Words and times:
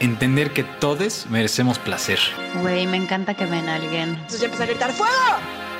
entender 0.00 0.52
que 0.52 0.64
todos 0.64 1.26
merecemos 1.30 1.78
placer. 1.78 2.18
Güey, 2.60 2.86
me 2.86 2.96
encanta 2.96 3.34
que 3.34 3.46
ven 3.46 3.68
a 3.68 3.76
alguien. 3.76 4.10
Entonces 4.10 4.40
ya 4.40 4.46
empecé 4.46 4.62
a 4.64 4.66
gritar 4.66 4.92
¡Fuego! 4.92 5.12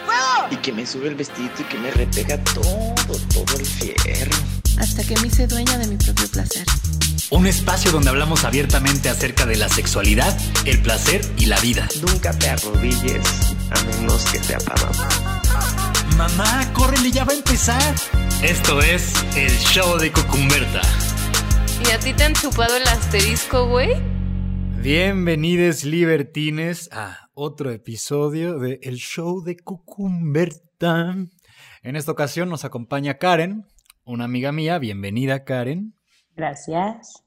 ¡Fuego! 0.07 0.49
Y 0.51 0.57
que 0.57 0.73
me 0.73 0.87
sube 0.87 1.09
el 1.09 1.15
vestido 1.15 1.51
y 1.59 1.63
que 1.65 1.79
me 1.79 1.91
repega 1.91 2.39
todo, 2.45 2.95
todo 3.33 3.59
el 3.59 3.67
fierro. 3.67 4.37
Hasta 4.79 5.05
que 5.05 5.17
me 5.21 5.29
hice 5.29 5.47
dueña 5.47 5.79
de 5.79 5.87
mi 5.87 5.97
propio 5.97 6.29
placer. 6.29 6.67
Un 7.31 7.47
espacio 7.47 7.91
donde 7.91 8.11
hablamos 8.11 8.45
abiertamente 8.45 9.09
acerca 9.09 9.47
de 9.47 9.57
la 9.57 9.69
sexualidad, 9.69 10.37
el 10.67 10.81
placer 10.83 11.25
y 11.39 11.47
la 11.47 11.59
vida. 11.61 11.89
Nunca 12.07 12.33
te 12.33 12.51
arrodilles 12.51 13.27
a 13.71 13.83
menos 13.85 14.25
que 14.27 14.39
te 14.41 14.57
mamá. 14.57 15.41
Mamá, 16.17 16.73
córrele, 16.73 17.11
ya 17.11 17.25
va 17.25 17.33
a 17.33 17.37
empezar. 17.37 17.95
Esto 18.43 18.81
es 18.83 19.13
el 19.37 19.51
show 19.59 19.99
de 19.99 20.13
Cucumberta. 20.13 20.83
¿Y 21.95 21.97
a 21.97 22.01
ti 22.01 22.13
te 22.13 22.25
han 22.25 22.33
chupado 22.33 22.77
el 22.77 22.83
asterisco, 22.89 23.69
güey? 23.69 23.91
Bienvenidos 24.83 25.85
libertines 25.85 26.91
a 26.91 27.31
otro 27.35 27.71
episodio 27.71 28.59
de 28.59 28.81
El 28.83 28.97
Show 28.97 29.45
de 29.45 29.57
Cucumberta. 29.57 31.15
En 31.85 31.95
esta 31.95 32.11
ocasión 32.11 32.49
nos 32.49 32.65
acompaña 32.65 33.19
Karen, 33.19 33.69
una 34.05 34.25
amiga 34.25 34.51
mía. 34.51 34.81
Bienvenida, 34.81 35.45
Karen. 35.45 35.95
Gracias. 36.35 37.23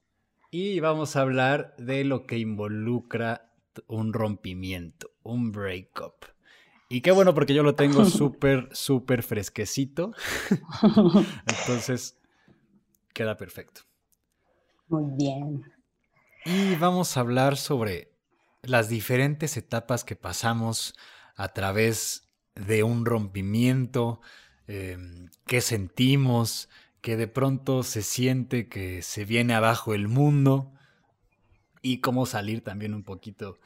Y 0.51 0.81
vamos 0.81 1.15
a 1.15 1.21
hablar 1.21 1.73
de 1.77 2.03
lo 2.03 2.25
que 2.25 2.37
involucra 2.37 3.49
un 3.87 4.11
rompimiento, 4.11 5.11
un 5.23 5.53
breakup. 5.53 6.25
Y 6.89 6.99
qué 6.99 7.11
bueno 7.11 7.33
porque 7.33 7.53
yo 7.53 7.63
lo 7.63 7.75
tengo 7.75 8.03
súper, 8.09 8.67
súper 8.73 9.23
fresquecito. 9.23 10.11
Entonces, 11.47 12.19
queda 13.13 13.37
perfecto. 13.37 13.86
Muy 14.87 15.05
bien. 15.17 15.63
Y 16.45 16.75
vamos 16.75 17.17
a 17.17 17.19
hablar 17.19 17.57
sobre 17.57 18.13
las 18.61 18.89
diferentes 18.89 19.57
etapas 19.57 20.03
que 20.03 20.15
pasamos 20.15 20.95
a 21.35 21.49
través 21.49 22.29
de 22.55 22.83
un 22.83 23.05
rompimiento, 23.05 24.21
em, 24.67 25.29
qué 25.45 25.61
sentimos, 25.61 26.69
que 27.01 27.15
de 27.17 27.27
pronto 27.27 27.83
se 27.83 28.01
siente 28.01 28.67
que 28.67 29.01
se 29.01 29.25
viene 29.25 29.53
abajo 29.53 29.93
el 29.93 30.07
mundo 30.07 30.73
y 31.81 32.01
cómo 32.01 32.25
salir 32.25 32.63
también 32.63 32.93
un 32.93 33.03
poquito 33.03 33.59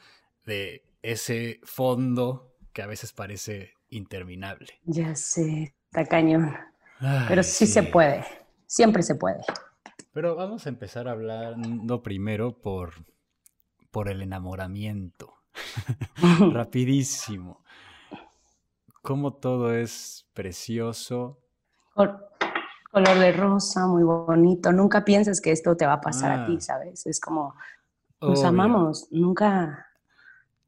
de 0.44 0.84
ese 1.02 1.60
fondo 1.64 2.54
que 2.72 2.82
a 2.82 2.86
veces 2.86 3.12
parece 3.12 3.74
interminable. 3.90 4.80
Ya 4.84 5.14
sé, 5.14 5.74
está 5.86 6.04
cañón. 6.04 6.56
Pero 7.28 7.42
sí, 7.42 7.66
se 7.66 7.82
puede, 7.82 8.24
siempre 8.66 9.02
se 9.02 9.16
puede. 9.16 9.40
Pero 10.12 10.36
vamos 10.36 10.66
a 10.66 10.68
empezar 10.68 11.08
hablando 11.08 12.02
primero 12.02 12.60
por, 12.60 12.92
por 13.90 14.10
el 14.10 14.20
enamoramiento. 14.20 15.32
Rapidísimo. 16.52 17.64
Cómo 19.00 19.32
todo 19.32 19.74
es 19.74 20.26
precioso. 20.34 21.40
color 21.94 23.18
de 23.18 23.32
rosa, 23.32 23.86
muy 23.86 24.02
bonito. 24.02 24.70
Nunca 24.70 25.02
piensas 25.04 25.40
que 25.40 25.50
esto 25.50 25.76
te 25.76 25.86
va 25.86 25.94
a 25.94 26.00
pasar 26.00 26.40
a 26.40 26.46
ti, 26.46 26.56
ah. 26.58 26.60
¿sabes? 26.60 27.06
Es 27.06 27.18
como, 27.18 27.54
nos 28.20 28.44
amamos, 28.44 29.08
nunca, 29.10 29.88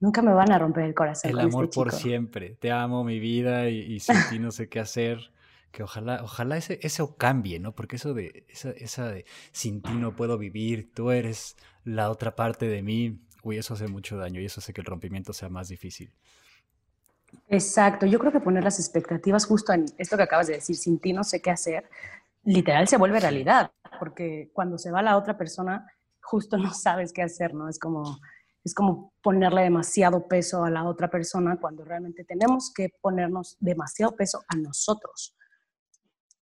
nunca 0.00 0.22
me 0.22 0.32
van 0.32 0.52
a 0.52 0.58
romper 0.58 0.84
el 0.84 0.94
corazón. 0.94 1.32
El 1.32 1.38
este 1.38 1.50
amor 1.50 1.68
por 1.68 1.92
siempre. 1.92 2.56
Te 2.58 2.72
amo, 2.72 3.04
mi 3.04 3.20
vida, 3.20 3.68
y, 3.68 3.78
y 3.78 4.00
sin 4.00 4.16
ti 4.30 4.38
no 4.38 4.50
sé 4.50 4.70
qué 4.70 4.80
hacer 4.80 5.33
que 5.74 5.82
ojalá, 5.82 6.22
ojalá 6.22 6.56
ese, 6.56 6.78
eso 6.82 7.16
cambie, 7.16 7.58
¿no? 7.58 7.74
Porque 7.74 7.96
eso 7.96 8.14
de, 8.14 8.46
esa, 8.48 8.70
esa 8.70 9.08
de 9.08 9.26
sin 9.50 9.82
ti 9.82 9.92
no 9.92 10.14
puedo 10.14 10.38
vivir, 10.38 10.94
tú 10.94 11.10
eres 11.10 11.56
la 11.82 12.10
otra 12.10 12.36
parte 12.36 12.68
de 12.68 12.80
mí, 12.80 13.20
uy, 13.42 13.58
eso 13.58 13.74
hace 13.74 13.88
mucho 13.88 14.16
daño 14.16 14.40
y 14.40 14.46
eso 14.46 14.60
hace 14.60 14.72
que 14.72 14.80
el 14.80 14.86
rompimiento 14.86 15.32
sea 15.32 15.48
más 15.48 15.68
difícil. 15.68 16.12
Exacto, 17.48 18.06
yo 18.06 18.20
creo 18.20 18.30
que 18.30 18.38
poner 18.38 18.62
las 18.62 18.78
expectativas 18.78 19.46
justo 19.46 19.72
en 19.72 19.86
esto 19.98 20.16
que 20.16 20.22
acabas 20.22 20.46
de 20.46 20.54
decir, 20.54 20.76
sin 20.76 21.00
ti 21.00 21.12
no 21.12 21.24
sé 21.24 21.42
qué 21.42 21.50
hacer, 21.50 21.90
literal 22.44 22.86
se 22.86 22.96
vuelve 22.96 23.18
realidad, 23.18 23.72
porque 23.98 24.50
cuando 24.52 24.78
se 24.78 24.92
va 24.92 25.02
la 25.02 25.16
otra 25.16 25.36
persona, 25.36 25.90
justo 26.22 26.56
no 26.56 26.72
sabes 26.72 27.12
qué 27.12 27.22
hacer, 27.22 27.52
¿no? 27.52 27.68
Es 27.68 27.80
como, 27.80 28.20
es 28.62 28.74
como 28.74 29.12
ponerle 29.20 29.62
demasiado 29.62 30.28
peso 30.28 30.62
a 30.62 30.70
la 30.70 30.84
otra 30.84 31.10
persona 31.10 31.58
cuando 31.60 31.84
realmente 31.84 32.22
tenemos 32.22 32.72
que 32.72 32.90
ponernos 33.00 33.56
demasiado 33.58 34.14
peso 34.14 34.44
a 34.46 34.54
nosotros 34.54 35.34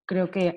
creo 0.05 0.31
que 0.31 0.53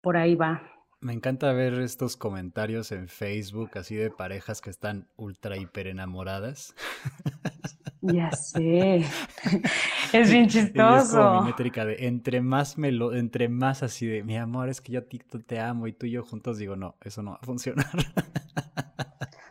por 0.00 0.16
ahí 0.16 0.34
va. 0.34 0.62
Me 1.00 1.12
encanta 1.12 1.52
ver 1.52 1.74
estos 1.74 2.16
comentarios 2.16 2.90
en 2.90 3.08
Facebook, 3.08 3.70
así 3.78 3.94
de 3.94 4.10
parejas 4.10 4.60
que 4.60 4.70
están 4.70 5.08
ultra 5.16 5.56
hiper 5.56 5.86
enamoradas. 5.86 6.74
Ya 8.00 8.30
sé. 8.30 9.04
Es 10.12 10.30
bien 10.30 10.48
chistoso. 10.48 11.34
Es 11.34 11.40
mi 11.42 11.48
métrica 11.48 11.84
de 11.84 12.06
entre 12.06 12.40
más 12.40 12.78
me 12.78 12.92
lo, 12.92 13.12
entre 13.12 13.48
más 13.48 13.82
así 13.82 14.06
de 14.06 14.22
mi 14.22 14.38
amor, 14.38 14.68
es 14.68 14.80
que 14.80 14.92
yo 14.92 15.00
a 15.00 15.02
ti 15.02 15.18
te 15.18 15.60
amo 15.60 15.86
y 15.86 15.92
tú 15.92 16.06
y 16.06 16.12
yo 16.12 16.22
juntos 16.22 16.58
digo, 16.58 16.76
no, 16.76 16.96
eso 17.02 17.22
no 17.22 17.32
va 17.32 17.38
a 17.42 17.44
funcionar. 17.44 17.86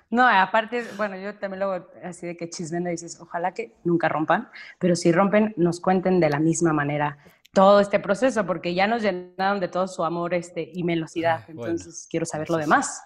No, 0.10 0.26
aparte, 0.26 0.86
bueno, 0.96 1.18
yo 1.18 1.36
también 1.36 1.60
luego 1.60 1.86
así 2.02 2.26
de 2.26 2.38
que 2.38 2.50
chismendo 2.50 2.90
dices, 2.90 3.20
ojalá 3.20 3.54
que 3.54 3.74
nunca 3.84 4.08
rompan, 4.08 4.48
pero 4.80 4.96
si 4.96 5.12
rompen, 5.12 5.54
nos 5.58 5.82
cuenten 5.82 6.22
de 6.22 6.30
la 6.30 6.40
misma 6.40 6.72
manera 6.72 7.18
todo 7.58 7.80
este 7.80 8.00
proceso, 8.00 8.46
porque 8.46 8.76
ya 8.76 8.86
nos 8.86 9.02
llenaron 9.02 9.60
de 9.60 9.68
todo 9.68 9.88
su 9.88 10.04
amor 10.04 10.36
este, 10.36 10.70
y 10.72 10.84
velocidad. 10.84 11.44
Entonces 11.48 12.08
quiero 12.08 12.24
saber 12.24 12.52
lo 12.52 12.58
demás. 12.58 13.02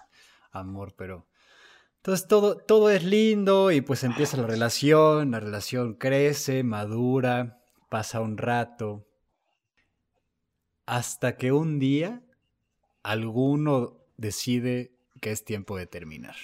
Amor, 0.50 0.92
pero... 0.94 1.26
Entonces 1.96 2.28
todo, 2.28 2.58
todo 2.58 2.90
es 2.90 3.02
lindo 3.02 3.70
y 3.70 3.80
pues 3.80 4.04
empieza 4.04 4.36
la 4.36 4.46
relación, 4.46 5.30
la 5.30 5.40
relación 5.40 5.94
crece, 5.94 6.64
madura, 6.64 7.62
pasa 7.88 8.20
un 8.20 8.36
rato, 8.36 9.06
hasta 10.84 11.38
que 11.38 11.52
un 11.52 11.78
día 11.78 12.20
alguno 13.02 13.96
decide 14.18 14.92
que 15.22 15.30
es 15.30 15.46
tiempo 15.46 15.78
de 15.78 15.86
terminar. 15.86 16.36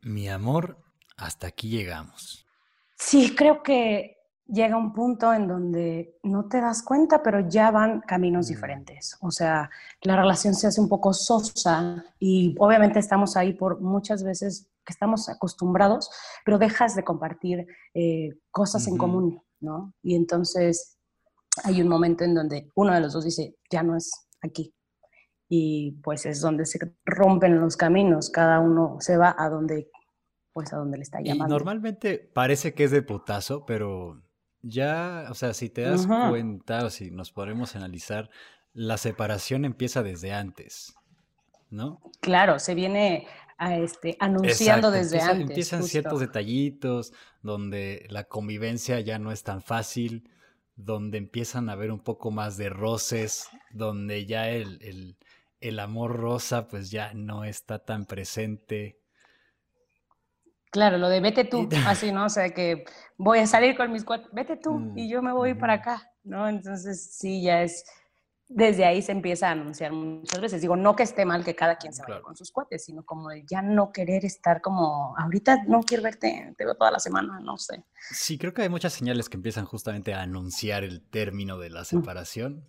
Mi 0.00 0.28
amor, 0.28 0.78
hasta 1.16 1.46
aquí 1.46 1.68
llegamos. 1.68 2.48
Sí, 2.96 3.36
creo 3.36 3.62
que 3.62 4.17
llega 4.48 4.76
un 4.76 4.92
punto 4.92 5.32
en 5.32 5.46
donde 5.46 6.18
no 6.22 6.48
te 6.48 6.60
das 6.60 6.82
cuenta, 6.82 7.22
pero 7.22 7.48
ya 7.48 7.70
van 7.70 8.00
caminos 8.00 8.46
mm. 8.46 8.48
diferentes. 8.48 9.16
O 9.20 9.30
sea, 9.30 9.70
la 10.02 10.16
relación 10.16 10.54
se 10.54 10.66
hace 10.66 10.80
un 10.80 10.88
poco 10.88 11.12
sosa 11.12 12.04
y 12.18 12.54
obviamente 12.58 12.98
estamos 12.98 13.36
ahí 13.36 13.52
por 13.52 13.80
muchas 13.80 14.24
veces 14.24 14.68
que 14.84 14.92
estamos 14.92 15.28
acostumbrados, 15.28 16.10
pero 16.44 16.58
dejas 16.58 16.96
de 16.96 17.04
compartir 17.04 17.66
eh, 17.92 18.38
cosas 18.50 18.86
en 18.88 18.96
común, 18.96 19.42
¿no? 19.60 19.92
Y 20.02 20.14
entonces 20.14 20.98
hay 21.64 21.82
un 21.82 21.88
momento 21.88 22.24
en 22.24 22.34
donde 22.34 22.70
uno 22.74 22.94
de 22.94 23.00
los 23.00 23.12
dos 23.12 23.24
dice, 23.24 23.56
ya 23.70 23.82
no 23.82 23.96
es 23.96 24.10
aquí. 24.40 24.74
Y 25.50 25.92
pues 26.02 26.24
es 26.26 26.40
donde 26.40 26.64
se 26.64 26.78
rompen 27.04 27.60
los 27.60 27.76
caminos, 27.76 28.30
cada 28.30 28.60
uno 28.60 28.96
se 29.00 29.16
va 29.16 29.34
a 29.38 29.48
donde 29.48 29.90
pues 30.52 30.72
a 30.72 30.76
donde 30.76 30.96
le 30.96 31.02
está 31.04 31.20
llamando. 31.20 31.54
Y 31.54 31.56
normalmente 31.56 32.18
parece 32.18 32.74
que 32.74 32.84
es 32.84 32.90
de 32.90 33.02
putazo, 33.02 33.64
pero 33.64 34.22
ya, 34.62 35.26
o 35.30 35.34
sea, 35.34 35.54
si 35.54 35.68
te 35.68 35.82
das 35.82 36.06
cuenta 36.06 36.84
o 36.84 36.90
si 36.90 37.10
nos 37.10 37.32
podemos 37.32 37.76
analizar, 37.76 38.30
la 38.72 38.96
separación 38.96 39.64
empieza 39.64 40.02
desde 40.02 40.32
antes, 40.32 40.94
¿no? 41.70 42.00
Claro, 42.20 42.58
se 42.58 42.74
viene 42.74 43.26
a 43.58 43.76
este, 43.76 44.16
anunciando 44.20 44.90
desde 44.90 45.20
antes. 45.20 45.48
Empiezan 45.48 45.82
ciertos 45.82 46.20
detallitos 46.20 47.12
donde 47.42 48.06
la 48.08 48.24
convivencia 48.24 49.00
ya 49.00 49.18
no 49.18 49.32
es 49.32 49.42
tan 49.42 49.62
fácil, 49.62 50.30
donde 50.76 51.18
empiezan 51.18 51.68
a 51.68 51.72
haber 51.72 51.90
un 51.90 52.00
poco 52.00 52.30
más 52.30 52.56
de 52.56 52.70
roces, 52.70 53.48
donde 53.70 54.26
ya 54.26 54.48
el, 54.48 54.78
el, 54.82 55.16
el 55.60 55.80
amor 55.80 56.16
rosa 56.16 56.68
pues 56.68 56.90
ya 56.90 57.12
no 57.14 57.44
está 57.44 57.80
tan 57.80 58.06
presente. 58.06 59.00
Claro, 60.70 60.98
lo 60.98 61.08
de 61.08 61.20
vete 61.20 61.44
tú, 61.44 61.68
así, 61.86 62.12
¿no? 62.12 62.26
O 62.26 62.28
sea, 62.28 62.50
que 62.50 62.84
voy 63.16 63.38
a 63.38 63.46
salir 63.46 63.76
con 63.76 63.90
mis 63.90 64.04
cuatro, 64.04 64.28
vete 64.32 64.56
tú 64.56 64.92
y 64.96 65.08
yo 65.08 65.22
me 65.22 65.32
voy 65.32 65.54
para 65.54 65.74
acá, 65.74 66.10
¿no? 66.24 66.48
Entonces, 66.48 67.16
sí, 67.16 67.42
ya 67.42 67.62
es, 67.62 67.84
desde 68.48 68.84
ahí 68.84 69.00
se 69.00 69.12
empieza 69.12 69.48
a 69.48 69.52
anunciar 69.52 69.92
muchas 69.92 70.40
veces. 70.40 70.60
Digo, 70.60 70.76
no 70.76 70.94
que 70.94 71.02
esté 71.02 71.24
mal 71.24 71.44
que 71.44 71.54
cada 71.54 71.76
quien 71.76 71.92
se 71.92 72.02
vaya 72.02 72.20
con 72.20 72.36
sus 72.36 72.50
cuates, 72.50 72.84
sino 72.84 73.04
como 73.04 73.30
de 73.30 73.44
ya 73.46 73.62
no 73.62 73.92
querer 73.92 74.24
estar 74.24 74.60
como, 74.60 75.16
ahorita 75.16 75.64
no 75.66 75.80
quiero 75.82 76.02
verte, 76.02 76.54
te 76.56 76.64
veo 76.64 76.74
toda 76.74 76.90
la 76.90 76.98
semana, 76.98 77.40
no 77.40 77.56
sé. 77.56 77.84
Sí, 78.10 78.38
creo 78.38 78.52
que 78.52 78.62
hay 78.62 78.68
muchas 78.68 78.92
señales 78.92 79.28
que 79.28 79.36
empiezan 79.36 79.64
justamente 79.64 80.12
a 80.14 80.22
anunciar 80.22 80.84
el 80.84 81.02
término 81.02 81.58
de 81.58 81.70
la 81.70 81.84
separación, 81.84 82.68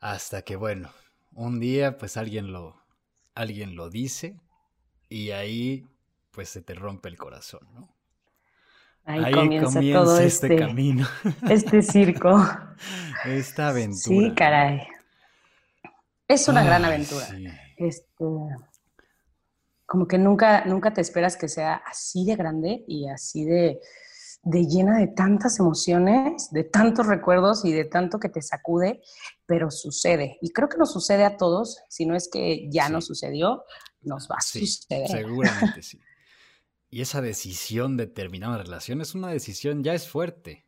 hasta 0.00 0.42
que, 0.42 0.56
bueno, 0.56 0.90
un 1.32 1.60
día 1.60 1.98
pues 1.98 2.16
alguien 2.16 2.52
lo, 2.52 2.82
alguien 3.34 3.76
lo 3.76 3.90
dice 3.90 4.40
y 5.08 5.30
ahí 5.30 5.86
pues 6.36 6.50
se 6.50 6.60
te 6.60 6.74
rompe 6.74 7.08
el 7.08 7.16
corazón, 7.16 7.66
¿no? 7.72 7.88
Ahí, 9.06 9.32
comienza, 9.32 9.80
todo 9.80 10.20
este, 10.20 10.48
este, 10.48 10.58
camino. 10.58 11.08
Este 11.48 11.80
circo. 11.80 12.38
Esta 13.24 13.68
aventura. 13.68 14.02
Sí, 14.02 14.34
caray. 14.34 14.82
Es 16.28 16.46
una 16.48 16.62
gran 16.62 16.84
aventura. 16.84 17.26
Este, 17.78 18.24
como 19.86 20.06
que 20.06 20.18
nunca, 20.18 20.66
nunca 20.66 20.92
te 20.92 21.00
esperas 21.00 21.38
que 21.38 21.48
sea 21.48 21.76
así 21.86 22.26
de 22.26 22.36
grande 22.36 22.84
y 22.86 23.08
así 23.08 23.46
de, 23.46 23.80
de 24.42 24.66
llena 24.66 24.98
de 24.98 25.06
tantas 25.06 25.58
emociones, 25.58 26.50
de 26.50 26.64
tantos 26.64 27.06
recuerdos 27.06 27.64
y 27.64 27.72
de 27.72 27.86
tanto 27.86 28.20
que 28.20 28.28
te 28.28 28.42
sacude, 28.42 29.00
pero 29.46 29.70
sucede. 29.70 30.36
Y 30.42 30.52
creo 30.52 30.68
que 30.68 30.76
nos 30.76 30.92
sucede 30.92 31.24
a 31.24 31.38
todos, 31.38 31.78
si 31.88 32.04
no 32.04 32.14
es 32.14 32.28
que 32.28 32.68
ya 32.68 32.90
nos 32.90 33.06
sucedió, 33.06 33.64
nos 34.02 34.28
va 34.28 34.36
a 34.36 34.42
suceder. 34.42 35.08
Seguramente 35.08 35.82
sí. 35.82 35.98
Y 36.90 37.00
esa 37.00 37.20
decisión 37.20 37.96
de 37.96 38.06
terminar 38.06 38.50
una 38.50 38.62
relación 38.62 39.00
es 39.00 39.14
una 39.14 39.28
decisión, 39.28 39.82
ya 39.82 39.94
es 39.94 40.08
fuerte. 40.08 40.64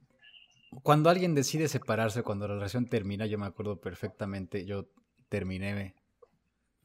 Cuando 0.82 1.11
alguien 1.11 1.35
decide 1.35 1.69
separarse, 1.69 2.23
cuando 2.23 2.49
la 2.49 2.55
relación 2.55 2.87
termina, 2.87 3.26
yo 3.26 3.38
me 3.38 3.47
acuerdo 3.47 3.81
perfectamente, 3.81 4.67
yo 4.67 4.88
terminé 5.29 5.94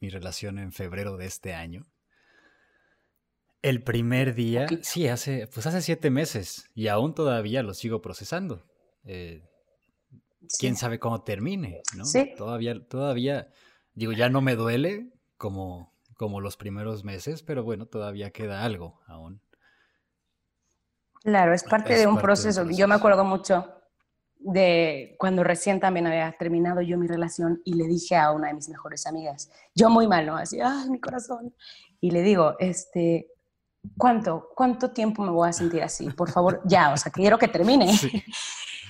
mi 0.00 0.08
relación 0.08 0.58
en 0.58 0.72
febrero 0.72 1.16
de 1.16 1.26
este 1.26 1.54
año. 1.54 1.86
El 3.62 3.82
primer 3.82 4.34
día, 4.34 4.66
sí, 4.82 5.08
hace, 5.08 5.46
pues 5.46 5.66
hace 5.66 5.80
siete 5.80 6.10
meses 6.10 6.68
y 6.74 6.88
aún 6.88 7.14
todavía 7.14 7.62
lo 7.62 7.72
sigo 7.72 8.02
procesando. 8.02 8.66
Eh, 9.04 9.42
quién 10.58 10.76
sabe 10.76 10.98
cómo 10.98 11.22
termine, 11.22 11.80
¿no? 11.96 12.04
Sí. 12.04 12.32
Todavía, 12.36 12.86
todavía, 12.86 13.48
digo, 13.94 14.12
ya 14.12 14.28
no 14.28 14.42
me 14.42 14.56
duele 14.56 15.12
como, 15.38 15.93
como 16.16 16.40
los 16.40 16.56
primeros 16.56 17.04
meses, 17.04 17.42
pero 17.42 17.64
bueno, 17.64 17.86
todavía 17.86 18.30
queda 18.30 18.64
algo 18.64 19.00
aún. 19.06 19.40
Claro, 21.22 21.54
es 21.54 21.64
parte, 21.64 21.96
de, 21.96 22.06
un 22.06 22.18
proceso. 22.18 22.68
Yo 22.70 22.86
me 22.86 22.94
acuerdo 22.94 23.24
mucho 23.24 23.66
de 24.38 25.16
cuando 25.18 25.42
recién 25.42 25.80
también 25.80 26.06
había 26.06 26.30
terminado 26.38 26.82
yo 26.82 26.98
mi 26.98 27.06
relación 27.06 27.62
y 27.64 27.74
le 27.74 27.86
dije 27.86 28.14
a 28.14 28.30
una 28.30 28.48
de 28.48 28.54
mis 28.54 28.68
mejores 28.68 29.06
amigas, 29.06 29.50
yo 29.74 29.88
muy 29.88 30.06
mal, 30.06 30.26
¿no? 30.26 30.36
Así, 30.36 30.60
ay, 30.60 30.90
mi 30.90 31.00
corazón. 31.00 31.54
Y 32.00 32.10
le 32.10 32.20
digo, 32.20 32.56
este, 32.58 33.30
¿cuánto, 33.96 34.50
cuánto 34.54 34.90
tiempo 34.90 35.22
me 35.22 35.30
voy 35.30 35.48
a 35.48 35.52
sentir 35.54 35.82
así? 35.82 36.10
Por 36.10 36.30
favor, 36.30 36.60
ya, 36.66 36.92
o 36.92 36.96
sea, 36.98 37.10
quiero 37.10 37.38
que 37.38 37.48
termine. 37.48 37.90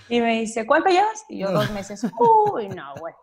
Y 0.09 0.21
me 0.21 0.41
dice, 0.41 0.67
¿cuánto 0.67 0.91
llevas? 0.91 1.25
Y 1.29 1.39
yo, 1.39 1.51
dos 1.51 1.71
meses. 1.71 2.05
Uy, 2.19 2.69
no, 2.69 2.93
güey. 3.01 3.15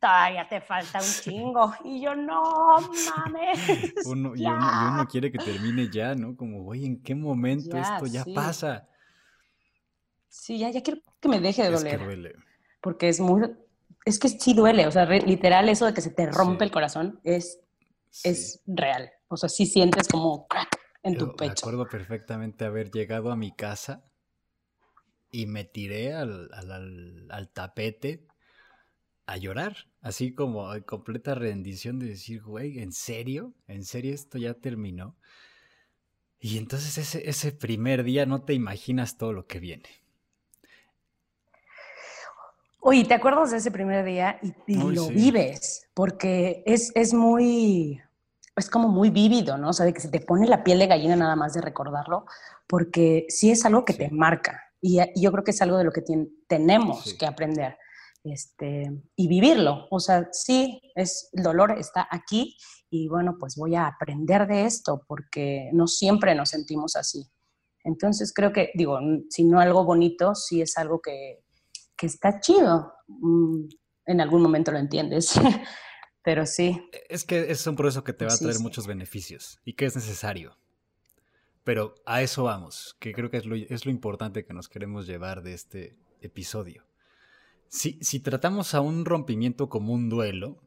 Todavía 0.00 0.48
te 0.48 0.60
falta 0.60 0.98
un 0.98 1.22
chingo. 1.22 1.74
Y 1.84 2.00
yo, 2.00 2.14
no 2.14 2.78
mames. 2.80 3.58
Uno, 4.06 4.34
y, 4.36 4.46
uno, 4.46 5.06
quiere 5.10 5.32
que 5.32 5.38
termine 5.38 5.88
ya, 5.90 6.14
¿no? 6.14 6.36
Como, 6.36 6.62
güey, 6.62 6.84
¿en 6.84 7.02
qué 7.02 7.14
momento 7.14 7.76
esto 7.76 8.06
ya 8.06 8.24
pasa? 8.34 8.88
Sí, 10.28 10.58
ya, 10.58 10.70
ya 10.70 10.82
quiero 10.82 11.00
que 11.20 11.28
me 11.28 11.40
deje 11.40 11.64
de 11.64 11.70
doler. 11.70 12.04
duele. 12.04 12.34
Porque 12.80 13.08
es 13.08 13.18
muy. 13.18 13.42
Es 14.04 14.18
que 14.18 14.28
sí 14.28 14.54
duele. 14.54 14.86
O 14.86 14.90
sea, 14.92 15.04
literal, 15.04 15.68
eso 15.68 15.86
de 15.86 15.94
que 15.94 16.00
se 16.00 16.10
te 16.10 16.26
rompe 16.26 16.64
el 16.64 16.70
corazón 16.70 17.20
es, 17.24 17.60
es 18.22 18.62
real. 18.66 19.10
O 19.26 19.36
sea, 19.36 19.48
sí 19.48 19.66
sientes 19.66 20.06
como 20.06 20.46
crack 20.46 20.78
en 21.02 21.16
tu 21.16 21.34
pecho. 21.34 21.52
Me 21.66 21.72
acuerdo 21.72 21.88
perfectamente 21.88 22.64
haber 22.64 22.90
llegado 22.90 23.32
a 23.32 23.36
mi 23.36 23.52
casa 23.52 24.04
y 25.30 25.46
me 25.46 25.64
tiré 25.64 26.14
al, 26.14 26.50
al, 26.52 27.48
tapete 27.52 28.26
a 29.28 29.36
llorar, 29.36 29.76
así 30.00 30.34
como 30.34 30.74
en 30.74 30.82
completa 30.82 31.34
rendición 31.34 31.98
de 31.98 32.06
decir, 32.06 32.42
güey, 32.42 32.78
¿en 32.78 32.92
serio? 32.92 33.52
¿En 33.66 33.84
serio 33.84 34.14
esto 34.14 34.38
ya 34.38 34.54
terminó? 34.54 35.16
Y 36.40 36.56
entonces 36.56 36.96
ese, 36.96 37.28
ese 37.28 37.52
primer 37.52 38.04
día 38.04 38.24
no 38.24 38.40
te 38.40 38.54
imaginas 38.54 39.18
todo 39.18 39.34
lo 39.34 39.46
que 39.46 39.60
viene. 39.60 39.90
Oye, 42.80 43.04
¿te 43.04 43.12
acuerdas 43.12 43.50
de 43.50 43.58
ese 43.58 43.70
primer 43.70 44.02
día 44.02 44.40
y, 44.66 44.76
lo 44.76 45.08
vives? 45.08 45.86
Porque 45.92 46.62
es, 46.64 46.90
es, 46.94 47.12
muy, 47.12 48.00
es 48.56 48.70
como 48.70 48.88
muy 48.88 49.10
vívido, 49.10 49.58
¿no? 49.58 49.70
O 49.70 49.72
sea, 49.74 49.84
de 49.84 49.92
que 49.92 50.00
se 50.00 50.08
te 50.08 50.20
pone 50.20 50.46
la 50.46 50.64
piel 50.64 50.78
de 50.78 50.86
gallina 50.86 51.16
nada 51.16 51.36
más 51.36 51.52
de 51.52 51.60
recordarlo, 51.60 52.24
porque 52.66 53.26
sí 53.28 53.50
es 53.50 53.66
algo 53.66 53.84
que 53.84 53.92
te 53.92 54.08
marca. 54.10 54.72
Y, 54.80 55.00
yo 55.20 55.30
creo 55.32 55.44
que 55.44 55.50
es 55.50 55.60
algo 55.60 55.76
de 55.76 55.84
lo 55.84 55.92
que 55.92 56.02
tenemos 56.46 57.12
que 57.12 57.26
aprender 57.26 57.76
este, 58.32 58.90
y 59.16 59.28
vivirlo. 59.28 59.86
O 59.90 60.00
sea, 60.00 60.28
sí, 60.32 60.80
es, 60.94 61.28
el 61.32 61.42
dolor 61.42 61.72
está 61.78 62.08
aquí 62.10 62.56
y 62.90 63.08
bueno, 63.08 63.36
pues 63.38 63.56
voy 63.56 63.74
a 63.74 63.86
aprender 63.86 64.46
de 64.46 64.64
esto 64.64 65.02
porque 65.06 65.70
no 65.72 65.86
siempre 65.86 66.34
nos 66.34 66.50
sentimos 66.50 66.96
así. 66.96 67.26
Entonces 67.84 68.32
creo 68.34 68.52
que, 68.52 68.70
digo, 68.74 68.98
si 69.30 69.44
no 69.44 69.60
algo 69.60 69.84
bonito, 69.84 70.34
sí 70.34 70.60
es 70.60 70.76
algo 70.76 71.00
que, 71.00 71.44
que 71.96 72.06
está 72.06 72.40
chido. 72.40 72.92
Mm, 73.06 73.68
en 74.06 74.20
algún 74.20 74.42
momento 74.42 74.72
lo 74.72 74.78
entiendes. 74.78 75.34
Pero 76.22 76.44
sí. 76.46 76.88
Es 77.08 77.24
que 77.24 77.50
es 77.50 77.66
un 77.66 77.76
proceso 77.76 78.04
que 78.04 78.12
te 78.12 78.26
va 78.26 78.32
a 78.32 78.36
traer 78.36 78.58
muchos 78.60 78.86
beneficios 78.86 79.58
y 79.64 79.74
que 79.74 79.86
es 79.86 79.96
necesario. 79.96 80.56
Pero 81.64 81.94
a 82.06 82.22
eso 82.22 82.44
vamos, 82.44 82.96
que 82.98 83.12
creo 83.12 83.30
que 83.30 83.36
es 83.36 83.46
lo, 83.46 83.54
es 83.54 83.84
lo 83.84 83.90
importante 83.90 84.44
que 84.44 84.54
nos 84.54 84.68
queremos 84.68 85.06
llevar 85.06 85.42
de 85.42 85.54
este 85.54 85.96
episodio. 86.20 86.87
Si, 87.68 87.98
si 88.00 88.20
tratamos 88.20 88.74
a 88.74 88.80
un 88.80 89.04
rompimiento 89.04 89.68
como 89.68 89.92
un 89.92 90.08
duelo, 90.08 90.58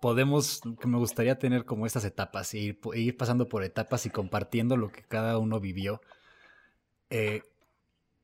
podemos, 0.00 0.60
que 0.80 0.88
me 0.88 0.98
gustaría 0.98 1.38
tener 1.38 1.64
como 1.64 1.86
estas 1.86 2.04
etapas, 2.04 2.52
e 2.54 2.58
ir, 2.58 2.80
e 2.94 3.00
ir 3.00 3.16
pasando 3.16 3.48
por 3.48 3.62
etapas 3.62 4.06
y 4.06 4.10
compartiendo 4.10 4.76
lo 4.76 4.90
que 4.90 5.02
cada 5.02 5.38
uno 5.38 5.60
vivió 5.60 6.00
eh, 7.10 7.42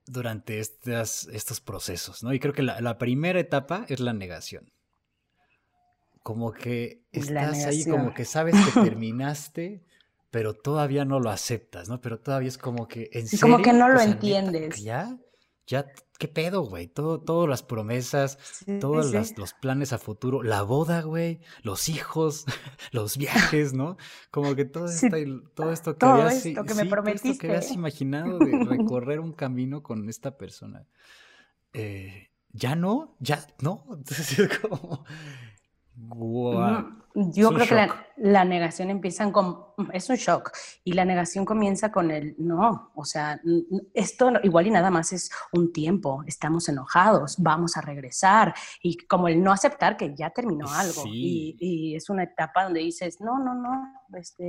durante 0.06 0.58
estas, 0.60 1.28
estos 1.32 1.60
procesos, 1.60 2.22
¿no? 2.22 2.32
Y 2.32 2.40
creo 2.40 2.54
que 2.54 2.62
la, 2.62 2.80
la, 2.80 2.98
primera 2.98 3.38
etapa 3.40 3.84
es 3.88 4.00
la 4.00 4.12
negación. 4.12 4.72
Como 6.22 6.52
que 6.52 7.02
estás 7.12 7.66
ahí, 7.66 7.84
como 7.84 8.14
que 8.14 8.24
sabes 8.24 8.54
que 8.54 8.80
terminaste, 8.80 9.82
pero 10.30 10.54
todavía 10.54 11.04
no 11.04 11.20
lo 11.20 11.30
aceptas, 11.30 11.88
¿no? 11.88 12.00
Pero 12.00 12.18
todavía 12.18 12.48
es 12.48 12.58
como 12.58 12.88
que, 12.88 13.10
¿en 13.12 13.28
serio? 13.28 13.42
Como 13.42 13.62
que 13.62 13.72
no 13.72 13.88
lo 13.88 14.00
entiendes. 14.00 14.82
¿Ya? 14.82 15.16
¿Ya? 15.66 15.86
¿Qué 16.18 16.28
pedo, 16.28 16.62
güey? 16.62 16.86
Todo, 16.86 17.20
todas 17.20 17.48
las 17.48 17.62
promesas, 17.62 18.38
todos 18.80 19.12
los 19.36 19.52
planes 19.54 19.92
a 19.92 19.98
futuro, 19.98 20.42
la 20.42 20.62
boda, 20.62 21.02
güey, 21.02 21.40
los 21.62 21.88
hijos, 21.88 22.46
los 22.92 23.18
viajes, 23.18 23.74
¿no? 23.74 23.96
Como 24.30 24.54
que 24.54 24.64
todo, 24.64 24.86
esto, 24.86 25.08
todo 25.54 25.72
esto 25.72 25.98
que 25.98 26.06
habías, 26.06 26.46
esto 26.46 26.64
que 26.64 26.74
me 26.74 26.86
prometiste. 26.86 27.30
esto 27.30 27.40
que 27.40 27.48
habías 27.48 27.70
imaginado 27.72 28.38
de 28.38 28.64
recorrer 28.64 29.20
un 29.20 29.32
camino 29.32 29.82
con 29.82 30.08
esta 30.08 30.38
persona. 30.38 30.86
Eh, 31.72 32.30
¿Ya 32.52 32.74
no? 32.74 33.16
¿Ya 33.20 33.46
no? 33.60 33.84
Entonces 33.90 34.38
es 34.38 34.58
como... 34.58 35.04
Wow. 35.96 36.96
Yo 37.14 37.48
creo 37.50 37.66
que 37.66 37.88
la, 38.18 38.44
negación 38.44 38.90
empieza 38.90 39.32
con, 39.32 39.64
es 39.94 40.10
un 40.10 40.16
shock, 40.16 40.52
y 40.84 40.92
la 40.92 41.06
negación 41.06 41.46
comienza 41.46 41.90
con 41.90 42.10
el, 42.10 42.34
no, 42.36 42.90
o 42.94 43.06
sea, 43.06 43.40
esto 43.94 44.32
igual 44.42 44.66
y 44.66 44.70
nada 44.70 44.90
más 44.90 45.14
es 45.14 45.30
un 45.52 45.72
tiempo, 45.72 46.22
estamos 46.26 46.68
enojados, 46.68 47.36
vamos 47.38 47.78
a 47.78 47.80
regresar, 47.80 48.54
y 48.82 48.98
como 48.98 49.28
el 49.28 49.42
no 49.42 49.50
aceptar 49.50 49.96
que 49.96 50.14
ya 50.14 50.28
terminó 50.28 50.66
algo, 50.68 51.04
y, 51.06 51.94
es 51.96 52.10
una 52.10 52.24
etapa 52.24 52.64
donde 52.64 52.80
dices, 52.80 53.18
no, 53.22 53.38
no, 53.38 53.54
no, 53.54 53.94
este, 54.18 54.48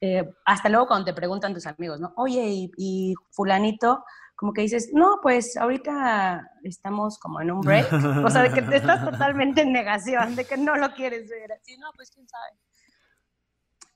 eh, 0.00 0.30
hasta 0.44 0.68
luego 0.68 0.86
cuando 0.86 1.06
te 1.06 1.14
preguntan 1.14 1.52
tus 1.52 1.66
amigos, 1.66 1.98
¿no? 1.98 2.12
Oye, 2.16 2.70
y 2.76 3.14
fulanito, 3.30 4.04
como 4.36 4.52
que 4.52 4.62
dices, 4.62 4.90
no, 4.92 5.18
pues 5.22 5.56
ahorita 5.56 6.50
estamos 6.62 7.18
como 7.18 7.40
en 7.40 7.50
un 7.50 7.60
break, 7.60 7.92
o 8.24 8.30
sea, 8.30 8.42
de 8.42 8.52
que 8.52 8.62
te 8.62 8.76
estás 8.76 9.04
totalmente 9.04 9.62
en 9.62 9.72
negación, 9.72 10.34
de 10.36 10.44
que 10.44 10.56
no 10.56 10.76
lo 10.76 10.92
quieres 10.94 11.28
ver, 11.28 11.52
así, 11.52 11.76
no, 11.78 11.90
pues 11.96 12.10
quién 12.10 12.26
sabe. 12.28 12.58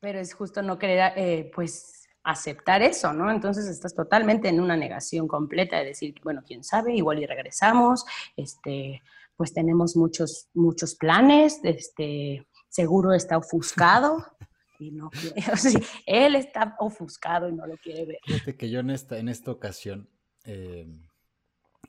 Pero 0.00 0.20
es 0.20 0.32
justo 0.34 0.62
no 0.62 0.78
querer, 0.78 1.12
eh, 1.16 1.50
pues, 1.54 2.08
aceptar 2.22 2.82
eso, 2.82 3.12
¿no? 3.12 3.30
Entonces 3.30 3.66
estás 3.66 3.94
totalmente 3.94 4.48
en 4.48 4.60
una 4.60 4.76
negación 4.76 5.26
completa 5.26 5.78
de 5.78 5.86
decir, 5.86 6.14
bueno, 6.22 6.42
quién 6.46 6.62
sabe, 6.62 6.94
igual 6.94 7.18
y 7.20 7.26
regresamos, 7.26 8.04
este, 8.36 9.02
pues 9.34 9.54
tenemos 9.54 9.96
muchos, 9.96 10.48
muchos 10.52 10.94
planes, 10.94 11.60
este, 11.64 12.46
seguro 12.68 13.12
está 13.12 13.38
ofuscado. 13.38 14.24
Y 14.80 14.92
no 14.92 15.10
quiere, 15.10 15.34
o 15.52 15.56
sea, 15.56 15.80
él 16.06 16.36
está 16.36 16.76
ofuscado 16.78 17.48
y 17.48 17.52
no 17.52 17.66
lo 17.66 17.76
quiere 17.78 18.06
ver. 18.06 18.18
Fíjate 18.24 18.56
que 18.56 18.70
yo 18.70 18.78
en 18.78 18.90
esta, 18.90 19.18
en 19.18 19.28
esta 19.28 19.50
ocasión 19.50 20.08
Em, 20.44 21.08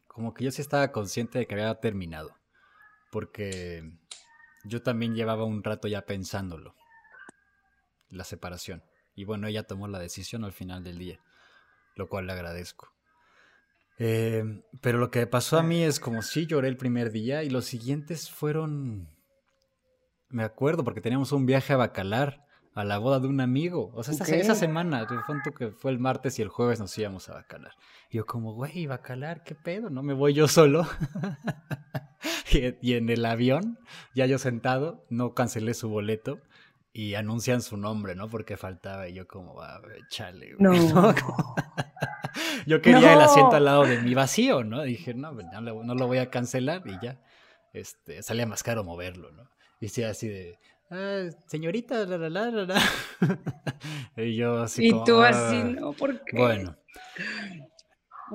como 0.08 0.34
que 0.34 0.44
yo 0.44 0.52
sí 0.52 0.62
estaba 0.62 0.92
consciente 0.92 1.40
de 1.40 1.48
que 1.48 1.54
había 1.54 1.74
terminado, 1.80 2.36
porque 3.12 3.90
yo 4.64 4.82
también 4.82 5.16
llevaba 5.16 5.46
un 5.46 5.64
rato 5.64 5.88
ya 5.88 6.06
pensándolo, 6.06 6.76
la 8.10 8.24
separación. 8.24 8.84
Y 9.16 9.26
bueno, 9.26 9.48
ella 9.48 9.64
tomó 9.64 9.88
la 9.88 10.00
decisión 10.00 10.44
al 10.44 10.54
final 10.54 10.84
del 10.84 10.98
día, 10.98 11.20
lo 11.96 12.10
cual 12.10 12.28
le 12.28 12.34
agradezco. 12.34 12.94
Em, 13.98 14.64
pero 14.82 14.98
lo 14.98 15.12
que 15.12 15.28
pasó 15.28 15.60
a 15.60 15.64
mí 15.64 15.84
es 15.84 16.00
como 16.00 16.22
si 16.22 16.46
lloré 16.46 16.70
el 16.70 16.78
primer 16.78 17.12
día 17.12 17.44
y 17.44 17.50
los 17.50 17.66
siguientes 17.66 18.32
fueron... 18.32 19.10
Me 20.30 20.44
acuerdo 20.44 20.84
porque 20.84 21.02
teníamos 21.02 21.32
un 21.32 21.46
viaje 21.46 21.74
a 21.74 21.78
Bacalar 21.78 22.46
a 22.76 22.84
la 22.84 22.98
boda 22.98 23.20
de 23.20 23.28
un 23.28 23.42
amigo. 23.42 23.92
O 23.94 24.04
sea, 24.04 24.14
esa, 24.14 24.56
semana, 24.56 25.06
de 25.06 25.18
que 25.58 25.72
fue 25.72 25.92
el 25.92 26.00
martes 26.00 26.40
y 26.40 26.42
el 26.42 26.50
jueves 26.50 26.80
nos 26.80 26.98
íbamos 26.98 27.28
a 27.30 27.34
Bacalar. 27.34 27.74
Y 28.10 28.18
yo 28.18 28.26
como, 28.26 28.54
güey, 28.54 28.86
Bacalar, 28.88 29.44
¿qué 29.44 29.56
pedo? 29.56 29.90
No 29.90 30.04
me 30.04 30.14
voy 30.14 30.34
yo 30.34 30.48
solo. 30.48 30.88
y, 32.82 32.94
en 32.94 33.10
el 33.10 33.26
avión, 33.26 33.80
ya 34.16 34.26
yo 34.26 34.38
sentado, 34.38 35.06
no 35.10 35.34
cancelé 35.34 35.74
su 35.74 35.90
boleto. 35.90 36.40
y 36.94 37.16
anuncian 37.16 37.62
su 37.62 37.78
nombre, 37.78 38.16
¿no? 38.16 38.30
Porque 38.30 38.58
faltaba 38.58 39.08
y 39.08 39.14
yo 39.14 39.28
como, 39.28 39.62
a 39.62 39.80
ver, 39.80 40.02
chale. 40.10 40.56
No. 40.58 40.74
yo 42.66 42.82
quería 42.82 43.14
el 43.14 43.22
asiento 43.22 43.56
al 43.56 43.66
lado 43.66 43.84
de 43.86 44.02
mi 44.02 44.14
vacío, 44.14 44.64
¿no? 44.64 44.82
Dije, 44.84 45.14
no, 45.14 45.34
pues, 45.34 45.46
no, 45.52 45.62
lo- 45.62 45.84
no 45.84 45.96
lo 45.96 46.08
voy 46.08 46.18
a 46.18 46.30
cancelar 46.30 46.84
y 46.86 46.98
ya. 47.04 47.22
Este, 47.74 48.24
salía 48.24 48.46
más 48.48 48.64
caro 48.64 48.84
moverlo, 48.84 49.32
¿no? 49.32 49.44
Y 49.80 49.86
decía 49.86 50.10
así 50.10 50.28
de, 50.28 50.58
"Ah, 50.90 51.26
señorita, 51.48 52.06
la, 52.06 52.18
la, 52.18 52.30
la, 52.30 52.50
la, 52.52 52.66
la". 52.66 52.82
y 54.18 54.36
yo 54.36 54.62
así 54.62 54.88
Y 54.88 54.92
como, 54.92 55.04
tú 55.04 55.22
así, 55.22 55.58
"Ah". 55.58 55.64
¿no? 55.80 55.94
¿Por 55.94 56.24
qué? 56.24 56.38
Bueno. 56.38 56.76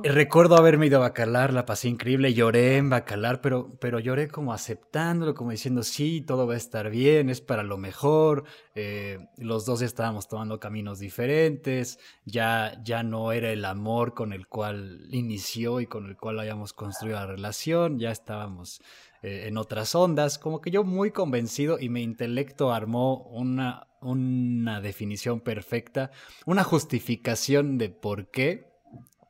Recuerdo 0.02 0.56
haberme 0.56 0.86
ido 0.86 0.96
a 0.96 1.02
Bacalar, 1.02 1.52
la 1.52 1.66
pasé 1.66 1.88
increíble, 1.88 2.34
lloré 2.34 2.78
en 2.78 2.90
Bacalar, 2.90 3.40
pero, 3.40 3.78
pero 3.80 4.00
lloré 4.00 4.26
como 4.26 4.52
aceptándolo, 4.52 5.34
como 5.34 5.52
diciendo, 5.52 5.84
sí, 5.84 6.20
todo 6.20 6.48
va 6.48 6.54
a 6.54 6.56
estar 6.56 6.90
bien, 6.90 7.30
es 7.30 7.40
para 7.40 7.62
lo 7.62 7.76
mejor, 7.78 8.42
eh, 8.74 9.20
los 9.36 9.64
dos 9.66 9.82
estábamos 9.82 10.26
tomando 10.26 10.58
caminos 10.58 10.98
diferentes, 10.98 12.00
ya, 12.24 12.76
ya 12.82 13.04
no 13.04 13.30
era 13.30 13.50
el 13.52 13.64
amor 13.64 14.14
con 14.14 14.32
el 14.32 14.48
cual 14.48 15.06
inició 15.10 15.80
y 15.80 15.86
con 15.86 16.06
el 16.06 16.16
cual 16.16 16.40
habíamos 16.40 16.72
construido 16.72 17.20
la 17.20 17.26
relación, 17.26 18.00
ya 18.00 18.10
estábamos 18.10 18.80
eh, 19.24 19.48
en 19.48 19.56
otras 19.56 19.94
ondas, 19.94 20.38
como 20.38 20.60
que 20.60 20.70
yo 20.70 20.84
muy 20.84 21.10
convencido 21.10 21.78
y 21.80 21.88
mi 21.88 22.02
intelecto 22.02 22.74
armó 22.74 23.26
una, 23.28 23.86
una 24.02 24.82
definición 24.82 25.40
perfecta, 25.40 26.10
una 26.44 26.62
justificación 26.62 27.78
de 27.78 27.88
por 27.88 28.30
qué 28.30 28.70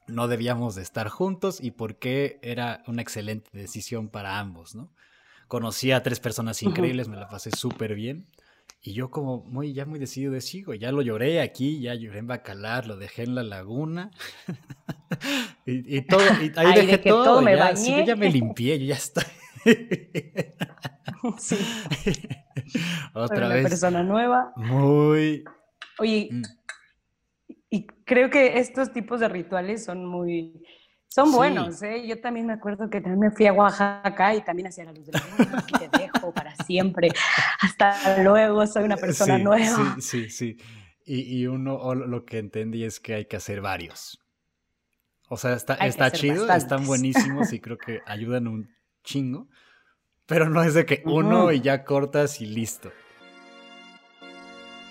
no 0.09 0.27
debíamos 0.27 0.75
de 0.75 0.83
estar 0.83 1.09
juntos 1.09 1.63
y 1.63 1.71
por 1.71 1.95
qué 2.01 2.41
era 2.43 2.83
una 2.89 3.03
excelente 3.03 3.51
decisión 3.53 4.09
para 4.09 4.41
ambos, 4.41 4.75
¿no? 4.75 4.91
Conocí 5.47 5.93
a 5.93 6.03
tres 6.03 6.19
personas 6.19 6.61
increíbles, 6.65 7.07
me 7.07 7.17
la 7.17 7.29
pasé 7.29 7.53
súper 7.53 7.95
bien. 7.95 8.27
Y 8.83 8.95
yo 8.95 9.13
como 9.13 9.45
muy, 9.45 9.75
ya 9.75 9.87
muy 9.87 10.01
decidido 10.01 10.33
de 10.33 10.41
sí, 10.41 10.65
güey, 10.65 10.81
ya 10.81 10.91
lo 10.91 11.03
lloré 11.03 11.41
aquí, 11.41 11.81
ya 11.81 11.95
lloré 11.95 12.19
en 12.19 12.27
Bacalar, 12.27 12.89
lo 12.89 12.97
dejé 12.97 13.23
en 13.23 13.37
la 13.37 13.45
laguna. 13.45 14.11
y, 15.67 15.99
y 15.99 16.03
todo, 16.03 16.21
y 16.43 16.53
ahí 16.57 16.75
dejé 16.75 16.87
de 16.87 17.01
que 17.01 17.11
todo, 17.11 17.23
todo 17.23 17.43
me 17.43 17.55
ya, 17.55 17.77
sí, 17.77 17.93
yo 17.93 18.05
ya 18.05 18.17
me 18.17 18.29
limpié, 18.29 18.81
yo 18.81 18.87
ya 18.87 18.97
estoy. 18.97 19.23
Sí, 21.39 21.57
Otra 23.15 23.47
una 23.47 23.55
vez. 23.55 23.63
persona 23.69 24.03
nueva. 24.03 24.53
Muy. 24.57 25.45
Oye, 25.99 26.29
Mm. 26.31 26.43
y 27.71 27.87
creo 28.05 28.31
que 28.31 28.59
estos 28.59 28.93
tipos 28.93 29.21
de 29.21 29.29
rituales 29.29 29.85
son 29.85 30.05
muy, 30.07 30.63
son 31.09 31.31
Sí. 31.31 31.35
buenos, 31.37 31.83
¿eh? 31.83 32.07
Yo 32.07 32.21
también 32.21 32.47
me 32.47 32.53
acuerdo 32.53 32.91
que 32.91 33.01
también 33.01 33.21
me 33.21 33.31
fui 33.31 33.47
a 33.47 33.53
Oaxaca 33.53 34.35
y 34.35 34.43
también 34.45 34.69
hacía 34.69 34.85
la 34.85 34.93
luz 34.93 35.07
de 35.07 35.13
la 35.13 35.23
luna, 35.39 35.59
aquí 35.59 35.75
te 35.89 35.99
dejo 35.99 36.33
para 36.33 36.55
siempre. 36.57 37.09
Hasta 37.61 38.23
luego, 38.23 38.67
soy 38.67 38.85
una 38.85 38.97
persona 38.97 39.37
Sí, 39.39 39.43
nueva. 39.45 39.97
Sí, 39.99 40.01
sí, 40.03 40.31
sí. 40.31 40.57
Y, 41.07 41.41
y 41.41 41.47
uno 41.47 41.95
lo 41.95 42.25
que 42.25 42.39
entendí 42.39 42.85
es 42.85 43.01
que 43.01 43.15
hay 43.15 43.25
que 43.27 43.37
hacer 43.37 43.61
varios. 43.61 44.19
O 45.29 45.37
sea, 45.37 45.55
está, 45.55 45.75
está 45.75 46.11
chido, 46.11 46.35
están 46.43 46.49
bastantes. 46.49 46.87
buenísimos 46.87 47.53
y 47.53 47.61
creo 47.61 47.79
que 47.79 48.01
ayudan 48.07 48.47
un 48.47 48.69
chingo. 49.05 49.49
Pero 50.27 50.49
no 50.49 50.63
es 50.63 50.75
de 50.75 50.87
que 50.87 51.03
uno 51.05 51.53
y 51.53 51.61
ya 51.61 51.85
cortas 51.85 52.41
y 52.41 52.47
listo. 52.47 52.91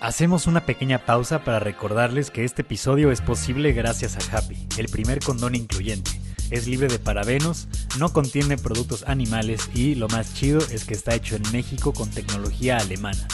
Hacemos 0.00 0.46
una 0.46 0.66
pequeña 0.66 0.98
pausa 1.04 1.44
para 1.44 1.58
recordarles 1.58 2.30
que 2.30 2.44
este 2.44 2.62
episodio 2.62 3.10
es 3.10 3.20
posible 3.20 3.72
gracias 3.72 4.16
a 4.16 4.36
Happy, 4.36 4.68
el 4.76 4.88
primer 4.88 5.20
condón 5.20 5.54
incluyente. 5.54 6.10
Es 6.50 6.66
libre 6.68 6.88
de 6.88 6.98
parabenos, 6.98 7.68
no 7.98 8.12
contiene 8.12 8.58
productos 8.58 9.04
animales 9.08 9.70
y 9.74 9.94
lo 9.94 10.08
más 10.08 10.34
chido 10.34 10.60
es 10.70 10.84
que 10.84 10.92
está 10.94 11.14
hecho 11.14 11.36
en 11.36 11.42
México 11.52 11.92
con 11.92 12.10
tecnología 12.10 12.76
alemana. 12.76 13.26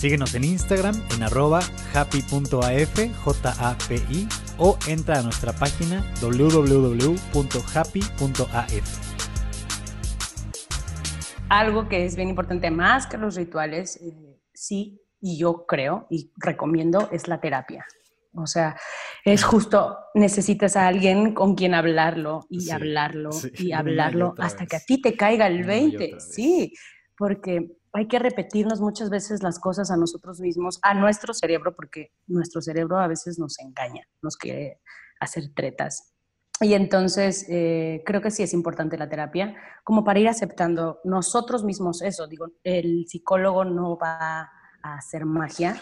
Síguenos 0.00 0.34
en 0.34 0.44
Instagram 0.44 1.00
en 1.14 1.22
arroba 1.22 1.60
happy.af, 1.94 2.98
J-A-P-I, 3.24 4.28
o 4.58 4.78
entra 4.86 5.18
a 5.18 5.22
nuestra 5.22 5.52
página 5.52 6.02
www.happy.af. 6.20 7.16
Algo 11.48 11.88
que 11.88 12.04
es 12.04 12.16
bien 12.16 12.28
importante 12.28 12.70
más 12.70 13.06
que 13.06 13.18
los 13.18 13.36
rituales, 13.36 13.96
eh, 14.02 14.40
sí, 14.52 15.00
y 15.20 15.38
yo 15.38 15.64
creo 15.66 16.06
y 16.10 16.32
recomiendo, 16.36 17.08
es 17.12 17.28
la 17.28 17.40
terapia. 17.40 17.86
O 18.34 18.46
sea, 18.46 18.76
es 19.24 19.44
justo, 19.44 19.96
necesitas 20.14 20.76
a 20.76 20.88
alguien 20.88 21.34
con 21.34 21.54
quien 21.54 21.72
hablarlo 21.74 22.46
y 22.50 22.62
Sí, 22.62 22.70
hablarlo 22.70 23.32
sí, 23.32 23.50
y 23.58 23.72
hablarlo 23.72 24.34
hasta 24.38 24.66
que 24.66 24.76
a 24.76 24.80
ti 24.80 25.00
te 25.00 25.16
caiga 25.16 25.46
el 25.46 25.62
Una 25.62 25.76
y 25.76 25.80
20. 25.80 25.96
otra 25.96 26.16
vez. 26.16 26.34
Sí, 26.34 26.72
porque 27.16 27.78
hay 27.92 28.08
que 28.08 28.18
repetirnos 28.18 28.80
muchas 28.80 29.08
veces 29.08 29.42
las 29.42 29.58
cosas 29.58 29.90
a 29.90 29.96
nosotros 29.96 30.40
mismos, 30.40 30.78
a 30.82 30.94
nuestro 30.94 31.32
cerebro, 31.32 31.74
porque 31.74 32.12
nuestro 32.26 32.60
cerebro 32.60 32.98
a 32.98 33.06
veces 33.06 33.38
nos 33.38 33.58
engaña, 33.60 34.06
nos 34.20 34.36
quiere 34.36 34.80
hacer 35.20 35.44
tretas. 35.54 36.15
Y 36.60 36.72
entonces 36.74 37.46
eh, 37.50 38.02
creo 38.06 38.22
que 38.22 38.30
sí 38.30 38.42
es 38.42 38.54
importante 38.54 38.96
la 38.96 39.08
terapia, 39.08 39.54
como 39.84 40.04
para 40.04 40.18
ir 40.20 40.28
aceptando 40.28 41.00
nosotros 41.04 41.64
mismos 41.64 42.00
eso. 42.02 42.26
Digo, 42.26 42.46
el 42.64 43.06
psicólogo 43.06 43.64
no 43.66 43.98
va 43.98 44.50
a 44.82 44.94
hacer 44.96 45.26
magia, 45.26 45.76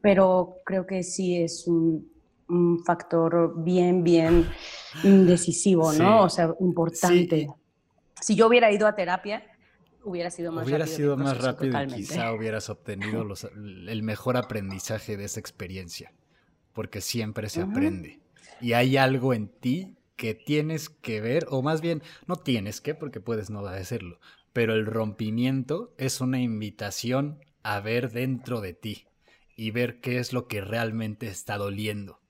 pero 0.00 0.56
creo 0.64 0.86
que 0.86 1.02
sí 1.04 1.40
es 1.40 1.66
un, 1.68 2.10
un 2.48 2.82
factor 2.84 3.62
bien, 3.62 4.02
bien 4.02 4.46
decisivo, 5.02 5.92
Sí. 5.92 6.00
¿no? 6.00 6.22
O 6.24 6.28
sea, 6.28 6.52
importante. 6.60 7.46
Sí. 7.46 7.48
Si 8.20 8.34
yo 8.34 8.48
hubiera 8.48 8.72
ido 8.72 8.86
a 8.88 8.94
terapia, 8.96 9.44
hubiera 10.02 10.30
sido 10.30 10.50
más 10.52 10.64
Hubiera 10.64 10.84
rápido. 10.84 10.96
sido 10.96 11.16
más 11.16 11.38
rápido 11.40 11.82
y 11.82 11.86
quizá 11.94 12.32
hubieras 12.32 12.70
obtenido 12.70 13.22
los- 13.24 13.44
el 13.44 14.02
mejor 14.02 14.36
aprendizaje 14.36 15.16
de 15.16 15.24
esa 15.24 15.38
experiencia, 15.40 16.12
porque 16.72 17.00
siempre 17.00 17.48
se 17.48 17.62
aprende. 17.62 18.20
Y 18.60 18.72
hay 18.72 18.96
algo 18.96 19.34
en 19.34 19.48
ti 19.48 19.96
que 20.16 20.34
tienes 20.34 20.88
que 20.88 21.20
ver, 21.20 21.46
o 21.50 21.62
más 21.62 21.80
bien, 21.80 22.02
no 22.26 22.36
tienes 22.36 22.80
que, 22.80 22.94
porque 22.94 23.20
puedes 23.20 23.50
no 23.50 23.66
hacerlo, 23.66 24.18
pero 24.52 24.72
el 24.72 24.86
rompimiento 24.86 25.94
es 25.98 26.20
una 26.20 26.40
invitación 26.40 27.38
a 27.62 27.80
ver 27.80 28.10
dentro 28.12 28.60
de 28.60 28.72
ti 28.72 29.06
y 29.56 29.70
ver 29.70 30.00
qué 30.00 30.18
es 30.18 30.32
lo 30.32 30.48
que 30.48 30.60
realmente 30.60 31.28
está 31.28 31.58
doliendo. 31.58 32.20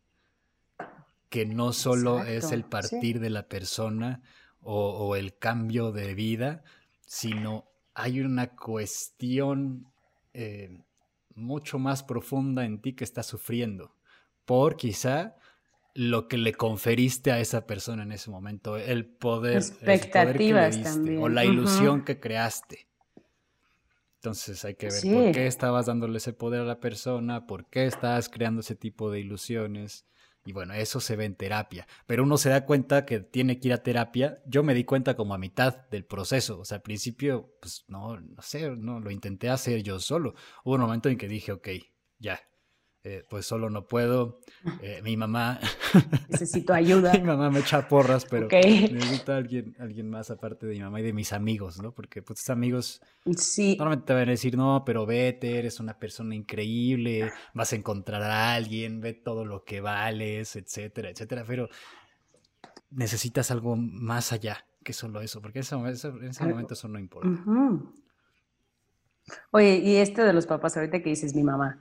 Que 1.28 1.47
no 1.47 1.73
solo 1.73 2.25
es 2.25 2.52
el 2.52 2.62
sí. 2.62 2.68
partir 2.71 3.21
de 3.21 3.30
la 3.30 3.49
persona 3.49 4.23
o, 4.61 4.90
o 4.90 5.16
el 5.16 5.37
cambio 5.37 5.92
de 5.92 6.14
vida, 6.14 6.64
sino 7.06 7.68
hay 7.95 8.21
una 8.21 8.49
cuestión 8.49 9.87
eh, 10.35 10.83
mucho 11.35 11.78
más 11.78 12.02
profunda 12.02 12.64
en 12.64 12.80
ti 12.80 12.95
que 12.95 13.04
está 13.04 13.23
sufriendo 13.23 13.95
por 14.45 14.76
quizá 14.76 15.37
lo 15.96 16.28
que 16.28 16.36
le 16.36 16.52
conferiste 16.52 17.32
a 17.32 17.40
esa 17.40 17.66
persona 17.66 18.02
en 18.02 18.12
ese 18.12 18.30
momento, 18.30 18.76
el 18.76 19.06
poder, 19.06 19.56
el 19.56 19.62
poder 19.62 19.78
que 19.78 19.86
le 19.86 19.94
Expectativas 19.94 20.74
diste, 20.76 20.90
también, 20.90 21.22
o 21.22 21.28
la 21.28 21.44
ilusión 21.44 22.04
que 22.04 22.20
creaste. 22.20 22.86
Entonces 24.16 24.64
hay 24.64 24.74
que 24.74 24.86
ver 24.86 24.92
Sí. 24.94 25.12
por 25.12 25.32
qué 25.32 25.46
estabas 25.46 25.86
dándole 25.86 26.18
ese 26.18 26.32
poder 26.32 26.60
a 26.62 26.64
la 26.64 26.80
persona, 26.80 27.46
por 27.46 27.68
qué 27.70 27.86
estabas 27.86 28.28
creando 28.28 28.60
ese 28.60 28.74
tipo 28.74 29.10
de 29.10 29.20
ilusiones. 29.20 30.06
Y 30.44 30.52
bueno, 30.52 30.74
eso 30.74 31.00
se 31.00 31.16
ve 31.16 31.24
en 31.24 31.34
terapia. 31.34 31.88
Pero 32.06 32.22
uno 32.22 32.36
se 32.38 32.50
da 32.50 32.64
cuenta 32.64 33.04
que 33.04 33.18
tiene 33.18 33.58
que 33.58 33.68
ir 33.68 33.74
a 33.74 33.82
terapia. 33.82 34.42
Yo 34.46 34.62
me 34.62 34.74
di 34.74 34.84
cuenta 34.84 35.16
como 35.16 35.34
a 35.34 35.38
mitad 35.38 35.88
del 35.90 36.04
proceso. 36.04 36.60
O 36.60 36.64
sea, 36.64 36.76
al 36.76 36.82
principio, 36.82 37.56
pues 37.60 37.84
no, 37.88 38.20
no 38.20 38.42
sé, 38.42 38.70
no, 38.70 39.00
lo 39.00 39.10
intenté 39.10 39.48
hacer 39.50 39.82
yo 39.82 39.98
solo. 39.98 40.34
Hubo 40.64 40.74
un 40.76 40.82
momento 40.82 41.08
en 41.08 41.18
que 41.18 41.26
dije, 41.26 41.50
ok, 41.50 41.68
ya, 42.18 42.40
eh, 43.08 43.22
pues 43.30 43.46
solo 43.46 43.70
no 43.70 43.86
puedo. 43.86 44.40
Eh, 44.82 45.00
mi 45.04 45.16
mamá, 45.16 45.60
Necesito 46.28 46.75
ayuda. 46.75 47.12
mi 47.12 47.20
mamá 47.20 47.50
me 47.50 47.60
echa 47.60 47.86
porras, 47.86 48.25
pero 48.25 48.46
Ok. 48.46 48.52
necesito 48.52 49.32
a 49.32 49.36
alguien, 49.36 49.76
alguien 49.78 50.10
más 50.10 50.30
aparte 50.32 50.66
de 50.66 50.75
mi 50.75 50.80
mamá 50.80 50.98
y 50.98 51.04
de 51.04 51.12
mis 51.12 51.32
amigos, 51.32 51.80
¿no? 51.80 51.92
Porque 51.94 52.20
pues 52.20 52.40
tus 52.40 52.50
amigos 52.50 53.00
Sí, 53.36 53.76
Normalmente 53.78 54.06
te 54.06 54.14
van 54.14 54.28
a 54.28 54.30
decir, 54.32 54.56
no, 54.56 54.82
pero 54.84 55.06
vete, 55.06 55.56
eres 55.58 55.78
una 55.78 55.98
persona 55.98 56.34
increíble, 56.34 57.30
vas 57.54 57.72
a 57.72 57.76
encontrar 57.76 58.22
a 58.22 58.54
alguien, 58.54 59.00
ve 59.00 59.14
todo 59.14 59.44
lo 59.44 59.62
que 59.64 59.80
vales, 59.80 60.56
etcétera, 60.56 61.10
etcétera. 61.10 61.44
Pero 61.46 61.68
necesitas 62.90 63.50
algo 63.52 63.76
más 63.76 64.32
allá 64.32 64.66
que 64.82 64.92
solo 64.92 65.20
eso, 65.20 65.40
porque 65.40 65.60
en 65.60 65.86
ese, 65.86 66.08
en 66.08 66.30
Algo. 66.38 66.50
momento 66.50 66.75
eso 66.75 66.88
no 66.88 66.98
importa. 66.98 67.30
Oye, 69.50 69.78
y 69.78 69.96
este 69.96 70.22
de 70.22 70.32
los 70.32 70.46
papás, 70.46 70.76
ahorita 70.76 71.02
que 71.02 71.10
dices 71.10 71.34
mi 71.34 71.42
mamá, 71.42 71.78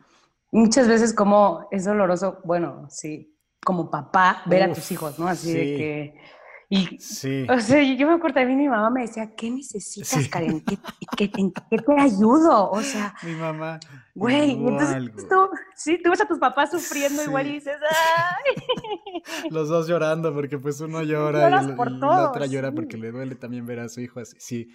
muchas 0.56 0.88
veces 0.88 1.14
como 1.14 1.68
es 1.72 1.86
doloroso, 1.86 2.40
bueno, 2.44 2.88
sí, 2.90 3.38
como 3.64 3.90
papá, 3.90 4.42
ver 4.46 4.64
a 4.64 4.74
tus 4.74 4.92
hijos, 4.92 5.18
¿no? 5.20 5.28
Así 5.28 5.54
de 5.54 5.64
que... 5.78 6.36
Y, 6.68 6.98
Sí, 7.00 7.46
o 7.48 7.60
sea, 7.60 7.82
yo 7.84 8.08
me 8.08 8.14
acuerdo 8.16 8.36
también 8.36 8.58
mi 8.58 8.68
mamá 8.68 8.90
me 8.90 9.02
decía, 9.02 9.36
¿qué 9.36 9.52
necesitas, 9.52 10.24
Sí. 10.24 10.30
Karen? 10.30 10.62
¿Qué, 10.66 10.78
qué- 11.16 11.32
¿En 11.38 11.52
qué 11.52 11.78
te 11.78 12.02
ayudo? 12.02 12.72
O 12.72 12.82
sea, 12.82 13.14
mi 13.22 13.34
mamá. 13.36 13.80
güey, 14.16 14.52
entonces 14.54 15.12
tú, 15.30 15.48
sí, 15.76 16.00
tú 16.04 16.10
ves 16.10 16.22
a 16.22 16.28
tus 16.28 16.40
papás 16.40 16.72
sufriendo 16.72 17.24
igual 17.24 17.46
y 17.48 17.54
dices, 17.54 17.78
¡ay! 17.92 19.50
Los 19.52 19.70
dos 19.70 19.88
llorando, 19.88 20.34
porque 20.34 20.58
pues 20.58 20.82
uno 20.82 21.04
llora 21.04 21.50
y, 21.52 21.66
el- 21.70 21.76
por 21.76 21.92
y 21.92 22.00
la 22.00 22.30
otra 22.32 22.48
llora 22.48 22.72
porque 22.72 22.98
le 22.98 23.12
duele 23.12 23.36
también 23.36 23.66
ver 23.68 23.80
a 23.82 23.88
su 23.90 24.02
hijo 24.02 24.20
así. 24.20 24.36
Sí, 24.40 24.68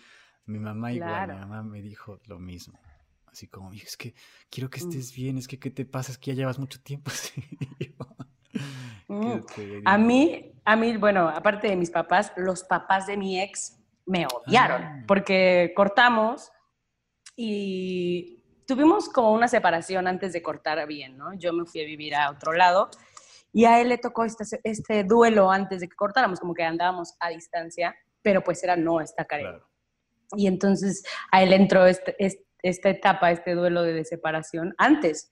mi 0.46 0.60
mamá 0.60 0.92
igual, 0.92 1.10
Claro. 1.10 1.34
mi 1.34 1.40
mamá 1.40 1.62
me 1.64 1.82
dijo 1.82 2.20
lo 2.26 2.38
mismo. 2.38 2.78
Así 3.32 3.46
como, 3.46 3.72
es 3.72 3.96
que 3.96 4.14
quiero 4.50 4.68
que 4.70 4.80
Mm. 4.80 4.88
estés 4.88 5.12
bien, 5.14 5.38
es 5.38 5.46
que 5.48 5.58
¿qué 5.58 5.70
te 5.70 5.84
pasa? 5.84 6.10
Es 6.12 6.18
que 6.18 6.30
ya 6.32 6.34
llevas 6.36 6.58
mucho 6.58 6.80
tiempo 6.82 7.10
así. 7.14 7.42
Mm. 9.08 9.40
A 9.84 9.98
mí, 9.98 10.52
a 10.64 10.76
mí, 10.76 10.96
bueno, 10.96 11.28
aparte 11.28 11.68
de 11.68 11.76
mis 11.76 11.90
papás, 11.90 12.32
los 12.36 12.62
papás 12.64 13.06
de 13.06 13.16
mi 13.16 13.40
ex 13.40 13.76
me 14.06 14.26
odiaron 14.26 14.82
Ah. 14.82 15.04
porque 15.06 15.72
cortamos 15.76 16.50
y 17.36 18.42
tuvimos 18.66 19.08
como 19.08 19.32
una 19.32 19.48
separación 19.48 20.06
antes 20.06 20.32
de 20.32 20.42
cortar 20.42 20.86
bien, 20.86 21.16
¿no? 21.16 21.34
Yo 21.34 21.52
me 21.52 21.64
fui 21.66 21.80
a 21.82 21.84
vivir 21.84 22.14
a 22.14 22.30
otro 22.30 22.52
lado 22.52 22.90
y 23.52 23.64
a 23.64 23.80
él 23.80 23.88
le 23.88 23.98
tocó 23.98 24.24
este, 24.24 24.44
este 24.62 25.04
duelo 25.04 25.50
antes 25.50 25.80
de 25.80 25.88
que 25.88 25.96
cortáramos, 25.96 26.38
como 26.40 26.54
que 26.54 26.62
andábamos 26.62 27.14
a 27.20 27.30
distancia, 27.30 27.94
pero 28.22 28.42
pues 28.42 28.62
era 28.62 28.76
no, 28.76 29.00
está 29.00 29.24
Karen. 29.24 29.46
Claro. 29.46 29.66
Y 30.36 30.46
entonces 30.46 31.02
a 31.32 31.42
él 31.42 31.52
entró 31.52 31.86
este- 31.86 32.14
este- 32.18 32.46
esta 32.62 32.88
etapa, 32.90 33.30
este 33.30 33.54
duelo 33.54 33.82
de 33.82 34.04
separación 34.04 34.74
antes. 34.78 35.30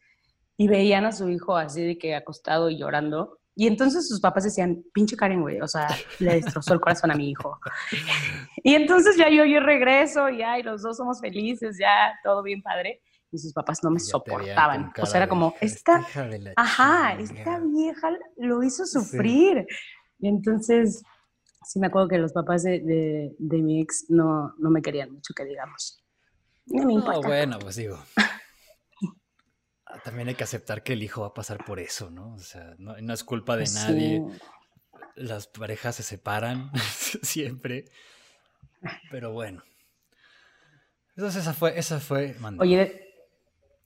Y 0.56 0.66
veían 0.68 1.04
a 1.06 1.12
su 1.12 1.28
hijo 1.30 1.56
así 1.56 1.84
de 1.86 1.98
que 1.98 2.14
acostado 2.16 2.68
y 2.70 2.78
llorando. 2.78 3.38
Y 3.54 3.66
entonces 3.66 4.08
sus 4.08 4.20
papás 4.20 4.44
decían, 4.44 4.82
pinche 4.92 5.16
Karen, 5.16 5.40
güey, 5.42 5.60
o 5.60 5.66
sea, 5.68 5.88
le 6.20 6.34
destrozó 6.34 6.74
el 6.74 6.80
corazón 6.80 7.10
a 7.10 7.14
mi 7.14 7.30
hijo. 7.30 7.58
Y 8.64 8.74
entonces 8.74 9.16
ya 9.16 9.28
yo, 9.30 9.44
yo 9.44 9.60
regreso 9.60 10.28
y 10.28 10.42
ay, 10.42 10.62
los 10.62 10.82
dos 10.82 10.96
somos 10.96 11.20
felices, 11.20 11.76
ya 11.78 12.12
todo 12.24 12.42
bien 12.42 12.60
padre. 12.62 13.00
Y 13.30 13.38
sus 13.38 13.52
papás 13.52 13.82
no 13.84 13.90
me 13.90 13.98
Ya 14.00 14.06
soportaban. 14.06 14.92
O 15.00 15.06
sea, 15.06 15.18
era 15.20 15.28
como, 15.28 15.54
"Esta 15.60 15.98
esta, 16.00 16.52
ajá, 16.56 17.16
chingada". 17.16 17.22
esta 17.40 17.60
vieja 17.60 18.10
lo 18.36 18.62
hizo 18.62 18.84
sufrir. 18.86 19.66
Y 20.18 20.28
entonces, 20.28 21.02
sí 21.64 21.78
me 21.78 21.86
acuerdo 21.88 22.08
que 22.08 22.18
los 22.18 22.32
papás 22.32 22.62
de, 22.64 22.80
de- 22.80 23.36
de 23.38 23.58
mi 23.62 23.80
ex 23.80 24.06
no, 24.08 24.54
no 24.58 24.70
me 24.70 24.82
querían 24.82 25.12
mucho, 25.12 25.34
que 25.34 25.44
digamos. 25.44 26.02
No 26.70 26.84
me 26.84 26.92
No, 26.94 26.98
importa. 27.00 27.26
bueno, 27.28 27.58
pues 27.58 27.76
digo. 27.76 27.98
ah, 29.86 30.00
También 30.04 30.28
hay 30.28 30.34
que 30.34 30.44
aceptar 30.44 30.82
que 30.82 30.92
el 30.94 31.02
hijo 31.02 31.22
va 31.22 31.28
a 31.28 31.34
pasar 31.34 31.64
por 31.64 31.80
eso, 31.80 32.10
¿no? 32.10 32.34
O 32.34 32.38
sea, 32.38 32.74
no, 32.78 32.96
no 33.00 33.12
es 33.14 33.24
culpa 33.24 33.56
de 33.56 33.62
Pues 33.64 33.74
nadie. 33.74 34.22
Las 35.14 35.46
parejas 35.48 35.96
se 35.96 36.02
separan 36.02 36.70
siempre. 37.22 37.86
Pero 39.10 39.32
bueno. 39.32 39.62
Entonces 41.16 41.42
esa 41.42 41.52
fue, 41.52 41.78
esa 41.78 41.98
fue, 41.98 42.36
Oye, 42.58 42.76
la 42.76 42.82
esa 42.84 42.92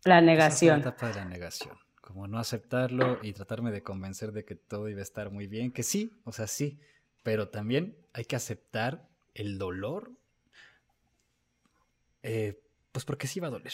fue 0.03 0.11
la 0.11 0.21
negación. 0.21 0.81
etapa 0.81 1.09
de 1.09 1.15
la 1.15 1.25
negación. 1.25 1.79
Como 2.03 2.27
no 2.29 2.39
aceptarlo 2.39 3.19
y 3.23 3.33
tratarme 3.33 3.71
de 3.71 3.83
convencer 3.83 4.33
de 4.33 4.45
que 4.45 4.55
todo 4.55 4.89
iba 4.89 5.01
a 5.01 5.03
estar 5.05 5.31
muy 5.31 5.47
bien. 5.47 5.73
Que 5.73 5.83
sí, 5.83 6.21
o 6.25 6.33
sea, 6.33 6.47
sí. 6.47 6.79
Pero 7.23 7.49
también 7.49 7.97
hay 8.12 8.25
que 8.27 8.37
aceptar 8.37 9.09
el 9.35 9.57
dolor. 9.59 10.12
eh, 12.23 12.59
pues 12.93 13.05
porque 13.05 13.27
sí 13.27 13.41
va 13.41 13.49
a 13.49 13.51
doler. 13.51 13.73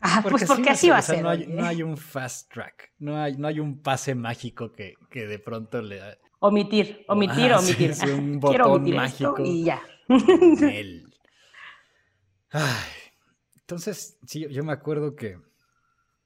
Ah, 0.00 0.20
pues 0.22 0.44
porque 0.46 0.70
así 0.70 0.88
va 0.90 0.98
a 0.98 1.02
ser. 1.02 1.22
No 1.22 1.30
hay, 1.30 1.42
oye. 1.44 1.48
no 1.54 1.64
hay 1.64 1.82
un 1.82 1.96
fast 1.96 2.52
track. 2.52 2.92
No 2.98 3.16
hay, 3.20 3.36
no 3.36 3.48
hay 3.48 3.58
un 3.60 3.82
pase 3.82 4.14
mágico 4.14 4.72
que, 4.72 4.94
que 5.10 5.26
de 5.26 5.38
pronto 5.38 5.82
le 5.82 5.96
da 5.96 6.16
Omitir, 6.38 7.04
omitir, 7.08 7.52
Ah, 7.52 7.58
omitir. 7.58 7.94
sí, 7.94 8.06
un 8.10 8.38
Quiero 8.40 8.68
botón 8.68 8.82
omitir 8.82 9.00
esto 9.02 9.30
mágico. 9.32 9.42
y 9.44 9.64
ya. 9.64 9.82
Ay, 12.50 12.92
entonces, 13.60 14.18
sí, 14.26 14.40
yo- 14.40 14.48
yo 14.48 14.62
me 14.64 14.72
acuerdo 14.72 15.16
que 15.16 15.38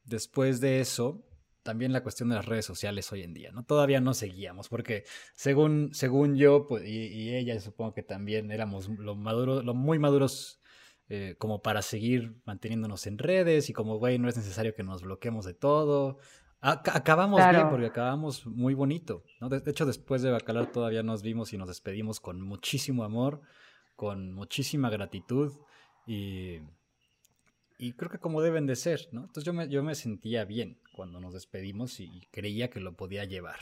después 0.05 0.61
de 0.61 0.81
eso, 0.81 1.25
también 1.63 1.93
la 1.93 2.03
cuestión 2.03 2.29
de 2.29 2.35
las 2.37 2.45
redes 2.47 2.67
sociales 2.67 3.11
hoy 3.13 3.23
en 3.23 3.33
día, 3.35 3.51
¿no? 3.53 3.65
Todavía 3.65 4.01
no 4.01 4.13
seguíamos, 4.15 4.69
porque 4.69 5.05
según, 5.35 5.91
según 5.95 6.37
yo, 6.37 6.67
pues, 6.67 6.85
y, 6.85 7.07
y 7.07 7.35
ella, 7.37 7.59
supongo 7.61 7.95
que 7.95 8.03
también 8.03 8.51
éramos 8.51 8.89
lo, 8.89 9.15
maduro, 9.15 9.63
lo 9.63 9.75
muy 9.75 9.99
maduros 9.99 10.60
eh, 11.11 11.35
como 11.39 11.61
para 11.61 11.83
seguir 11.83 12.35
manteniéndonos 12.47 13.07
en 13.07 13.19
redes 13.19 13.69
y 13.69 13.75
como, 13.75 13.99
güey, 13.99 14.19
no 14.19 14.29
es 14.29 14.37
necesario 14.39 14.75
que 14.75 14.83
nos 14.83 15.03
bloqueemos 15.03 15.45
de 15.45 15.53
todo. 15.53 16.17
Ac- 16.63 16.91
acabamos 16.95 17.39
bien 17.51 17.69
porque 17.71 17.87
acabamos 17.87 18.47
muy 18.47 18.75
bonito, 18.75 19.23
¿no? 19.41 19.49
De, 19.49 19.61
de 19.61 19.71
hecho, 19.71 19.85
después 19.87 20.23
de 20.23 20.31
Bacalar 20.31 20.73
todavía 20.73 21.03
nos 21.03 21.23
vimos 21.23 21.53
y 21.53 21.59
nos 21.59 21.69
despedimos 21.69 22.21
con 22.21 22.41
muchísimo 22.41 23.05
amor, 23.05 23.41
con 23.97 24.33
muchísima 24.33 24.89
gratitud 24.89 25.53
y, 26.07 26.61
y 27.79 27.93
creo 27.95 28.11
que 28.11 28.19
como 28.19 28.41
deben 28.43 28.67
de 28.67 28.77
ser, 28.77 29.09
¿no? 29.13 29.21
Entonces 29.23 29.45
yo 29.45 29.53
me, 29.53 29.69
yo 29.69 29.83
me 29.83 29.95
sentía 29.95 30.45
bien 30.45 30.79
cuando 30.93 31.19
nos 31.21 31.33
despedimos 31.35 31.99
y 32.01 32.29
creía 32.31 32.71
que 32.71 32.81
lo 32.81 32.95
podía 32.95 33.25
llevar. 33.25 33.59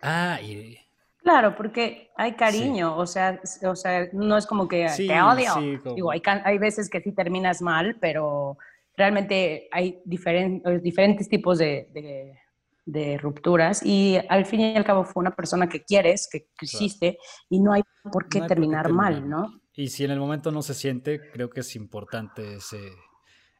Ah, 0.00 0.40
y 0.42 0.78
Claro, 1.22 1.54
porque 1.56 2.10
hay 2.16 2.34
cariño, 2.36 2.96
o, 2.96 3.06
sea, 3.06 3.40
o 3.64 3.76
sea, 3.76 4.08
no 4.12 4.36
es 4.36 4.46
como 4.46 4.66
que 4.68 4.88
Sí, 4.88 5.06
te 5.08 5.20
odio. 5.20 5.52
sí, 5.54 5.78
como- 5.82 5.94
Digo, 5.94 6.10
hay, 6.10 6.22
hay 6.44 6.58
veces 6.58 6.88
que 6.88 7.00
sí 7.00 7.12
terminas 7.12 7.60
mal, 7.60 7.96
pero 8.00 8.56
realmente 8.96 9.68
hay 9.72 10.00
diferen- 10.06 10.62
diferentes 10.80 11.28
tipos 11.28 11.58
de, 11.58 11.88
de- 11.92 12.38
de 12.86 13.18
rupturas 13.18 13.84
y 13.84 14.16
al 14.30 14.46
fin 14.46 14.60
y 14.60 14.76
al 14.76 14.84
cabo 14.84 15.04
fue 15.04 15.20
una 15.20 15.36
persona 15.36 15.68
que 15.68 15.84
quieres, 15.84 16.26
que 16.32 16.46
quisiste 16.58 17.18
y 17.50 17.60
no 17.60 17.74
hay 17.74 17.82
por 18.10 18.28
qué 18.28 18.38
No 18.38 18.44
hay 18.44 18.48
por 18.48 18.48
qué 18.48 18.48
terminar 18.48 18.90
mal, 18.90 19.28
¿no? 19.28 19.60
Y 19.74 19.88
si 19.88 20.04
en 20.04 20.10
el 20.12 20.18
momento 20.18 20.50
no 20.50 20.62
se 20.62 20.72
siente, 20.74 21.20
creo 21.30 21.50
que 21.50 21.60
es 21.60 21.76
importante 21.76 22.54
ese, 22.54 22.92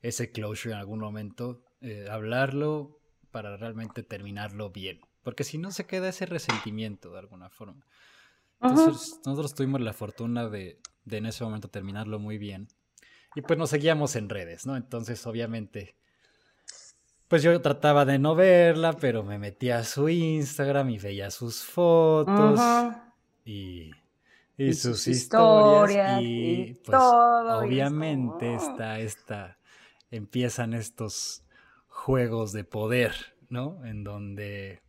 ese 0.03 0.31
closure 0.33 0.73
en 0.75 0.81
algún 0.81 1.01
momento, 1.01 1.61
eh, 1.83 2.07
hablarlo 2.11 2.99
para 3.31 3.57
realmente 3.59 4.03
terminarlo 4.03 4.71
bien. 4.71 4.99
Porque 5.29 5.45
si 5.45 5.59
no 5.59 5.73
se 5.73 5.85
queda 5.85 6.09
ese 6.09 6.25
resentimiento 6.25 7.13
de 7.13 7.19
alguna 7.19 7.51
forma. 7.51 7.85
Entonces 8.63 9.21
nosotros 9.27 9.55
tuvimos 9.55 9.83
la 9.83 9.93
fortuna 9.93 10.49
de, 10.49 10.81
de 11.05 11.19
en 11.19 11.27
ese 11.27 11.45
momento 11.45 11.69
terminarlo 11.69 12.19
muy 12.19 12.39
bien. 12.39 12.69
Y 13.35 13.43
pues 13.43 13.59
nos 13.59 13.69
seguíamos 13.69 14.17
en 14.17 14.31
redes, 14.31 14.65
¿no? 14.65 14.75
Entonces 14.75 15.27
obviamente, 15.27 15.97
pues 17.29 17.43
yo 17.43 17.61
trataba 17.61 18.07
de 18.07 18.19
no 18.19 18.35
verla, 18.35 18.95
pero 18.95 19.23
me 19.23 19.39
metía 19.39 19.81
a 19.81 19.85
su 19.85 20.09
Instagram 20.09 20.89
y 20.89 20.99
veía 20.99 21.31
sus 21.31 21.63
fotos 21.63 22.59
y, 23.45 23.91
y 24.57 24.65
Y 24.69 24.73
sus, 24.73 25.03
sus 25.03 25.09
historias, 25.09 26.23
historias, 26.23 26.23
y, 26.23 26.75
pues 26.87 26.99
todo, 26.99 27.59
obviamente 27.59 28.55
está 28.55 28.99
esta 28.99 29.59
empiezan 30.11 30.73
estos 30.73 31.45
juegos 31.87 32.53
de 32.53 32.65
poder 32.65 33.13
no 33.51 33.85
en 33.85 34.05
donde 34.05 34.81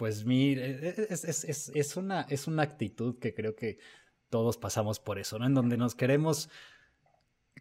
pues 0.00 0.24
mire 0.24 0.94
es, 1.12 1.24
es- 1.24 1.44
es- 1.44 1.68
es 1.74 1.96
una 1.98 2.22
es 2.22 2.46
una 2.46 2.62
actitud 2.62 3.18
que 3.18 3.34
creo 3.34 3.54
que 3.54 3.76
todos 4.30 4.56
pasamos 4.56 4.98
por 4.98 5.18
eso 5.18 5.38
no 5.38 5.44
en 5.44 5.52
donde 5.52 5.76
nos 5.76 5.94
queremos 5.94 6.48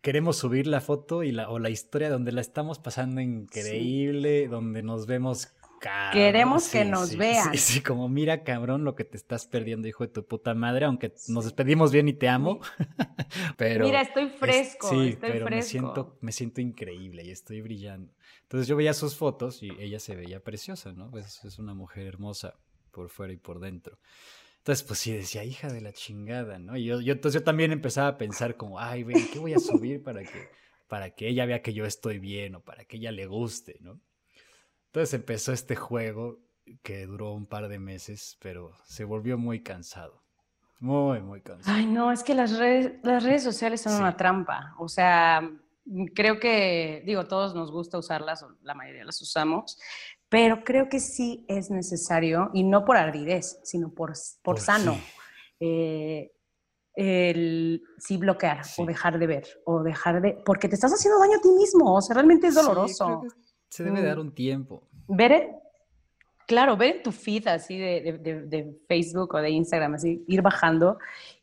queremos 0.02 0.38
subir 0.38 0.66
la 0.66 0.80
foto 0.80 1.24
y 1.24 1.34
la 1.34 1.50
o 1.50 1.60
la 1.60 1.70
historia 1.70 2.10
donde 2.10 2.32
la 2.32 2.40
estamos 2.40 2.80
pasando 2.80 3.20
increíble 3.20 4.48
donde 4.48 4.84
nos 4.84 5.06
vemos 5.06 5.50
cabrón. 5.80 6.22
Queremos 6.22 6.70
que 6.70 6.86
nos 6.86 7.10
sí, 7.10 7.18
vean. 7.18 7.52
Sí, 7.54 7.58
sí, 7.58 7.82
como 7.82 8.10
mira, 8.10 8.44
cabrón, 8.44 8.84
lo 8.84 8.96
que 8.96 9.04
te 9.04 9.18
estás 9.18 9.46
perdiendo, 9.48 9.88
hijo 9.88 10.04
de 10.06 10.12
tu 10.12 10.26
puta 10.26 10.54
madre, 10.54 10.86
aunque 10.86 11.14
nos 11.28 11.46
despedimos 11.46 11.92
bien 11.92 12.08
y 12.08 12.14
te 12.14 12.28
amo. 12.30 12.60
pero 13.58 13.86
Mira, 13.86 14.02
estoy 14.02 14.26
es- 14.26 14.34
fresco, 14.36 14.90
sí, 14.90 15.10
estoy 15.10 15.32
pero 15.32 15.50
me 15.50 15.62
siento, 15.62 16.18
me 16.22 16.32
siento 16.32 16.62
increíble 16.62 17.24
y 17.24 17.32
estoy 17.32 17.62
brillando. 17.62 18.14
Entonces 18.44 18.68
yo 18.68 18.76
veía 18.76 18.94
sus 18.94 19.16
fotos 19.16 19.62
y 19.64 19.70
ella 19.80 20.00
se 20.00 20.16
veía 20.16 20.40
preciosa, 20.44 20.94
¿no? 20.94 21.10
Pues 21.12 21.44
es 21.46 21.60
una 21.60 21.74
mujer 21.74 22.08
hermosa 22.08 22.56
por 22.92 23.10
fuera 23.10 23.34
y 23.34 23.38
por 23.38 23.60
dentro. 23.60 24.00
Entonces, 24.58 24.84
pues 24.84 25.00
sí, 25.00 25.12
decía, 25.14 25.44
hija 25.44 25.72
de 25.72 25.82
la 25.82 25.94
chingada, 25.94 26.60
¿no? 26.60 26.76
Y 26.78 26.86
yo, 26.86 27.00
yo 27.02 27.14
entonces 27.14 27.42
yo 27.42 27.46
también 27.46 27.72
empezaba 27.72 28.10
a 28.10 28.18
pensar 28.18 28.58
como, 28.58 28.80
ay, 28.80 29.04
güey, 29.04 29.16
¿qué 29.32 29.40
voy 29.40 29.54
a 29.54 29.60
subir 29.60 30.04
para 30.04 30.22
que, 30.24 30.50
para 30.88 31.12
que 31.12 31.28
ella 31.30 31.46
vea 31.46 31.62
que 31.62 31.74
yo 31.74 31.86
estoy 31.86 32.20
bien 32.20 32.56
o 32.56 32.62
para 32.62 32.84
que 32.86 32.98
ella 32.98 33.12
le 33.12 33.26
guste, 33.26 33.78
¿no? 33.82 34.00
Entonces 34.90 35.14
empezó 35.14 35.54
este 35.54 35.76
juego 35.76 36.40
que 36.84 37.06
duró 37.06 37.32
un 37.34 37.46
par 37.46 37.68
de 37.68 37.80
meses, 37.80 38.38
pero 38.42 38.74
se 38.86 39.04
volvió 39.04 39.38
muy 39.38 39.62
cansado. 39.62 40.24
Muy, 40.80 41.22
muy 41.22 41.42
cansado. 41.42 41.76
Ay, 41.78 41.86
no, 41.86 42.12
es 42.12 42.24
que 42.24 42.34
las 42.34 42.58
redes, 42.58 42.94
las 43.04 43.24
redes 43.24 43.44
sociales 43.44 43.82
son 43.82 43.94
Sí. 43.94 44.00
una 44.00 44.16
trampa. 44.18 44.74
O 44.80 44.88
sea, 44.88 45.48
creo 46.16 46.40
que, 46.40 47.04
digo, 47.06 47.28
todos 47.28 47.54
nos 47.54 47.72
gusta 47.72 47.98
usarlas, 47.98 48.42
o 48.44 48.56
la 48.64 48.74
mayoría 48.74 49.04
las 49.06 49.22
usamos, 49.22 49.78
pero 50.30 50.64
creo 50.64 50.90
que 50.90 51.00
sí 51.00 51.46
es 51.48 51.70
necesario, 51.70 52.50
y 52.54 52.64
no 52.64 52.86
por 52.86 52.98
ardidez, 52.98 53.60
sino 53.64 53.90
por, 53.90 54.14
por 54.42 54.56
Por 54.56 54.60
sano, 54.60 54.94
sí. 54.94 55.02
eh, 55.60 56.32
el 56.96 57.84
sí 57.98 58.18
bloquear 58.18 58.66
Sí. 58.66 58.82
o 58.82 58.86
dejar 58.86 59.20
de 59.20 59.28
ver, 59.28 59.48
o 59.66 59.84
dejar 59.84 60.22
de, 60.22 60.42
porque 60.46 60.68
te 60.70 60.76
estás 60.76 60.92
haciendo 60.94 61.20
daño 61.20 61.38
a 61.38 61.42
ti 61.42 61.50
mismo, 61.50 61.96
o 61.96 62.02
sea, 62.02 62.14
realmente 62.16 62.48
es 62.48 62.54
creo 62.54 62.66
doloroso. 62.68 63.22
que 63.22 63.28
se 63.70 63.84
debe 63.84 64.02
dar 64.02 64.18
Mm. 64.18 64.22
un 64.22 64.34
tiempo. 64.34 64.88
Ver, 65.08 65.32
en- 65.32 65.56
claro, 66.48 66.76
ver 66.78 66.98
en 66.98 67.04
tu 67.04 67.12
feed 67.12 67.48
así 67.48 67.78
de, 67.78 68.02
de- 68.02 68.18
de- 68.18 68.42
de 68.46 68.80
Facebook 68.88 69.36
o 69.36 69.38
de 69.42 69.50
Instagram, 69.52 69.94
así, 69.96 70.24
ir 70.28 70.42
bajando 70.42 70.98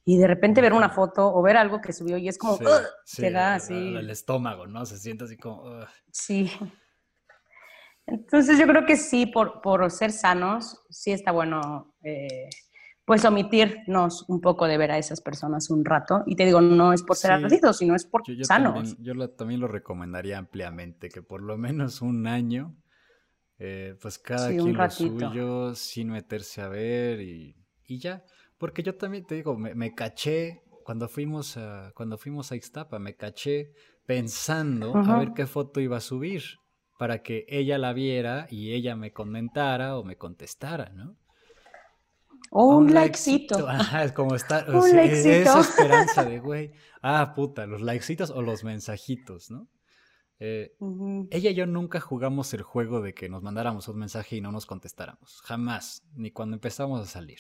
y 0.05 0.19
de 0.19 0.27
repente 0.27 0.61
ver 0.61 0.73
una 0.73 0.91
foto 0.91 1.33
o 1.33 1.43
ver 1.43 1.57
algo 1.57 1.81
que 1.81 1.93
subió 1.93 2.17
y 2.19 2.29
es 2.29 2.39
como, 2.39 2.57
Sí, 2.57 2.65
"Ugh", 2.65 2.81
sí, 3.05 3.23
te 3.23 3.31
da 3.31 3.55
así, 3.55 3.95
El 3.97 4.11
estómago, 4.11 4.67
¿no? 4.67 4.85
Se 4.87 4.99
siente 4.99 5.25
así 5.25 5.37
como... 5.37 5.63
"Ugh". 5.63 5.87
sí. 6.11 6.51
Entonces 8.09 8.57
yo 8.59 8.67
creo 8.69 8.87
que 8.87 8.97
sí, 8.97 9.27
por, 9.27 9.61
por 9.61 9.91
ser 9.91 10.13
sanos, 10.13 10.81
sí 10.91 11.11
está 11.11 11.33
bueno 11.33 11.93
eh, 12.05 12.49
pues 13.07 13.25
omitirnos 13.25 14.27
un 14.29 14.41
poco 14.43 14.67
de 14.67 14.79
ver 14.79 14.93
a 14.93 14.99
esas 14.99 15.23
personas 15.23 15.71
un 15.71 15.85
rato. 15.87 16.25
Y 16.27 16.37
te 16.37 16.45
digo, 16.47 16.61
no 16.63 16.93
es 16.93 17.03
por 17.03 17.17
ser 17.19 17.33
Sí. 17.33 17.61
sino 17.73 17.95
es 17.97 18.07
por 18.07 18.25
Yo, 18.25 18.35
yo 18.35 18.49
sanos. 18.49 18.53
también, 18.53 18.97
yo 19.01 19.15
lo- 19.15 19.31
también 19.31 19.61
lo 19.61 19.69
recomendaría 19.69 20.39
ampliamente, 20.39 21.11
que 21.11 21.23
por 21.23 21.43
lo 21.43 21.57
menos 21.59 22.03
un 22.03 22.27
año, 22.27 22.77
eh, 23.59 23.97
pues 24.03 24.19
cada 24.19 24.55
Sí, 24.55 24.57
quien 24.57 24.81
lo 24.81 24.91
suyo, 24.91 25.75
sin 25.77 26.11
meterse 26.11 26.63
a 26.63 26.69
ver 26.69 27.21
y, 27.23 27.57
y 27.87 27.99
ya. 28.01 28.25
Porque 28.59 28.83
yo 28.83 28.97
también 28.97 29.27
te 29.27 29.37
digo, 29.37 29.57
me, 29.59 29.75
me 29.75 29.95
caché 29.95 30.63
cuando 30.85 31.09
fuimos 31.09 31.57
a, 31.59 31.93
cuando 31.97 32.19
fuimos 32.19 32.53
a 32.53 32.57
Ixtapa, 32.57 32.99
me 33.01 33.17
caché 33.17 33.73
pensando 34.07 35.01
a 35.05 35.17
ver 35.17 35.33
qué 35.35 35.47
foto 35.47 35.81
iba 35.81 35.99
a 35.99 36.01
subir 36.01 36.43
para 36.99 37.23
que 37.23 37.47
ella 37.49 37.79
la 37.79 37.93
viera 37.95 38.47
y 38.51 38.73
ella 38.75 38.97
me 38.97 39.13
comentara 39.13 39.99
o 39.99 40.05
me 40.05 40.17
contestara, 40.19 40.91
¿no? 40.95 41.17
O 42.51 42.73
A 42.73 42.77
un 42.77 42.93
likecito. 42.95 43.69
Ajá, 43.69 44.05
es 44.05 44.13
como 44.13 44.35
estar. 44.35 44.69
Un 44.75 44.91
likecito. 44.95 45.29
Esa 45.29 45.61
esperanza 45.69 46.25
de, 46.25 46.39
güey. 46.41 46.73
Ah, 47.03 47.33
puta, 47.35 47.67
los 47.67 47.83
likecitos 47.83 48.31
o 48.31 48.43
los 48.43 48.65
mensajitos, 48.65 49.51
¿no? 49.51 49.69
Eh, 50.39 50.77
ella 51.31 51.51
y 51.51 51.55
yo 51.55 51.67
nunca 51.67 51.99
jugamos 51.99 52.53
el 52.53 52.63
juego 52.63 53.01
de 53.01 53.15
que 53.15 53.29
nos 53.29 53.43
mandáramos 53.43 53.89
un 53.89 53.99
mensaje 53.99 54.37
y 54.37 54.41
no 54.41 54.53
nos 54.53 54.67
contestáramos. 54.67 55.41
Jamás. 55.43 56.03
Ni 56.15 56.31
cuando 56.31 56.57
empezamos 56.57 57.01
a 57.01 57.07
salir. 57.07 57.39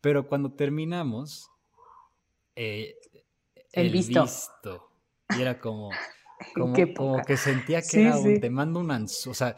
Pero 0.00 0.28
cuando 0.28 0.52
terminamos, 0.52 1.50
eh, 2.56 2.94
El 3.72 3.90
visto. 3.90 4.26
Y 5.36 5.42
era 5.42 5.58
como. 5.58 5.90
Como, 6.54 6.74
como 6.96 7.22
que 7.24 7.36
sentía 7.36 7.80
que 7.80 7.86
Sí, 7.86 8.00
era 8.02 8.18
un, 8.18 8.24
sí. 8.34 8.40
te 8.40 8.50
mando 8.50 8.80
un 8.80 8.90
anzuelo, 8.90 9.30
o 9.30 9.34
sea, 9.34 9.56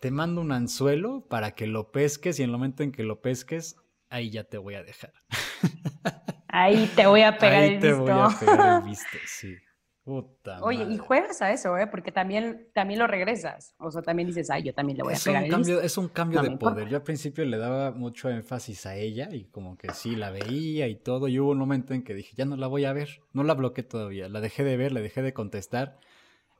te 0.00 0.10
mando 0.10 0.40
un 0.40 0.50
anzuelo 0.52 1.20
para 1.28 1.52
que 1.52 1.66
lo 1.66 1.92
pesques 1.92 2.38
y 2.38 2.42
en 2.42 2.48
el 2.48 2.52
momento 2.52 2.82
en 2.82 2.92
que 2.92 3.04
lo 3.04 3.20
pesques, 3.20 3.76
ahí 4.10 4.30
ya 4.30 4.44
te 4.44 4.58
voy 4.58 4.74
a 4.74 4.82
dejar. 4.82 5.12
Ahí 6.50 6.90
te 6.96 7.06
voy 7.06 7.20
a 7.22 7.36
pegar 7.36 7.62
ahí 7.62 7.74
el 7.74 7.80
te 7.80 7.88
visto. 7.88 8.02
voy 8.02 8.10
a 8.12 8.38
pegar 8.40 8.82
el 8.82 8.88
visto, 8.88 9.18
sí. 9.26 9.54
Puta 10.02 10.62
Oye, 10.62 10.84
y 10.84 10.96
juegas 10.96 11.42
a 11.42 11.52
eso, 11.52 11.76
¿eh? 11.76 11.86
Porque 11.86 12.10
también, 12.10 12.68
también 12.72 12.98
lo 12.98 13.06
regresas. 13.06 13.74
O 13.78 13.90
sea, 13.90 14.00
también 14.00 14.26
dices, 14.28 14.48
ay, 14.48 14.62
yo 14.62 14.72
también 14.72 14.96
le 14.96 15.04
voy 15.04 15.12
a 15.14 15.18
pegar 15.22 15.40
un 15.42 15.44
el 15.44 15.50
cambio, 15.50 15.74
visto. 15.74 15.86
es 15.86 15.98
un 15.98 16.08
cambio 16.08 16.38
No 16.38 16.44
de 16.44 16.52
importa. 16.52 16.74
poder. 16.76 16.88
Yo 16.88 16.96
al 16.96 17.02
principio 17.02 17.44
le 17.44 17.58
daba 17.58 17.90
mucho 17.90 18.30
énfasis 18.30 18.86
a 18.86 18.96
ella 18.96 19.28
y 19.30 19.44
como 19.44 19.76
que 19.76 19.92
sí, 19.92 20.16
la 20.16 20.30
veía 20.30 20.88
y 20.88 20.94
todo. 20.96 21.28
Y 21.28 21.38
hubo 21.38 21.50
un 21.50 21.58
momento 21.58 21.92
en 21.92 22.02
que 22.02 22.14
dije, 22.14 22.34
ya 22.34 22.46
no 22.46 22.56
la 22.56 22.66
voy 22.66 22.86
a 22.86 22.94
ver. 22.94 23.20
No 23.34 23.44
la 23.44 23.52
bloqueé 23.52 23.84
todavía. 23.84 24.30
La 24.30 24.40
dejé 24.40 24.64
de 24.64 24.78
ver, 24.78 24.92
le 24.92 25.02
dejé 25.02 25.20
de 25.20 25.34
contestar. 25.34 25.98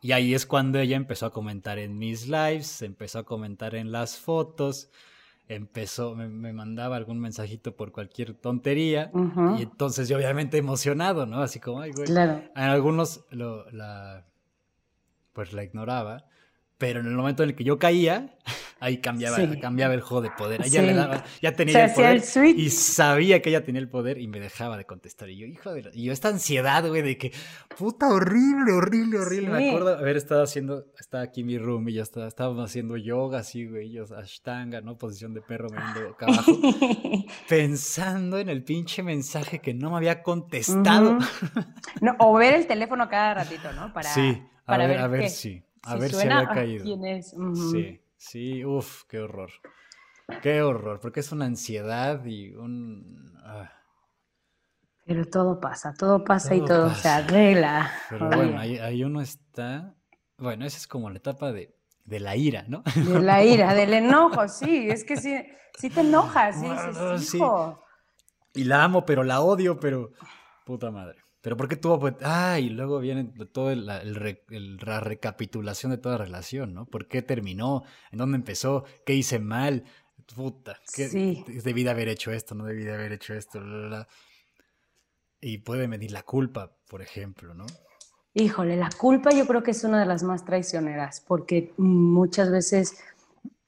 Y 0.02 0.12
ahí 0.12 0.34
es 0.34 0.44
cuando 0.44 0.78
ella 0.78 0.96
empezó 0.98 1.24
a 1.24 1.32
comentar 1.32 1.78
en 1.78 1.96
mis 1.96 2.28
lives, 2.28 2.82
empezó 2.82 3.20
a 3.20 3.24
comentar 3.24 3.74
en 3.74 3.90
las 3.90 4.18
fotos, 4.18 4.90
empezó, 5.48 6.14
me, 6.14 6.28
me 6.28 6.52
mandaba 6.52 6.96
algún 6.96 7.18
mensajito 7.18 7.74
por 7.74 7.90
cualquier 7.90 8.34
tontería. 8.34 9.11
Y 9.58 9.62
entonces 9.62 10.08
yo 10.08 10.16
obviamente 10.16 10.58
emocionado, 10.58 11.26
¿no? 11.26 11.40
Así 11.40 11.58
como, 11.58 11.80
ay, 11.80 11.92
güey. 11.92 12.06
Claro. 12.06 12.42
A 12.54 12.70
algunos 12.70 13.24
lo, 13.30 13.68
la, 13.70 14.26
pues 15.32 15.52
la 15.52 15.64
ignoraba, 15.64 16.26
pero 16.78 17.00
en 17.00 17.06
el 17.06 17.12
momento 17.14 17.42
en 17.42 17.50
el 17.50 17.54
que 17.56 17.64
yo 17.64 17.78
caía, 17.78 18.36
ahí 18.80 18.98
cambiaba, 18.98 19.36
Sí. 19.36 19.58
cambiaba 19.60 19.94
el 19.94 20.00
juego 20.00 20.22
de 20.22 20.30
poder. 20.30 20.62
Ahí 20.62 20.70
ya 20.70 20.82
le 20.82 20.90
Sí. 20.92 20.94
daba, 20.94 21.24
ya 21.42 21.52
tenía 21.52 21.72
Se 21.74 21.78
el 21.80 21.84
hacía 21.86 21.94
poder 21.96 22.12
el 22.16 22.22
switch. 22.22 22.56
y 22.58 22.70
sabía 22.70 23.42
que 23.42 23.50
ella 23.50 23.64
tenía 23.64 23.80
el 23.80 23.88
poder 23.88 24.18
y 24.18 24.28
me 24.28 24.38
dejaba 24.40 24.76
de 24.76 24.84
contestar. 24.84 25.28
Y 25.30 25.36
yo, 25.38 25.46
hijo 25.46 25.72
de 25.72 25.90
Y 25.92 26.04
yo 26.04 26.12
esta 26.12 26.28
ansiedad, 26.28 26.86
güey, 26.88 27.02
de 27.02 27.18
que, 27.18 27.32
puta, 27.76 28.08
horrible, 28.08 28.72
horrible, 28.72 29.18
horrible. 29.18 29.50
Me 29.50 29.58
Sí. 29.58 29.68
acuerdo 29.68 29.98
haber 29.98 30.16
estado 30.16 30.42
haciendo, 30.44 30.86
estaba 30.98 31.24
aquí 31.24 31.42
mi 31.44 31.58
room 31.58 31.88
y 31.88 31.94
yo 31.94 32.02
estaba, 32.02 32.28
estábamos 32.28 32.64
haciendo 32.64 32.96
yoga 32.96 33.40
así, 33.40 33.66
güey, 33.66 33.90
yo, 33.90 34.04
ashtanga, 34.16 34.80
¿no? 34.80 34.96
Posición 34.96 35.34
de 35.34 35.42
perro, 35.42 35.68
viendo 35.70 36.08
boca 36.10 36.26
abajo. 36.26 36.52
pensando 37.48 38.38
en 38.38 38.48
el 38.48 38.62
pinche 38.62 39.02
mensaje 39.02 39.60
que 39.60 39.74
no 39.74 39.90
me 39.90 39.96
había 39.96 40.22
contestado. 40.22 41.18
No, 42.00 42.14
o 42.20 42.34
ver 42.34 42.54
el 42.54 42.66
teléfono 42.68 43.08
cada 43.08 43.34
ratito, 43.34 43.72
¿no? 43.72 43.92
Para, 43.92 44.08
sí, 44.10 44.40
a 44.62 44.64
para 44.66 44.86
ver, 44.86 44.98
a 44.98 45.08
ver 45.08 45.22
qué. 45.22 45.28
si, 45.30 45.62
a 45.82 45.94
Si 45.94 45.98
ver 45.98 46.10
si 46.10 46.16
había 46.28 46.40
ah, 46.40 46.54
caído. 46.54 46.84
¿Quién 46.84 47.04
es? 47.04 47.32
Ujú. 47.32 47.54
Sí, 47.54 48.00
sí, 48.16 48.64
uff, 48.64 49.04
qué 49.08 49.20
horror. 49.20 49.50
Qué 50.42 50.62
horror, 50.62 51.00
porque 51.00 51.20
es 51.20 51.32
una 51.32 51.46
ansiedad 51.46 52.24
y 52.24 52.54
un... 52.54 53.34
ah, 53.44 53.70
Pero 55.06 55.24
todo 55.26 55.58
pasa, 55.58 55.94
todo 55.94 56.22
pasa 56.22 56.54
y 56.54 56.60
Todo 56.64 56.94
se 56.94 57.08
arregla. 57.08 57.90
pero 58.10 58.28
Oye, 58.28 58.36
bueno, 58.36 58.58
ahí, 58.58 58.78
ahí 58.78 59.04
uno 59.04 59.20
está... 59.20 59.94
Bueno, 60.36 60.64
esa 60.66 60.76
es 60.76 60.86
como 60.86 61.10
la 61.10 61.16
etapa 61.18 61.50
de, 61.52 61.74
de 62.04 62.20
la 62.20 62.36
ira, 62.36 62.64
¿no? 62.68 62.82
De 62.94 63.20
la 63.20 63.42
ira, 63.44 63.74
del 63.74 63.94
enojo, 63.94 64.46
sí, 64.48 64.88
es 64.90 65.04
que 65.04 65.16
sí, 65.16 65.34
sí 65.78 65.90
te 65.90 66.00
enojas, 66.00 66.60
sí, 66.60 66.66
Bueno, 66.66 66.86
dices, 66.88 67.30
sí. 67.30 67.38
hijo. 67.38 67.82
Y 68.54 68.64
la 68.64 68.84
amo, 68.84 69.04
pero 69.04 69.24
la 69.24 69.40
odio, 69.40 69.78
pero... 69.80 70.10
Puta 70.64 70.90
madre. 70.90 71.18
Pero 71.40 71.57
¿por 71.57 71.68
qué 71.68 71.77
tuvo... 71.77 71.98
pues, 72.01 72.14
Ah, 72.22 72.59
y 72.59 72.68
luego 72.70 72.98
viene 72.98 73.33
todo 73.53 73.70
el, 73.70 73.88
el 73.88 74.14
re- 74.14 74.44
el- 74.51 74.77
la 74.79 75.01
recapitulación 75.01 75.92
de 75.92 75.98
toda 75.98 76.18
relación, 76.18 76.74
¿no? 76.74 76.87
¿Por 76.87 77.07
qué 77.09 77.22
terminó? 77.22 77.85
¿En 78.11 78.18
dónde 78.18 78.37
empezó? 78.37 78.85
¿Qué 79.07 79.14
hice 79.14 79.38
mal? 79.38 79.85
Puta, 80.35 80.79
¿qué, 80.94 81.09
Sí. 81.09 81.44
debí 81.64 81.85
de 81.85 81.90
haber 81.90 82.09
hecho 82.09 82.33
esto? 82.33 82.55
¿No 82.55 82.64
debí 82.64 82.85
de 82.85 82.92
haber 82.92 83.12
hecho 83.12 83.35
esto? 83.35 83.61
Bla, 83.61 83.68
bla, 83.79 83.87
bla. 83.88 84.09
Y 85.40 85.59
puede 85.59 85.87
medir 85.88 86.11
la 86.11 86.22
culpa, 86.22 86.72
por 86.88 87.01
ejemplo, 87.01 87.55
¿no? 87.55 87.64
Híjole, 88.35 88.77
la 88.77 88.90
culpa 88.90 89.31
yo 89.31 89.46
creo 89.46 89.62
que 89.62 89.70
es 89.70 89.85
una 89.85 90.01
de 90.01 90.07
las 90.07 90.22
más 90.22 90.44
traicioneras, 90.44 91.20
porque 91.20 91.72
muchas 91.79 92.51
veces, 92.51 92.98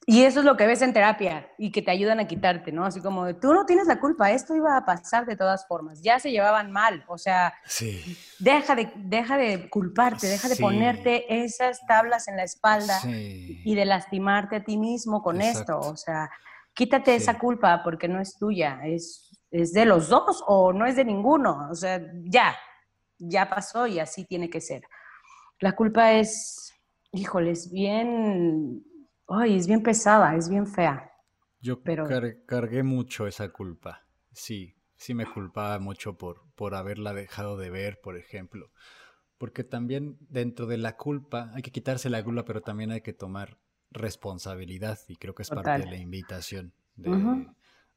y 0.07 0.23
eso 0.23 0.39
es 0.39 0.45
lo 0.45 0.57
que 0.57 0.65
ves 0.65 0.81
en 0.81 0.93
terapia, 0.93 1.51
y 1.59 1.71
que 1.71 1.81
te 1.83 1.91
ayudan 1.91 2.19
a 2.19 2.27
quitarte, 2.27 2.71
¿no? 2.71 2.85
Así 2.85 3.01
como, 3.01 3.35
tú 3.35 3.53
no 3.53 3.65
tienes 3.65 3.85
la 3.87 3.99
culpa, 3.99 4.31
esto 4.31 4.55
iba 4.55 4.75
a 4.75 4.83
pasar 4.85 5.25
de 5.27 5.35
todas 5.35 5.67
formas, 5.67 6.01
ya 6.01 6.19
se 6.19 6.31
llevaban 6.31 6.71
mal, 6.71 7.03
o 7.07 7.17
sea, 7.19 7.53
Sí. 7.65 8.17
deja 8.39 8.73
de, 8.75 8.91
deja 8.95 9.37
de 9.37 9.69
culparte, 9.69 10.27
deja 10.27 10.49
de 10.49 10.55
Sí. 10.55 10.61
ponerte 10.61 11.43
esas 11.43 11.85
tablas 11.85 12.27
en 12.27 12.35
la 12.37 12.43
espalda 12.43 12.99
Sí. 12.99 13.61
y 13.63 13.75
de 13.75 13.85
lastimarte 13.85 14.55
a 14.57 14.63
ti 14.63 14.77
mismo 14.77 15.21
con 15.21 15.39
Exacto. 15.39 15.79
esto, 15.79 15.91
o 15.91 15.95
sea, 15.95 16.29
quítate 16.73 17.15
esa 17.15 17.37
culpa 17.37 17.81
porque 17.83 18.07
no 18.07 18.19
es 18.19 18.37
tuya, 18.37 18.79
es, 18.85 19.29
es 19.51 19.71
de 19.73 19.85
los 19.85 20.09
dos 20.09 20.43
o 20.47 20.73
no 20.73 20.85
es 20.87 20.95
de 20.95 21.05
ninguno, 21.05 21.67
o 21.69 21.75
sea, 21.75 22.01
ya, 22.23 22.55
ya 23.19 23.49
pasó 23.49 23.85
y 23.85 23.99
así 23.99 24.25
tiene 24.25 24.49
que 24.49 24.61
ser. 24.61 24.81
La 25.59 25.73
culpa 25.73 26.13
es, 26.13 26.73
híjole, 27.11 27.51
es 27.51 27.71
bien, 27.71 28.83
ay, 29.27 29.55
es 29.57 29.67
bien 29.67 29.81
pesada, 29.83 30.35
es 30.35 30.49
bien 30.49 30.67
fea. 30.67 31.11
Yo 31.59 31.81
Pero- 31.81 32.07
car- 32.07 32.37
cargué 32.45 32.83
mucho 32.83 33.27
esa 33.27 33.49
culpa. 33.49 34.05
Sí, 34.31 34.75
sí 34.95 35.13
me 35.13 35.25
culpaba 35.25 35.77
mucho 35.79 36.17
por, 36.17 36.41
por 36.55 36.73
haberla 36.75 37.13
dejado 37.13 37.57
de 37.57 37.69
ver, 37.69 37.99
por 38.01 38.17
ejemplo. 38.17 38.71
Porque 39.37 39.63
también 39.63 40.17
dentro 40.21 40.65
de 40.67 40.77
la 40.77 40.97
culpa 40.97 41.51
hay 41.55 41.61
que 41.61 41.71
quitarse 41.71 42.09
la 42.09 42.23
culpa, 42.23 42.45
pero 42.45 42.61
también 42.61 42.91
hay 42.91 43.01
que 43.01 43.13
tomar 43.13 43.57
responsabilidad. 43.91 44.99
Y 45.07 45.15
creo 45.17 45.35
que 45.35 45.43
es 45.43 45.49
parte 45.49 45.71
de 45.85 45.91
la 45.91 45.97
invitación 45.97 46.73
de- 46.95 47.47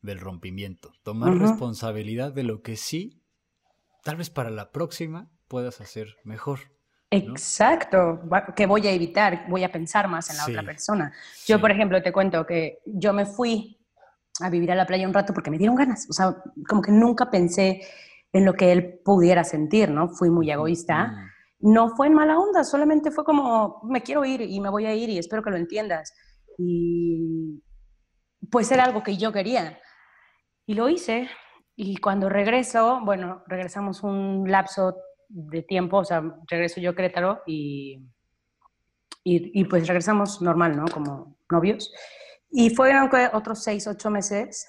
del 0.02 0.20
rompimiento. 0.20 0.92
Tomar 1.02 1.34
responsabilidad 1.38 2.32
de 2.32 2.42
lo 2.44 2.62
que 2.62 2.76
sí, 2.76 3.22
tal 4.02 4.16
vez 4.16 4.28
para 4.30 4.50
la 4.50 4.70
próxima 4.72 5.30
puedas 5.48 5.80
hacer 5.80 6.16
mejor. 6.24 6.60
Exacto, 7.16 8.20
que 8.56 8.66
voy 8.66 8.86
a 8.86 8.92
evitar, 8.92 9.44
voy 9.48 9.64
a 9.64 9.70
pensar 9.72 10.08
más 10.08 10.30
en 10.30 10.36
la 10.36 10.44
otra 10.46 10.62
persona. 10.62 11.12
Yo, 11.46 11.56
Sí. 11.56 11.60
por 11.60 11.70
ejemplo, 11.70 12.02
te 12.02 12.12
cuento 12.12 12.44
que 12.46 12.78
yo 12.86 13.12
me 13.12 13.26
fui 13.26 13.78
a 14.40 14.50
vivir 14.50 14.72
a 14.72 14.74
la 14.74 14.86
playa 14.86 15.06
un 15.06 15.14
rato 15.14 15.32
porque 15.32 15.50
me 15.50 15.58
dieron 15.58 15.76
ganas, 15.76 16.06
o 16.10 16.12
sea, 16.12 16.34
como 16.68 16.82
que 16.82 16.90
nunca 16.92 17.30
pensé 17.30 17.82
en 18.32 18.44
lo 18.44 18.54
que 18.54 18.72
él 18.72 19.00
pudiera 19.04 19.44
sentir, 19.44 19.90
¿no? 19.90 20.08
Fui 20.08 20.28
muy 20.30 20.50
egoísta. 20.50 21.06
Mm, 21.06 21.30
No 21.72 21.88
fue 21.96 22.08
en 22.08 22.14
mala 22.14 22.38
onda, 22.38 22.62
solamente 22.64 23.10
fue 23.10 23.24
como, 23.24 23.80
me 23.84 24.02
quiero 24.02 24.22
ir 24.24 24.42
y 24.42 24.60
me 24.60 24.68
voy 24.68 24.84
a 24.86 24.94
ir 24.94 25.08
y 25.08 25.18
espero 25.18 25.42
que 25.42 25.50
lo 25.50 25.56
entiendas. 25.56 26.12
Y 26.58 27.62
pues 28.50 28.70
era 28.70 28.84
algo 28.84 29.02
que 29.02 29.16
yo 29.16 29.32
quería. 29.32 29.78
Y 30.66 30.74
lo 30.74 30.88
hice. 30.90 31.28
Y 31.76 31.96
cuando 31.96 32.28
regreso, 32.28 33.00
bueno, 33.04 33.42
regresamos 33.46 34.02
un 34.02 34.44
lapso 34.50 34.96
de 35.28 35.62
tiempo, 35.62 35.98
o 35.98 36.04
sea, 36.04 36.22
regreso 36.48 36.80
yo 36.80 36.90
a 36.90 36.94
Querétaro 36.94 37.42
y, 37.46 38.00
y, 39.22 39.60
y 39.60 39.64
pues 39.64 39.86
regresamos 39.86 40.40
normal, 40.42 40.76
¿no? 40.76 40.84
Como 40.86 41.36
novios. 41.50 41.92
Y 42.50 42.70
fueron 42.70 43.10
otros 43.32 43.62
seis, 43.62 43.86
ocho 43.86 44.10
meses. 44.10 44.68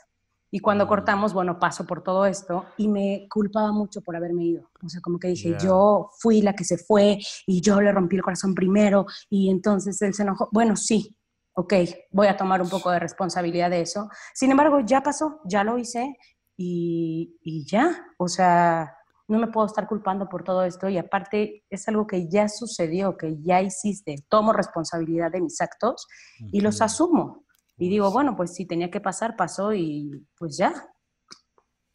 Y 0.52 0.60
cuando 0.60 0.86
Mm. 0.86 0.88
cortamos, 0.88 1.34
bueno, 1.34 1.60
paso 1.60 1.86
por 1.86 2.02
todo 2.02 2.26
esto 2.26 2.66
y 2.78 2.88
me 2.88 3.28
culpaba 3.30 3.72
mucho 3.74 4.02
por 4.02 4.16
haberme 4.16 4.46
ido. 4.46 4.70
O 4.84 4.88
sea, 4.88 5.02
como 5.02 5.20
que 5.20 5.28
dije, 5.30 5.56
yo 5.60 6.10
fui 6.20 6.42
la 6.42 6.54
que 6.54 6.64
se 6.64 6.78
fue 6.78 7.20
y 7.46 7.62
yo 7.62 7.82
le 7.82 7.92
rompí 7.92 8.16
el 8.16 8.22
corazón 8.22 8.54
primero 8.56 9.06
y 9.30 9.50
entonces 9.50 10.02
él 10.02 10.14
se 10.14 10.24
enojó. 10.24 10.48
Bueno, 10.54 10.78
sí, 10.78 11.14
ok, 11.54 11.74
voy 12.12 12.28
a 12.28 12.38
tomar 12.38 12.62
un 12.62 12.70
poco 12.70 12.90
de 12.92 13.00
responsabilidad 13.00 13.70
de 13.70 13.82
eso. 13.82 14.10
Sin 14.34 14.50
embargo, 14.50 14.80
ya 14.80 15.02
pasó, 15.02 15.42
ya 15.44 15.64
lo 15.66 15.78
hice 15.78 16.16
y, 16.56 17.36
y 17.42 17.66
ya. 17.66 18.06
O 18.18 18.30
sea, 18.30 18.95
no 19.28 19.40
me 19.40 19.48
puedo 19.48 19.66
estar 19.66 19.88
culpando 19.88 20.30
por 20.30 20.44
todo 20.44 20.64
esto 20.64 20.88
y 20.90 20.98
aparte 20.98 21.64
es 21.70 21.88
algo 21.88 22.06
que 22.06 22.30
ya 22.30 22.48
sucedió, 22.48 23.18
que 23.18 23.38
ya 23.42 23.62
hiciste. 23.62 24.16
Tomo 24.30 24.54
responsabilidad 24.54 25.32
de 25.32 25.42
mis 25.42 25.62
actos 25.62 26.08
y 26.52 26.62
los 26.62 26.82
asumo. 26.82 27.46
Y 27.78 27.90
digo, 27.90 28.12
bueno, 28.12 28.36
pues 28.36 28.54
si 28.54 28.66
tenía 28.66 28.90
que 28.90 29.02
pasar, 29.02 29.36
pasó 29.36 29.74
y 29.74 30.26
pues 30.38 30.58
ya. 30.58 30.90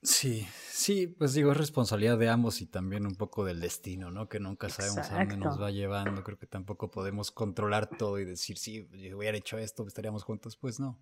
Sí, 0.03 0.47
sí, 0.71 1.07
pues 1.07 1.35
digo, 1.35 1.53
es 1.53 1.59
responsabilidad 1.59 2.19
de 2.19 2.31
ambos 2.31 2.63
y 2.63 2.67
también 2.67 3.07
un 3.07 3.17
poco 3.17 3.45
del 3.45 3.61
destino, 3.61 4.11
¿no? 4.11 4.29
Que 4.29 4.41
nunca 4.41 4.71
sabemos 4.71 5.11
a 5.11 5.19
dónde 5.19 5.37
nos 5.37 5.61
va 5.61 5.71
llevando. 5.71 6.25
Creo 6.25 6.39
que 6.39 6.47
tampoco 6.47 6.91
podemos 6.91 7.31
controlar 7.31 7.87
todo 7.87 8.19
y 8.19 8.25
decir, 8.25 8.57
sí, 8.57 8.89
yo 8.93 9.19
hubiera 9.19 9.37
hecho 9.37 9.59
esto, 9.59 9.87
estaríamos 9.87 10.25
juntos. 10.25 10.57
Pues 10.57 10.81
no. 10.81 10.99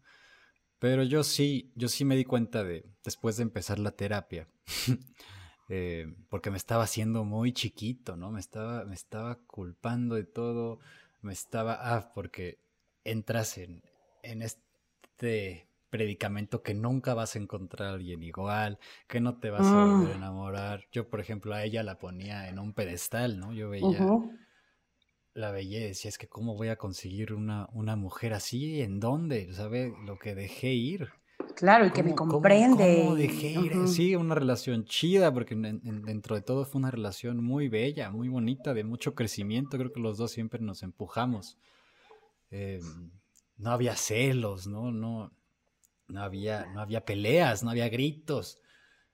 Pero 0.78 1.02
yo 1.02 1.24
sí, 1.24 1.72
yo 1.74 1.88
sí 1.88 2.04
me 2.04 2.16
di 2.16 2.24
cuenta 2.24 2.62
de, 2.64 2.84
después 3.04 3.36
de 3.36 3.42
empezar 3.44 3.78
la 3.78 3.92
terapia, 3.92 4.48
eh, 5.68 6.14
porque 6.30 6.50
me 6.50 6.56
estaba 6.56 6.84
haciendo 6.84 7.24
muy 7.24 7.52
chiquito, 7.52 8.16
¿no? 8.16 8.30
Me 8.30 8.40
estaba, 8.40 8.84
me 8.84 8.94
estaba 8.94 9.36
culpando 9.46 10.14
de 10.14 10.24
todo, 10.24 10.80
me 11.20 11.32
estaba, 11.32 11.94
ah, 11.94 12.12
porque 12.14 12.58
entras 13.04 13.58
en, 13.58 13.82
en 14.22 14.42
este 14.42 15.68
predicamento 15.90 16.62
que 16.62 16.74
nunca 16.74 17.14
vas 17.14 17.34
a 17.34 17.38
encontrar 17.38 17.88
a 17.88 17.92
alguien 17.94 18.22
igual, 18.22 18.78
que 19.06 19.20
no 19.20 19.38
te 19.38 19.50
vas 19.50 19.66
a 19.66 19.84
volver 19.84 20.12
a 20.12 20.14
mm. 20.14 20.16
enamorar. 20.18 20.84
Yo, 20.92 21.08
por 21.08 21.20
ejemplo, 21.20 21.54
a 21.54 21.64
ella 21.64 21.82
la 21.82 21.98
ponía 21.98 22.48
en 22.48 22.58
un 22.58 22.72
pedestal, 22.72 23.38
¿no? 23.38 23.52
Yo 23.52 23.70
veía, 23.70 24.06
la 25.34 25.50
veía 25.50 25.86
y 25.86 25.90
es 25.90 26.18
que 26.18 26.28
cómo 26.28 26.56
voy 26.56 26.68
a 26.68 26.76
conseguir 26.76 27.32
una, 27.32 27.68
una 27.72 27.96
mujer 27.96 28.34
así, 28.34 28.82
¿en 28.82 29.00
dónde? 29.00 29.52
¿Sabe 29.52 29.94
lo 30.04 30.18
que 30.18 30.34
dejé 30.34 30.72
ir? 30.72 31.10
Claro, 31.58 31.86
y 31.86 31.90
que 31.90 32.04
me 32.04 32.14
comprende. 32.14 33.00
¿cómo, 33.02 33.16
dejé 33.16 33.48
ir? 33.48 33.88
Sí, 33.88 34.14
una 34.14 34.36
relación 34.36 34.84
chida, 34.84 35.34
porque 35.34 35.56
dentro 35.56 36.36
de 36.36 36.42
todo 36.42 36.64
fue 36.64 36.78
una 36.78 36.92
relación 36.92 37.42
muy 37.42 37.68
bella, 37.68 38.12
muy 38.12 38.28
bonita, 38.28 38.74
de 38.74 38.84
mucho 38.84 39.16
crecimiento. 39.16 39.76
Creo 39.76 39.92
que 39.92 39.98
los 39.98 40.18
dos 40.18 40.30
siempre 40.30 40.60
nos 40.60 40.84
empujamos. 40.84 41.58
Em, 42.52 43.10
no 43.56 43.72
había 43.72 43.96
celos, 43.96 44.68
¿no? 44.68 44.92
No, 44.92 45.32
no 46.06 46.22
había, 46.22 46.66
no 46.66 46.80
había 46.80 47.04
peleas, 47.04 47.64
no 47.64 47.70
había 47.70 47.88
gritos. 47.88 48.62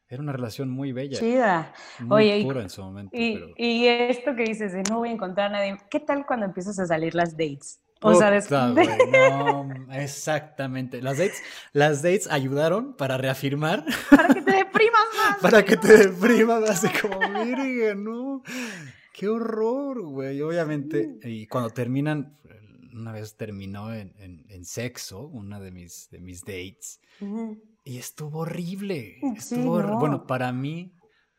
Era 0.06 0.20
una 0.20 0.32
relación 0.32 0.68
muy 0.68 0.92
bella. 0.92 1.18
Chida. 1.18 1.72
Muy 2.00 2.44
pura 2.44 2.60
en 2.60 2.68
su 2.68 2.82
momento. 2.82 3.16
Y, 3.16 3.86
esto 3.86 4.36
que 4.36 4.44
dices 4.44 4.74
de 4.74 4.82
no 4.82 4.98
voy 4.98 5.08
a 5.08 5.12
encontrar 5.12 5.46
a 5.46 5.52
nadie, 5.52 5.78
¿qué 5.88 5.98
tal 5.98 6.26
cuando 6.26 6.44
empiezas 6.44 6.78
a 6.78 6.84
salir 6.84 7.14
las 7.14 7.38
dates? 7.38 7.80
O 8.06 8.14
sea, 8.14 8.30
no, 9.30 9.68
exactamente. 9.92 11.00
Las 11.00 11.16
dates, 11.16 11.42
las 11.72 12.02
dates 12.02 12.30
ayudaron 12.30 12.94
para 12.96 13.16
reafirmar. 13.16 13.82
Para 14.10 14.28
que 14.34 14.42
te 14.42 14.52
deprimas 14.52 15.02
más. 15.16 15.38
para 15.42 15.64
que 15.64 15.76
te 15.78 15.96
deprimas 15.96 16.60
más. 16.60 16.84
Así 16.84 16.88
como, 17.00 17.18
mire, 17.44 17.94
no. 17.94 18.42
Qué 19.14 19.26
horror, 19.26 20.02
güey. 20.02 20.42
Obviamente, 20.42 21.18
y 21.22 21.46
cuando 21.46 21.70
terminan, 21.70 22.36
una 22.92 23.12
vez 23.12 23.36
terminó 23.36 23.94
en, 23.94 24.12
en, 24.18 24.64
sexo, 24.66 25.26
una 25.26 25.58
de 25.58 25.70
mis, 25.70 26.10
de 26.10 26.20
mis 26.20 26.42
dates, 26.44 27.00
y 27.84 27.96
estuvo 27.96 28.40
horrible. 28.40 29.18
Estuvo 29.34 29.82
Bueno, 29.98 30.26
para 30.26 30.52
mí, 30.52 30.92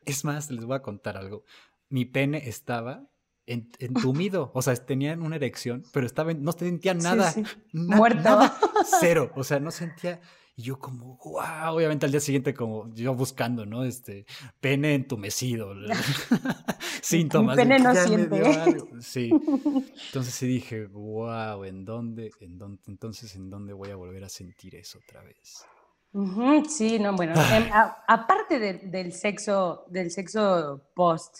es 0.04 0.24
más, 0.24 0.50
les 0.50 0.64
voy 0.64 0.76
a 0.76 0.82
contar 0.82 1.16
algo. 1.16 1.44
Mi 1.88 2.06
pene 2.06 2.48
estaba 2.48 3.06
entumido, 3.46 4.50
o 4.54 4.62
sea, 4.62 4.74
tenían 4.74 5.22
una 5.22 5.36
erección, 5.36 5.84
pero 5.92 6.06
estaba 6.06 6.34
no 6.34 6.52
sentía 6.52 6.94
nada, 6.94 7.32
muerto, 7.72 8.40
cero, 9.00 9.30
o 9.36 9.44
sea, 9.44 9.60
no 9.60 9.70
sentía 9.70 10.20
y 10.58 10.62
yo 10.62 10.78
como, 10.78 11.18
wow, 11.22 11.74
obviamente 11.74 12.06
al 12.06 12.12
día 12.12 12.20
siguiente 12.20 12.54
como 12.54 12.90
yo 12.94 13.14
buscando, 13.14 13.66
¿no? 13.66 13.84
Este, 13.84 14.24
pene 14.58 14.94
entumecido, 14.94 15.74
síntomas. 17.02 17.56
pene 17.56 17.78
no 17.78 17.94
siente. 17.94 18.42
Sí. 19.00 19.28
Entonces 20.06 20.32
sí 20.32 20.46
dije, 20.46 20.86
wow, 20.86 21.62
¿en 21.64 21.84
dónde, 21.84 22.30
en 22.40 22.56
dónde, 22.56 22.80
entonces 22.86 23.36
en 23.36 23.50
dónde 23.50 23.74
voy 23.74 23.90
a 23.90 23.96
volver 23.96 24.24
a 24.24 24.30
sentir 24.30 24.76
eso 24.76 24.98
otra 25.06 25.22
vez? 25.22 25.66
sí, 26.70 26.98
no, 26.98 27.14
bueno, 27.14 27.34
em, 27.52 27.68
aparte 28.08 28.58
del 28.58 29.12
sexo, 29.12 29.84
del 29.90 30.10
sexo 30.10 30.88
post, 30.94 31.36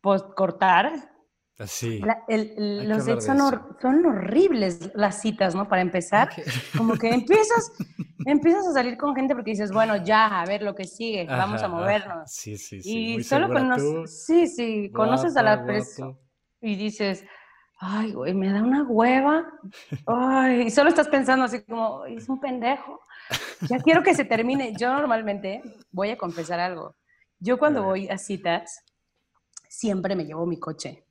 post 0.00 0.32
cortar, 0.36 1.15
Así. 1.58 2.02
los 2.28 3.04
son, 3.24 3.40
son, 3.80 4.06
horribles 4.06 4.90
las 4.94 5.22
citas, 5.22 5.54
¿no? 5.54 5.66
Para 5.68 5.80
empezar, 5.80 6.28
como 6.76 6.94
que 6.94 7.08
empiezas, 7.08 7.72
empiezas 8.26 8.66
a 8.66 8.72
salir 8.72 8.98
con 8.98 9.16
gente 9.16 9.34
porque 9.34 9.52
dices, 9.52 9.72
bueno, 9.72 9.96
ya, 10.04 10.40
a 10.40 10.44
ver 10.44 10.62
lo 10.62 10.74
que 10.74 10.84
sigue, 10.84 11.24
vamos 11.26 11.62
a 11.62 11.68
movernos. 11.68 12.30
Sí, 12.30 12.58
sí, 12.58 12.82
sí. 12.82 13.14
Y 13.14 13.24
solo 13.24 13.48
conoces, 13.48 14.26
sí, 14.26 14.46
sí, 14.46 14.90
conoces 14.92 15.34
a 15.36 15.42
la 15.42 15.64
persona 15.64 16.14
y 16.60 16.76
dices, 16.76 17.24
ay, 17.78 18.12
güey, 18.12 18.34
me 18.34 18.52
da 18.52 18.62
una 18.62 18.82
hueva. 18.82 19.46
Ay, 20.06 20.62
y 20.62 20.70
solo 20.70 20.90
estás 20.90 21.08
pensando 21.08 21.46
así 21.46 21.62
como, 21.64 22.04
es 22.04 22.28
un 22.28 22.38
pendejo. 22.38 23.00
Ya 23.68 23.78
quiero 23.78 24.02
que 24.02 24.14
se 24.14 24.24
termine. 24.24 24.74
Yo 24.76 24.92
normalmente 24.92 25.62
voy 25.90 26.10
a 26.10 26.18
confesar 26.18 26.60
algo. 26.60 26.96
Yo 27.38 27.58
cuando 27.58 27.82
voy 27.82 28.08
a 28.08 28.18
citas, 28.18 28.82
siempre 29.68 30.16
me 30.16 30.24
llevo 30.24 30.46
mi 30.46 30.58
coche. 30.58 31.05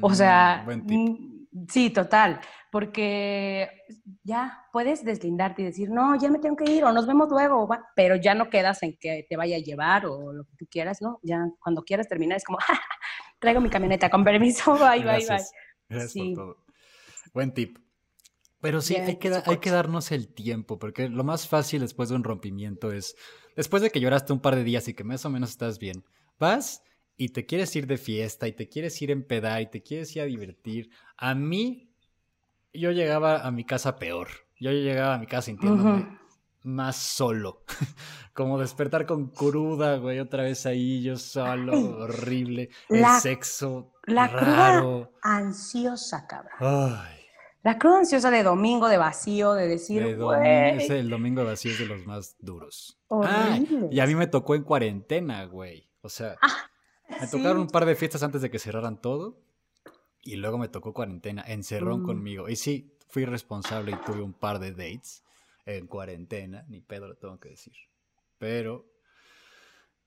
O 0.00 0.14
sea, 0.14 0.64
mm, 0.66 1.66
sí, 1.68 1.90
total, 1.90 2.40
porque 2.70 3.68
ya 4.22 4.64
puedes 4.72 5.04
deslindarte 5.04 5.62
y 5.62 5.64
decir, 5.66 5.90
no, 5.90 6.16
ya 6.16 6.30
me 6.30 6.38
tengo 6.38 6.56
que 6.56 6.70
ir 6.70 6.84
o 6.84 6.92
nos 6.92 7.06
vemos 7.06 7.28
luego, 7.30 7.68
pero 7.94 8.16
ya 8.16 8.34
no 8.34 8.48
quedas 8.48 8.82
en 8.82 8.96
que 8.96 9.26
te 9.28 9.36
vaya 9.36 9.56
a 9.56 9.60
llevar 9.60 10.06
o 10.06 10.32
lo 10.32 10.44
que 10.44 10.56
tú 10.56 10.66
quieras, 10.70 11.02
¿no? 11.02 11.18
Ya 11.22 11.46
cuando 11.60 11.82
quieras 11.82 12.08
terminar 12.08 12.36
es 12.36 12.44
como, 12.44 12.58
traigo 13.40 13.60
mi 13.60 13.70
camioneta, 13.70 14.08
con 14.10 14.24
permiso, 14.24 14.72
bye, 14.78 15.02
bye, 15.04 15.26
bye. 15.26 15.44
Gracias 15.88 16.12
por 16.14 16.34
todo. 16.34 16.56
Buen 17.32 17.52
tip. 17.52 17.78
Pero 18.60 18.82
sí, 18.82 18.94
hay, 18.94 19.16
que, 19.16 19.32
hay 19.46 19.56
que 19.56 19.70
darnos 19.70 20.12
el 20.12 20.28
tiempo, 20.28 20.78
porque 20.78 21.08
lo 21.08 21.24
más 21.24 21.48
fácil 21.48 21.80
después 21.80 22.10
de 22.10 22.16
un 22.16 22.24
rompimiento 22.24 22.92
es, 22.92 23.16
después 23.56 23.82
de 23.82 23.90
que 23.90 24.00
lloraste 24.00 24.34
un 24.34 24.40
par 24.40 24.54
de 24.54 24.64
días 24.64 24.86
y 24.88 24.94
que 24.94 25.02
más 25.02 25.24
o 25.24 25.30
menos 25.30 25.50
estás 25.50 25.78
bien, 25.78 26.04
vas 26.38 26.82
y 27.20 27.28
te 27.28 27.44
quieres 27.44 27.76
ir 27.76 27.86
de 27.86 27.98
fiesta 27.98 28.48
y 28.48 28.52
te 28.52 28.70
quieres 28.70 29.00
ir 29.02 29.10
en 29.10 29.22
peda 29.22 29.60
y 29.60 29.66
te 29.66 29.82
quieres 29.82 30.16
ir 30.16 30.22
a 30.22 30.24
divertir, 30.24 30.88
a 31.18 31.34
mí 31.34 31.92
yo 32.72 32.92
llegaba 32.92 33.46
a 33.46 33.50
mi 33.50 33.64
casa 33.64 33.98
peor. 33.98 34.28
Yo 34.58 34.70
llegaba 34.70 35.16
a 35.16 35.18
mi 35.18 35.26
casa 35.26 35.42
sintiéndome 35.42 36.18
más 36.62 36.96
solo. 36.96 37.62
Como 38.32 38.58
despertar 38.58 39.04
con 39.04 39.28
cruda, 39.28 39.98
güey, 39.98 40.18
otra 40.18 40.44
vez 40.44 40.64
ahí 40.64 41.02
yo 41.02 41.18
solo, 41.18 41.98
horrible. 42.00 42.70
el 42.88 43.04
sexo 43.20 43.92
la 44.04 44.26
raro. 44.26 45.10
cruda 45.10 45.10
ansiosa, 45.20 46.26
cabrón. 46.26 46.98
La 47.62 47.76
cruda 47.78 47.98
ansiosa 47.98 48.30
de 48.30 48.42
domingo 48.42 48.88
de 48.88 48.96
vacío, 48.96 49.52
de 49.52 49.68
decir, 49.68 50.02
el 50.02 50.16
domingo 51.10 51.42
de 51.42 51.48
vacío 51.48 51.72
es 51.72 51.78
de 51.80 51.84
los 51.84 52.06
más 52.06 52.36
duros. 52.38 52.98
Ah, 53.10 53.58
y 53.90 54.00
a 54.00 54.06
mí 54.06 54.14
me 54.14 54.26
tocó 54.26 54.54
en 54.54 54.62
cuarentena, 54.62 55.44
güey. 55.44 55.90
O 56.00 56.08
sea, 56.08 56.36
ah. 56.40 56.70
Me 57.20 57.26
tocaron 57.26 57.58
un 57.58 57.68
par 57.68 57.86
de 57.86 57.96
fiestas 57.96 58.22
antes 58.22 58.42
de 58.42 58.50
que 58.50 58.58
cerraran 58.58 59.00
todo. 59.00 59.38
Y 60.22 60.36
luego 60.36 60.58
me 60.58 60.68
tocó 60.68 60.92
cuarentena, 60.92 61.42
encerrón 61.46 62.02
mm. 62.02 62.06
conmigo. 62.06 62.48
Y 62.48 62.56
sí, 62.56 62.94
fui 63.08 63.24
responsable 63.24 63.92
y 63.92 64.04
tuve 64.04 64.20
un 64.20 64.34
par 64.34 64.58
de 64.58 64.72
dates 64.72 65.24
en 65.64 65.86
cuarentena. 65.86 66.64
Ni 66.68 66.80
pedo 66.80 67.08
lo 67.08 67.16
tengo 67.16 67.38
que 67.40 67.50
decir. 67.50 67.74
Pero 68.38 68.86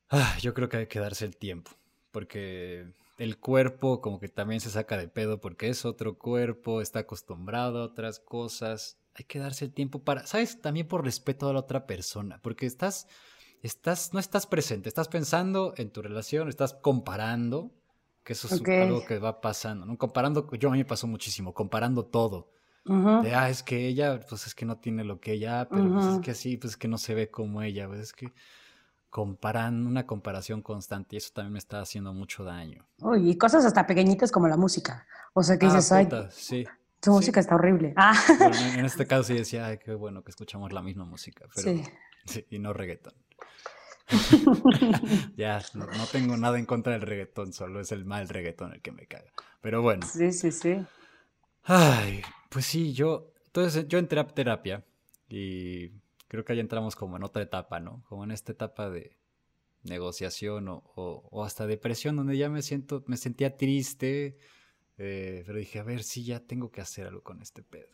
ah, 0.09 0.37
yo 0.39 0.53
creo 0.53 0.69
que 0.69 0.77
hay 0.77 0.87
que 0.87 0.99
darse 0.99 1.25
el 1.25 1.35
tiempo. 1.37 1.71
Porque 2.11 2.93
el 3.17 3.39
cuerpo 3.39 4.01
como 4.01 4.19
que 4.19 4.27
también 4.27 4.61
se 4.61 4.69
saca 4.69 4.97
de 4.97 5.07
pedo 5.07 5.39
porque 5.39 5.69
es 5.69 5.85
otro 5.85 6.17
cuerpo, 6.17 6.81
está 6.81 6.99
acostumbrado 6.99 7.79
a 7.79 7.85
otras 7.85 8.19
cosas. 8.19 8.97
Hay 9.15 9.25
que 9.25 9.39
darse 9.39 9.65
el 9.65 9.73
tiempo 9.73 10.03
para, 10.03 10.25
¿sabes? 10.25 10.61
También 10.61 10.87
por 10.87 11.03
respeto 11.03 11.49
a 11.49 11.53
la 11.53 11.59
otra 11.59 11.85
persona. 11.85 12.39
Porque 12.41 12.65
estás 12.65 13.07
estás, 13.63 14.13
no 14.13 14.19
estás 14.19 14.45
presente, 14.45 14.89
estás 14.89 15.07
pensando 15.07 15.73
en 15.77 15.89
tu 15.89 16.01
relación, 16.01 16.49
estás 16.49 16.73
comparando, 16.73 17.71
que 18.23 18.33
eso 18.33 18.47
es 18.47 18.61
algo 18.61 19.05
que 19.05 19.19
va 19.19 19.41
pasando, 19.41 19.85
¿no? 19.85 19.97
Comparando, 19.97 20.49
yo 20.51 20.69
a 20.69 20.71
mí 20.73 20.77
me 20.77 20.85
pasó 20.85 21.07
muchísimo, 21.07 21.53
comparando 21.53 22.05
todo. 22.05 22.51
De, 22.85 23.33
ah, 23.33 23.49
es 23.49 23.63
que 23.63 23.87
ella, 23.87 24.19
pues 24.27 24.45
es 24.45 24.53
que 24.53 24.65
no 24.65 24.77
tiene 24.77 25.05
lo 25.05 25.21
que 25.21 25.31
ella, 25.31 25.69
pero 25.69 25.89
pues 25.93 26.05
es 26.05 26.19
que 26.19 26.31
así, 26.31 26.57
pues 26.57 26.73
es 26.73 26.77
que 26.77 26.89
no 26.89 26.97
se 26.97 27.15
ve 27.15 27.31
como 27.31 27.61
ella, 27.61 27.87
pues 27.87 28.01
es 28.01 28.13
que 28.13 28.33
comparan, 29.09 29.87
una 29.87 30.05
comparación 30.05 30.61
constante 30.61 31.15
y 31.15 31.17
eso 31.17 31.31
también 31.33 31.53
me 31.53 31.59
está 31.59 31.79
haciendo 31.79 32.13
mucho 32.13 32.43
daño. 32.43 32.85
Uy, 32.99 33.29
y 33.29 33.37
cosas 33.37 33.63
hasta 33.63 33.87
pequeñitas 33.87 34.33
como 34.33 34.49
la 34.49 34.57
música. 34.57 35.07
O 35.33 35.43
sea, 35.43 35.57
que 35.57 35.67
dices, 35.67 35.89
ay, 35.93 36.09
sí. 36.31 36.65
tu 36.99 37.11
música 37.11 37.39
está 37.39 37.55
horrible. 37.55 37.93
Ah. 37.95 38.13
en 38.75 38.83
este 38.83 39.07
caso 39.07 39.23
sí 39.23 39.35
decía, 39.35 39.67
ay, 39.67 39.77
qué 39.77 39.93
bueno 39.93 40.21
que 40.21 40.31
escuchamos 40.31 40.73
la 40.73 40.81
misma 40.81 41.05
música, 41.05 41.45
pero 41.55 41.79
sí. 42.25 42.45
y 42.49 42.59
no 42.59 42.73
reggaeton. 42.73 43.13
ya, 45.37 45.63
no, 45.73 45.87
tengo 46.11 46.37
nada 46.37 46.59
en 46.59 46.65
contra 46.65 46.93
del 46.93 47.01
reggaetón, 47.01 47.53
solo 47.53 47.79
es 47.79 47.91
el 47.91 48.05
mal 48.05 48.27
reggaetón 48.29 48.73
el 48.73 48.81
que 48.81 48.91
me 48.91 49.07
caga. 49.07 49.31
Pero 49.61 49.81
bueno. 49.81 50.05
Sí, 50.05 50.31
sí, 50.31 50.51
sí. 50.51 50.77
Ay, 51.63 52.21
pues 52.49 52.65
sí, 52.65 52.93
yo, 52.93 53.33
entonces 53.45 53.87
yo 53.87 53.97
entré 53.97 54.19
a 54.19 54.27
terapia 54.27 54.83
y 55.29 55.89
creo 56.27 56.43
que 56.43 56.53
ahí 56.53 56.59
entramos 56.59 56.95
como 56.95 57.17
en 57.17 57.23
otra 57.23 57.43
etapa, 57.43 57.79
¿no? 57.79 58.03
Como 58.09 58.23
en 58.23 58.31
esta 58.31 58.51
etapa 58.51 58.89
de 58.89 59.17
negociación 59.83 60.65
o, 60.67 61.43
hasta 61.45 61.67
depresión, 61.67 62.15
donde 62.15 62.37
ya 62.37 62.49
me 62.49 62.61
siento, 62.61 63.03
me 63.07 63.17
sentía 63.17 63.57
triste, 63.57 64.37
eh, 64.97 65.43
pero 65.45 65.57
dije, 65.57 65.79
a 65.79 65.83
ver, 65.83 66.03
sí, 66.03 66.23
ya 66.23 66.39
tengo 66.39 66.71
que 66.71 66.81
hacer 66.81 67.07
algo 67.07 67.23
con 67.23 67.41
este 67.41 67.63
pedo. 67.63 67.89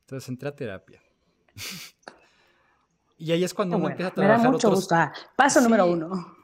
Entonces 0.00 0.28
entré 0.28 0.48
a 0.48 0.56
terapia. 0.56 1.02
Y 3.16 3.32
ahí 3.32 3.44
es 3.44 3.54
cuando 3.54 3.76
uno 3.76 3.84
Bueno, 3.84 3.92
empieza 3.94 4.08
a 4.08 4.16
me 4.16 4.22
da 4.22 4.28
trabajar 4.28 4.52
mucho 4.52 4.68
otros... 4.68 4.80
gusto. 4.80 4.94
Ah, 4.96 5.12
Paso 5.36 5.60
número 5.60 5.86
uno. 5.86 6.34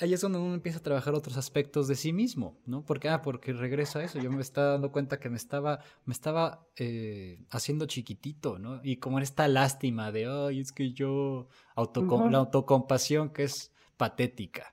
Ahí 0.00 0.14
es 0.14 0.20
donde 0.20 0.38
uno 0.38 0.54
empieza 0.54 0.78
a 0.78 0.82
trabajar 0.82 1.14
otros 1.14 1.36
aspectos 1.36 1.88
de 1.88 1.96
sí 1.96 2.12
mismo, 2.12 2.56
¿no? 2.66 2.84
Porque, 2.84 3.08
ah, 3.08 3.20
porque 3.20 3.52
regreso 3.52 3.98
a 3.98 4.04
eso. 4.04 4.20
Yo 4.20 4.30
me 4.30 4.42
estaba 4.42 4.72
dando 4.72 4.92
cuenta 4.92 5.18
que 5.18 5.28
me 5.28 5.36
estaba, 5.36 5.80
me 6.04 6.12
estaba 6.12 6.64
eh, 6.76 7.42
haciendo 7.50 7.86
chiquitito, 7.86 8.60
¿no? 8.60 8.80
Y 8.84 8.98
como 8.98 9.18
esta 9.18 9.48
lástima 9.48 10.12
de, 10.12 10.26
ay, 10.26 10.60
es 10.60 10.70
que 10.70 10.92
yo, 10.92 11.48
autocom- 11.74 12.20
Ujú. 12.20 12.30
la 12.30 12.38
autocompasión 12.38 13.30
que 13.30 13.42
es 13.44 13.72
patética. 13.96 14.72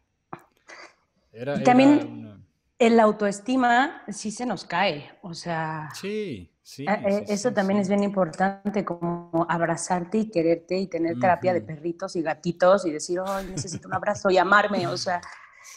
Era, 1.32 1.60
Y 1.60 1.64
también- 1.64 1.90
era 2.00 2.06
una- 2.06 2.40
El 2.78 3.00
autoestima 3.00 4.04
sí 4.10 4.32
se 4.32 4.46
nos 4.46 4.66
cae. 4.66 5.10
O 5.22 5.34
sea, 5.34 5.90
Sí, 5.94 6.54
sí. 6.62 6.84
eh, 6.84 7.02
eh, 7.06 7.24
sí, 7.26 7.34
eso 7.34 7.50
sí, 7.50 7.56
también 7.56 7.78
sí. 7.78 7.82
es 7.84 7.90
bien 7.90 8.04
importante, 8.04 8.84
como 8.84 9.46
abrazarte 9.48 10.18
y 10.18 10.30
quererte 10.30 10.78
y 10.78 10.88
tener 10.88 11.18
terapia 11.18 11.54
de 11.54 11.60
Ujú. 11.60 11.68
perritos 11.68 12.16
y 12.18 12.22
gatitos 12.22 12.86
y 12.86 12.92
decir, 12.92 13.20
ay, 13.26 13.46
necesito 13.48 13.88
un 13.88 13.94
abrazo 13.94 14.30
y 14.30 14.38
amarme. 14.38 14.88
O 14.88 14.98
sea, 14.98 15.22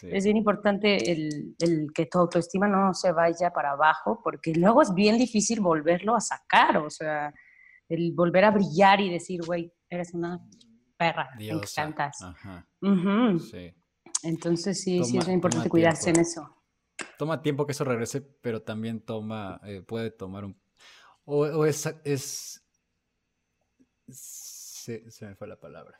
Sí. 0.00 0.08
es 0.12 0.24
bien 0.24 0.36
importante 0.36 1.10
el, 1.10 1.56
el 1.60 1.86
que 1.94 2.06
tu 2.06 2.18
autoestima 2.18 2.68
no 2.68 2.92
se 2.94 3.10
vaya 3.10 3.50
para 3.52 3.70
abajo, 3.70 4.20
porque 4.22 4.52
luego 4.54 4.82
es 4.82 4.92
bien 4.92 5.16
difícil 5.16 5.60
volverlo 5.60 6.14
a 6.14 6.20
sacar. 6.20 6.76
O 6.78 6.90
sea, 6.90 7.32
el 7.88 8.12
volver 8.12 8.44
a 8.44 8.50
brillar 8.50 9.00
y 9.00 9.08
decir, 9.10 9.40
güey, 9.46 9.72
eres 9.88 10.12
una 10.14 10.40
perra, 10.96 11.30
me 11.38 11.48
encantas. 11.48 12.20
Ajá, 12.22 12.66
Ujú. 12.82 13.38
sí. 13.38 13.72
Entonces 14.24 14.80
sí, 14.82 15.02
sí 15.04 15.12
Toma- 15.12 15.20
es 15.20 15.26
bien 15.26 15.34
importante 15.36 15.68
cuidarse 15.70 16.10
en 16.10 16.14
tiempo. 16.16 16.30
eso. 16.30 16.54
Toma 17.18 17.42
tiempo 17.42 17.66
que 17.66 17.72
eso 17.72 17.84
regrese, 17.84 18.22
pero 18.22 18.62
también 18.62 19.00
toma, 19.00 19.60
eh, 19.64 19.82
puede 19.82 20.10
tomar 20.10 20.44
un... 20.44 20.58
O, 21.24 21.40
o 21.40 21.66
es, 21.66 21.86
es... 22.04 22.64
Se, 24.08 25.10
se 25.10 25.26
me 25.26 25.34
fue 25.34 25.46
la 25.46 25.60
palabra. 25.60 25.98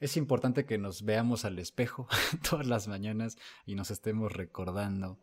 Es 0.00 0.16
importante 0.16 0.66
que 0.66 0.78
nos 0.78 1.04
veamos 1.04 1.44
al 1.44 1.58
espejo 1.60 2.08
todas 2.50 2.66
las 2.66 2.88
mañanas 2.88 3.38
y 3.64 3.76
nos 3.76 3.92
estemos 3.92 4.32
recordando 4.32 5.20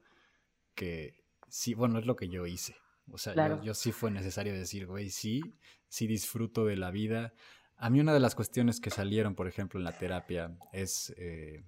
que 0.74 1.26
sí, 1.50 1.74
bueno, 1.74 2.00
es 2.00 2.06
lo 2.06 2.16
que 2.16 2.30
yo 2.30 2.48
hice. 2.48 2.78
O 3.12 3.18
sea, 3.18 3.62
yo, 3.62 3.74
sí 3.74 3.92
fue 3.92 4.12
necesario 4.12 4.54
decir, 4.54 4.88
güey, 4.88 5.10
sí, 5.10 5.42
sí 5.90 6.08
disfruto 6.08 6.66
de 6.66 6.78
la 6.78 6.92
vida. 6.92 7.34
A 7.76 7.90
mí 7.90 8.00
una 8.00 8.14
de 8.14 8.20
las 8.20 8.36
cuestiones 8.36 8.80
que 8.80 8.90
salieron, 8.90 9.36
por 9.36 9.48
ejemplo, 9.48 9.80
en 9.80 9.84
la 9.84 9.98
terapia 9.98 10.58
es 10.72 11.14
eh, 11.18 11.64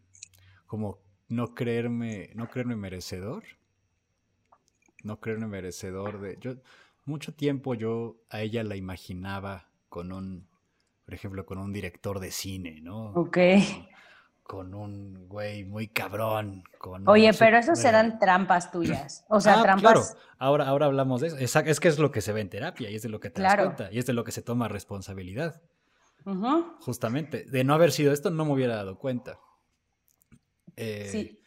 como 0.65 1.02
no 1.31 1.55
creerme, 1.55 2.29
no 2.35 2.49
creerme 2.49 2.75
merecedor. 2.75 3.43
No 5.03 5.19
creerme 5.19 5.47
merecedor 5.47 6.21
de. 6.21 6.37
Yo, 6.39 6.53
mucho 7.05 7.33
tiempo 7.33 7.73
yo 7.73 8.17
a 8.29 8.41
ella 8.41 8.63
la 8.63 8.75
imaginaba 8.75 9.67
con 9.89 10.11
un, 10.11 10.47
por 11.05 11.13
ejemplo, 11.15 11.45
con 11.45 11.57
un 11.57 11.73
director 11.73 12.19
de 12.19 12.29
cine, 12.31 12.81
¿no? 12.81 13.11
Ok. 13.13 13.37
Con 14.43 14.73
un 14.75 15.27
güey 15.27 15.63
muy 15.63 15.87
cabrón. 15.87 16.63
Con 16.77 17.07
Oye, 17.07 17.29
un 17.29 17.35
pero 17.39 17.57
esos 17.57 17.79
super- 17.79 17.95
eran 17.95 18.19
trampas 18.19 18.69
tuyas. 18.71 19.25
O 19.29 19.39
sea, 19.41 19.59
Ah, 19.59 19.63
trampas. 19.63 19.81
Claro, 19.93 20.01
ahora, 20.37 20.67
ahora 20.67 20.85
hablamos 20.87 21.21
de 21.21 21.27
eso. 21.27 21.37
Es 21.37 21.79
que 21.79 21.87
es 21.87 21.97
lo 21.97 22.11
que 22.11 22.21
se 22.21 22.33
ve 22.33 22.41
en 22.41 22.49
terapia 22.49 22.89
y 22.91 22.95
es 22.95 23.01
de 23.01 23.09
lo 23.09 23.19
que 23.19 23.29
te 23.29 23.41
das 23.41 23.55
cuenta 23.55 23.91
y 23.91 23.97
es 23.97 24.05
de 24.05 24.13
lo 24.13 24.23
que 24.23 24.31
se 24.31 24.41
toma 24.41 24.67
responsabilidad. 24.67 25.61
Justamente, 26.81 27.45
de 27.45 27.63
no 27.63 27.73
haber 27.73 27.91
sido 27.91 28.13
esto, 28.13 28.29
no 28.29 28.45
me 28.45 28.51
hubiera 28.53 28.75
dado 28.75 28.99
cuenta. 28.99 29.39
Eh, 30.81 31.07
Sí. 31.09 31.37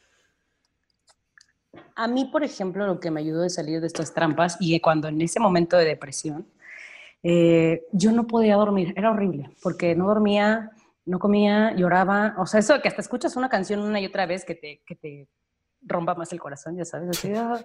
A 1.97 2.09
mí, 2.09 2.25
por 2.27 2.43
ejemplo, 2.43 2.87
lo 2.87 2.99
que 3.01 3.11
me 3.11 3.21
ayudó 3.21 3.45
a 3.45 3.49
salir 3.49 3.81
de 3.81 3.87
estas 3.87 4.15
trampas 4.15 4.57
y 4.61 4.79
cuando 4.81 5.09
en 5.09 5.21
ese 5.21 5.39
momento 5.41 5.77
de 5.77 5.85
depresión, 5.85 6.47
eh, 7.23 7.85
yo 7.93 8.13
no 8.13 8.27
podía 8.27 8.57
dormir, 8.57 8.93
era 8.97 9.11
horrible, 9.11 9.51
porque 9.63 9.95
no 9.95 10.07
dormía, 10.07 10.73
no 11.07 11.19
comía, 11.19 11.73
lloraba, 11.75 12.35
o 12.39 12.47
sea, 12.47 12.61
eso 12.61 12.75
de 12.75 12.83
que 12.83 12.89
hasta 12.89 13.01
escuchas 13.01 13.37
una 13.37 13.49
canción 13.49 13.81
una 13.81 14.01
y 14.01 14.07
otra 14.07 14.27
vez 14.27 14.45
que 14.45 14.55
te, 14.55 14.83
que 14.87 14.95
te 14.95 15.29
rompa 15.83 16.15
más 16.15 16.33
el 16.33 16.41
corazón, 16.41 16.77
ya 16.77 16.85
sabes, 16.85 17.11
así, 17.11 17.33
ah. 17.35 17.65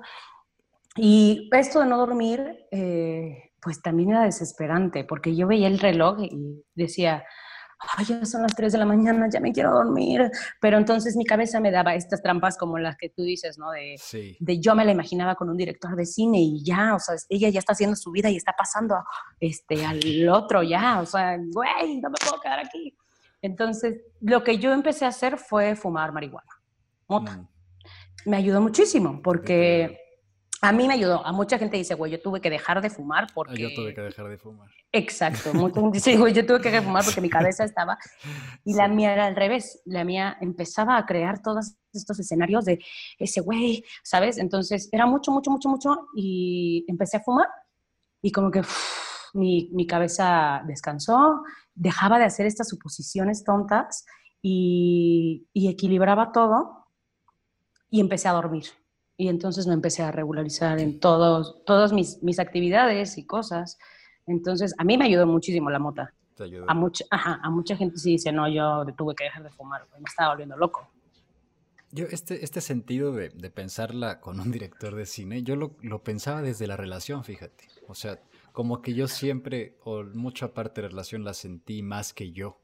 Y 0.95 1.49
esto 1.51 1.79
de 1.79 1.85
no 1.85 1.97
dormir, 1.97 2.67
eh, 2.71 3.51
pues 3.61 3.81
también 3.81 4.11
era 4.11 4.23
desesperante, 4.23 5.03
porque 5.03 5.35
yo 5.35 5.47
veía 5.47 5.67
el 5.67 5.79
reloj 5.79 6.19
y 6.21 6.63
decía, 6.73 7.23
ay, 7.97 8.05
ya 8.05 8.25
son 8.25 8.41
las 8.41 8.55
3 8.55 8.73
de 8.73 8.77
la 8.77 8.85
mañana, 8.85 9.27
ya 9.29 9.39
me 9.39 9.51
quiero 9.51 9.71
dormir, 9.73 10.29
pero 10.59 10.77
entonces 10.77 11.15
mi 11.15 11.25
cabeza 11.25 11.59
me 11.59 11.71
daba 11.71 11.95
estas 11.95 12.21
trampas 12.21 12.57
como 12.57 12.77
las 12.77 12.97
que 12.97 13.09
tú 13.09 13.23
dices, 13.23 13.57
¿no? 13.57 13.71
De, 13.71 13.95
Sí. 13.97 14.35
de 14.39 14.59
yo 14.59 14.75
me 14.75 14.85
la 14.85 14.91
imaginaba 14.91 15.35
con 15.35 15.49
un 15.49 15.57
director 15.57 15.95
de 15.95 16.05
cine 16.05 16.39
y 16.39 16.63
ya, 16.63 16.95
o 16.95 16.99
sea, 16.99 17.15
ella 17.29 17.49
ya 17.49 17.59
está 17.59 17.73
haciendo 17.73 17.95
su 17.95 18.11
vida 18.11 18.29
y 18.29 18.35
está 18.35 18.53
pasando 18.57 18.95
este, 19.39 19.85
al 19.85 20.27
otro 20.29 20.61
ya, 20.63 20.99
o 21.01 21.05
sea, 21.05 21.37
güey, 21.37 21.99
no 22.01 22.09
me 22.09 22.17
puedo 22.19 22.41
quedar 22.41 22.59
aquí. 22.59 22.95
Entonces, 23.41 24.01
lo 24.19 24.43
que 24.43 24.57
yo 24.57 24.73
empecé 24.73 25.05
a 25.05 25.09
hacer 25.09 25.37
fue 25.37 25.75
fumar 25.75 26.11
marihuana, 26.11 26.51
mota. 27.07 27.37
Mm, 27.37 27.47
Me 28.25 28.35
ayudó 28.37 28.59
muchísimo 28.59 29.21
porque. 29.23 29.97
A 30.61 30.71
mí 30.71 30.87
me 30.87 30.93
ayudó. 30.95 31.25
A 31.25 31.31
mucha 31.31 31.57
gente 31.57 31.77
dice, 31.77 31.95
güey, 31.95 32.11
yo 32.11 32.21
tuve 32.21 32.41
que 32.41 32.49
dejar 32.49 32.81
de 32.81 32.89
fumar 32.89 33.25
ah, 33.29 33.31
porque... 33.33 33.61
Yo 33.61 33.69
tuve 33.73 33.93
que 33.93 34.01
dejar 34.01 34.27
de 34.27 34.37
fumar. 34.37 34.69
Exacto. 34.91 35.53
Mucha 35.53 35.79
gente 35.79 35.97
dice, 35.97 36.17
güey, 36.17 36.33
yo 36.33 36.45
tuve 36.45 36.59
que 36.59 36.69
dejar 36.69 36.81
de 36.81 36.87
fumar 36.87 37.05
porque 37.05 37.21
mi 37.21 37.29
cabeza 37.29 37.63
estaba... 37.63 37.97
Y 38.65 38.73
la 38.73 38.87
mía 38.87 39.13
era 39.13 39.25
al 39.25 39.35
revés. 39.35 39.81
La 39.85 40.03
mía 40.03 40.37
empezaba 40.41 40.97
a 40.97 41.05
crear 41.05 41.41
todos 41.41 41.75
estos 41.93 42.19
escenarios 42.19 42.65
de 42.65 42.79
ese 43.17 43.41
güey, 43.41 43.83
¿sabes? 44.03 44.37
Entonces 44.37 44.89
era 44.91 45.05
mucho, 45.05 45.31
mucho, 45.31 45.49
mucho, 45.49 45.69
mucho 45.69 46.07
y 46.15 46.85
empecé 46.87 47.17
a 47.17 47.21
fumar 47.21 47.47
y 48.21 48.31
como 48.31 48.51
que 48.51 48.61
mi, 49.33 49.69
mi 49.73 49.87
cabeza 49.87 50.61
descansó, 50.67 51.43
dejaba 51.73 52.19
de 52.19 52.25
hacer 52.25 52.45
estas 52.45 52.67
suposiciones 52.67 53.43
tontas 53.43 54.05
y, 54.41 55.47
y 55.53 55.69
equilibraba 55.69 56.31
todo 56.31 56.87
y 57.89 58.01
empecé 58.01 58.27
a 58.27 58.33
dormir. 58.33 58.65
Y 59.19 59.27
entonces 59.27 59.67
me 59.67 59.73
empecé 59.73 60.01
a 60.01 60.13
regularizar 60.13 60.79
en 60.79 60.97
todos, 60.97 61.61
todas 61.65 61.91
mis, 61.91 62.23
mis 62.23 62.39
actividades 62.39 63.17
y 63.17 63.25
cosas. 63.25 63.77
Entonces, 64.25 64.73
a 64.77 64.85
mí 64.85 64.97
me 64.97 65.03
ayudó 65.03 65.27
muchísimo 65.27 65.69
la 65.69 65.77
mota. 65.77 66.13
Te 66.37 66.45
ayudó. 66.45 66.63
A 66.69 66.73
mucha, 66.73 67.03
ajá, 67.11 67.37
a 67.43 67.49
mucha 67.49 67.75
gente 67.75 67.97
sí 67.97 68.11
dice, 68.11 68.31
no, 68.31 68.47
yo 68.47 68.85
tuve 68.97 69.15
que 69.15 69.25
dejar 69.25 69.43
de 69.43 69.49
fumar, 69.49 69.85
me 69.97 70.05
estaba 70.07 70.29
volviendo 70.29 70.55
loco. 70.55 70.87
Yo, 71.91 72.05
este, 72.09 72.45
este 72.45 72.61
sentido 72.61 73.11
de, 73.11 73.27
de 73.27 73.49
pensarla 73.49 74.21
con 74.21 74.39
un 74.39 74.51
director 74.51 74.95
de 74.95 75.05
cine, 75.05 75.43
yo 75.43 75.57
lo, 75.57 75.75
lo 75.81 76.01
pensaba 76.01 76.41
desde 76.41 76.65
la 76.65 76.77
relación, 76.77 77.25
fíjate. 77.25 77.67
O 77.89 77.95
sea, 77.95 78.21
como 78.53 78.81
que 78.81 78.93
yo 78.93 79.09
siempre, 79.09 79.75
o 79.83 80.05
mucho 80.05 80.45
aparte 80.45 80.79
de 80.79 80.87
la 80.87 80.91
relación, 80.91 81.25
la 81.25 81.33
sentí 81.33 81.81
más 81.81 82.13
que 82.13 82.31
yo. 82.31 82.57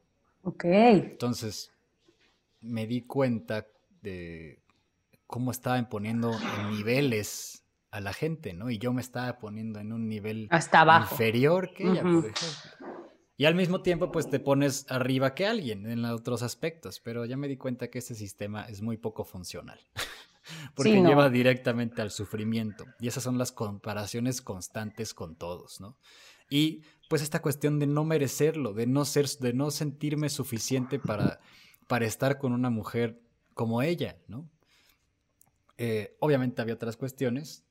Ok. 0.44 0.64
Entonces, 0.64 1.74
me 2.62 2.88
di 2.88 3.02
cuenta 3.02 3.68
de 4.02 4.64
cómo 5.28 5.52
estaba 5.52 5.78
imponiendo 5.78 6.32
en 6.60 6.72
niveles 6.72 7.64
a 7.92 8.00
la 8.02 8.14
gente, 8.14 8.54
¿no? 8.54 8.70
Y 8.70 8.78
yo 8.78 8.94
me 8.94 9.02
estaba 9.02 9.38
poniendo 9.38 9.80
en 9.80 9.94
un 9.94 10.08
nivel 10.10 10.48
Hasta 10.52 10.82
abajo. 10.82 11.14
inferior 11.16 11.74
que 11.74 11.84
ella, 11.90 12.02
por 12.04 12.26
ejemplo. 12.26 12.72
Y 13.38 13.46
al 13.46 13.56
mismo 13.56 13.82
tiempo, 13.82 14.12
pues 14.12 14.30
te 14.30 14.40
pones 14.40 14.86
arriba 14.90 15.34
que 15.36 15.46
alguien 15.46 15.86
en 15.90 16.06
otros 16.06 16.42
aspectos, 16.42 17.02
pero 17.02 17.26
ya 17.26 17.36
me 17.38 17.48
di 17.50 17.58
cuenta 17.58 17.90
que 17.90 18.00
este 18.00 18.16
sistema 18.16 18.64
es 18.64 18.82
muy 18.82 18.98
poco 18.98 19.26
funcional, 19.26 19.80
porque 20.76 20.94
Sí, 20.94 21.02
no. 21.02 21.10
lleva 21.10 21.30
directamente 21.30 22.02
al 22.02 22.12
sufrimiento. 22.12 22.86
Y 23.00 23.08
esas 23.10 23.24
son 23.24 23.38
las 23.38 23.52
comparaciones 23.52 24.42
constantes 24.42 25.14
con 25.14 25.36
todos, 25.36 25.82
¿no? 25.82 25.98
Y 26.50 26.84
pues 27.10 27.22
esta 27.22 27.42
cuestión 27.42 27.80
de 27.80 27.88
no 27.88 28.04
merecerlo, 28.06 28.74
de 28.74 28.88
no 28.88 29.04
ser, 29.04 29.28
de 29.40 29.54
no 29.54 29.70
sentirme 29.72 30.30
suficiente 30.30 31.00
para, 31.00 31.40
para 31.88 32.06
estar 32.06 32.38
con 32.38 32.54
una 32.54 32.70
mujer 32.70 33.20
como 33.54 33.82
ella, 33.82 34.18
¿no? 34.28 34.50
Eh, 35.78 36.16
obviamente 36.20 36.62
había 36.62 36.76
otras 36.76 36.98
cuestiones 36.98 37.64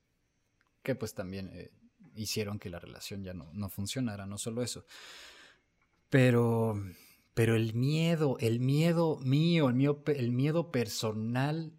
que 0.82 0.94
pues 0.94 1.14
también 1.14 1.50
eh, 1.54 1.70
hicieron 2.14 2.58
que 2.58 2.68
la 2.70 2.78
relación 2.78 3.22
ya 3.24 3.32
no, 3.34 3.50
no 3.52 3.68
funcionara, 3.68 4.26
no 4.26 4.36
solo 4.38 4.62
eso. 4.62 4.84
Pero, 6.10 6.80
pero 7.34 7.56
el 7.56 7.74
miedo, 7.74 8.36
el 8.40 8.60
miedo 8.60 9.18
mío, 9.20 9.68
el 9.68 9.74
miedo, 9.74 10.04
pe- 10.04 10.18
el 10.18 10.31
miedo 10.33 10.70
personal, 10.70 11.72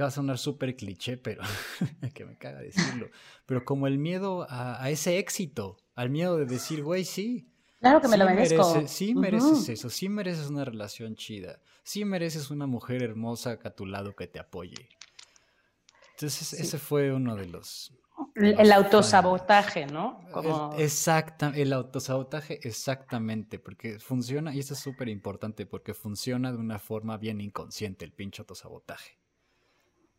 va 0.00 0.06
a 0.06 0.10
sonar 0.10 0.38
súper 0.38 0.76
cliché, 0.76 1.16
pero 1.16 1.42
que 2.14 2.24
me 2.24 2.36
caga 2.36 2.60
decirlo, 2.60 3.10
pero 3.46 3.64
como 3.64 3.86
el 3.86 3.98
miedo 3.98 4.46
a, 4.48 4.82
a 4.82 4.90
ese 4.90 5.18
éxito, 5.18 5.78
al 5.94 6.10
miedo 6.10 6.36
de 6.36 6.46
decir, 6.46 6.82
güey, 6.84 7.04
sí. 7.04 7.48
Claro 7.80 8.00
que 8.00 8.08
me 8.08 8.12
sí 8.12 8.18
lo 8.18 8.26
merezco. 8.26 8.62
mereces- 8.62 8.86
sí 8.88 9.14
mereces 9.14 9.68
eso, 9.70 9.90
sí 9.90 10.08
mereces 10.08 10.48
una 10.50 10.64
relación 10.64 11.16
chida, 11.16 11.60
sí 11.82 12.04
mereces 12.04 12.50
una 12.50 12.66
mujer 12.66 13.02
hermosa 13.02 13.58
a 13.64 13.70
tu 13.70 13.86
lado 13.86 14.14
que 14.14 14.28
te 14.28 14.38
apoye. 14.38 14.88
Entonces 16.20 16.48
Sí. 16.48 16.56
ese 16.62 16.78
fue 16.78 17.12
uno 17.14 17.34
de 17.34 17.46
los... 17.46 17.94
El, 18.34 18.50
los 18.50 18.60
el 18.60 18.72
autosabotaje, 18.72 19.86
¿no? 19.86 20.20
el- 20.26 20.32
Como... 20.32 20.74
Exacta, 20.78 21.52
el 21.56 21.72
autosabotaje, 21.72 22.60
exactamente, 22.68 23.58
porque 23.58 23.98
funciona, 23.98 24.54
y 24.54 24.58
esto 24.58 24.74
es 24.74 24.80
súper 24.80 25.08
importante, 25.08 25.64
porque 25.64 25.94
funciona 25.94 26.52
de 26.52 26.58
una 26.58 26.78
forma 26.78 27.16
bien 27.16 27.40
inconsciente 27.40 28.04
el 28.04 28.12
pinche 28.12 28.42
autosabotaje. 28.42 29.18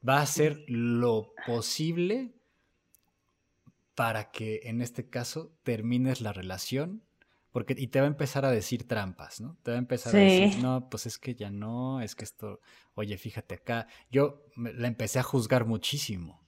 Va 0.08 0.18
a 0.18 0.22
hacer 0.24 0.64
lo 0.68 1.34
posible 1.46 2.34
para 3.94 4.32
que 4.32 4.62
en 4.64 4.82
este 4.82 5.08
caso 5.08 5.52
termines 5.62 6.22
la 6.22 6.34
relación, 6.34 7.04
Porque, 7.52 7.76
y 7.78 7.88
te 7.88 8.00
va 8.00 8.06
a 8.06 8.10
empezar 8.10 8.46
a 8.46 8.52
decir 8.52 8.88
trampas, 8.88 9.42
¿no? 9.42 9.58
Te 9.64 9.72
va 9.72 9.76
a 9.76 9.80
empezar 9.80 10.12
Sí. 10.14 10.18
a 10.18 10.22
decir, 10.22 10.64
no, 10.64 10.90
pues 10.90 11.06
es 11.06 11.18
que 11.18 11.36
ya 11.36 11.50
no, 11.52 12.00
es 12.02 12.16
que 12.16 12.24
esto, 12.24 12.62
oye, 12.96 13.18
fíjate 13.18 13.56
acá. 13.56 13.88
Yo 14.10 14.46
me- 14.56 14.74
la 14.74 14.88
empecé 14.88 15.20
a 15.20 15.24
juzgar 15.24 15.66
muchísimo. 15.66 16.40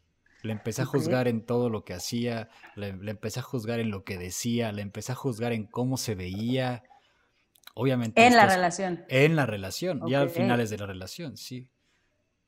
Le 0.43 0.51
empecé 0.53 0.81
a 0.81 0.85
juzgar 0.85 1.27
en 1.27 1.45
todo 1.45 1.69
lo 1.69 1.83
que 1.85 1.93
hacía, 1.93 2.49
le, 2.75 2.93
le 2.97 3.11
empecé 3.11 3.39
a 3.39 3.43
juzgar 3.43 3.79
en 3.79 3.91
lo 3.91 4.03
que 4.03 4.17
decía, 4.17 4.71
le 4.71 4.81
empecé 4.81 5.11
a 5.11 5.15
juzgar 5.15 5.51
en 5.53 5.65
cómo 5.65 5.97
se 5.97 6.15
veía. 6.15 6.83
Obviamente. 7.75 8.25
En 8.25 8.35
la 8.35 8.45
relación. 8.45 9.03
En 9.09 9.35
la 9.35 9.45
relación, 9.45 10.01
ya 10.07 10.21
al 10.21 10.27
Ok. 10.27 10.33
finales 10.35 10.69
de 10.69 10.77
la 10.77 10.85
relación, 10.85 11.37
sí. 11.37 11.69